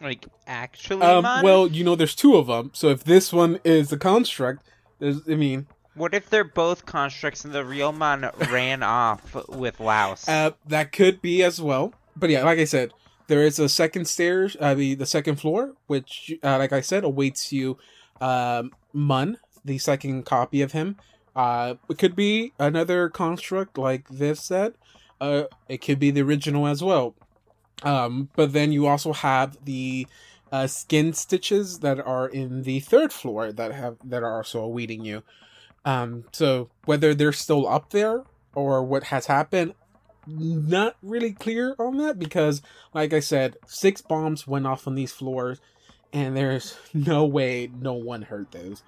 [0.00, 2.70] Like actually, um, well, you know, there's two of them.
[2.72, 4.62] So if this one is a construct,
[5.00, 9.80] there's, I mean, what if they're both constructs and the real Mun ran off with
[9.80, 10.28] Laos?
[10.28, 11.92] uh, that could be as well.
[12.16, 12.92] But yeah, like I said,
[13.26, 17.02] there is a second stairs, uh, the the second floor, which, uh, like I said,
[17.04, 17.76] awaits you,
[18.20, 20.96] um, Mun, the second copy of him.
[21.34, 24.74] Uh, it could be another construct like this said.
[25.20, 27.14] Uh, it could be the original as well.
[27.82, 30.06] Um, but then you also have the
[30.50, 35.04] uh, skin stitches that are in the third floor that have that are also awaiting
[35.04, 35.22] you.
[35.84, 38.24] Um, so whether they're still up there
[38.54, 39.74] or what has happened,
[40.26, 42.60] not really clear on that because,
[42.92, 45.60] like I said, six bombs went off on these floors,
[46.12, 48.82] and there's no way no one heard those.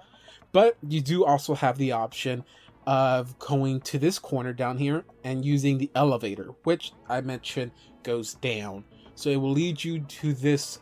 [0.51, 2.43] But you do also have the option
[2.87, 7.71] of going to this corner down here and using the elevator, which I mentioned
[8.03, 8.85] goes down.
[9.15, 10.79] So it will lead you to this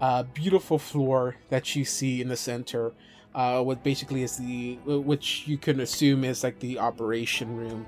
[0.00, 2.92] uh, beautiful floor that you see in the center
[3.34, 7.86] uh, what basically is the which you can assume is like the operation room.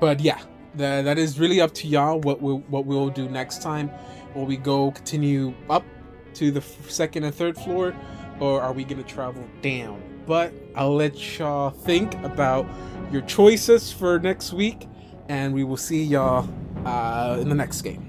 [0.00, 0.40] But yeah,
[0.76, 2.20] that that is really up to y'all.
[2.20, 3.90] What we what we'll do next time.
[4.34, 5.84] Will we go continue up
[6.34, 7.94] to the second and third floor,
[8.38, 10.07] or are we gonna travel down?
[10.28, 12.66] But I'll let y'all think about
[13.10, 14.86] your choices for next week,
[15.30, 16.46] and we will see y'all
[16.84, 18.07] uh, in the next game.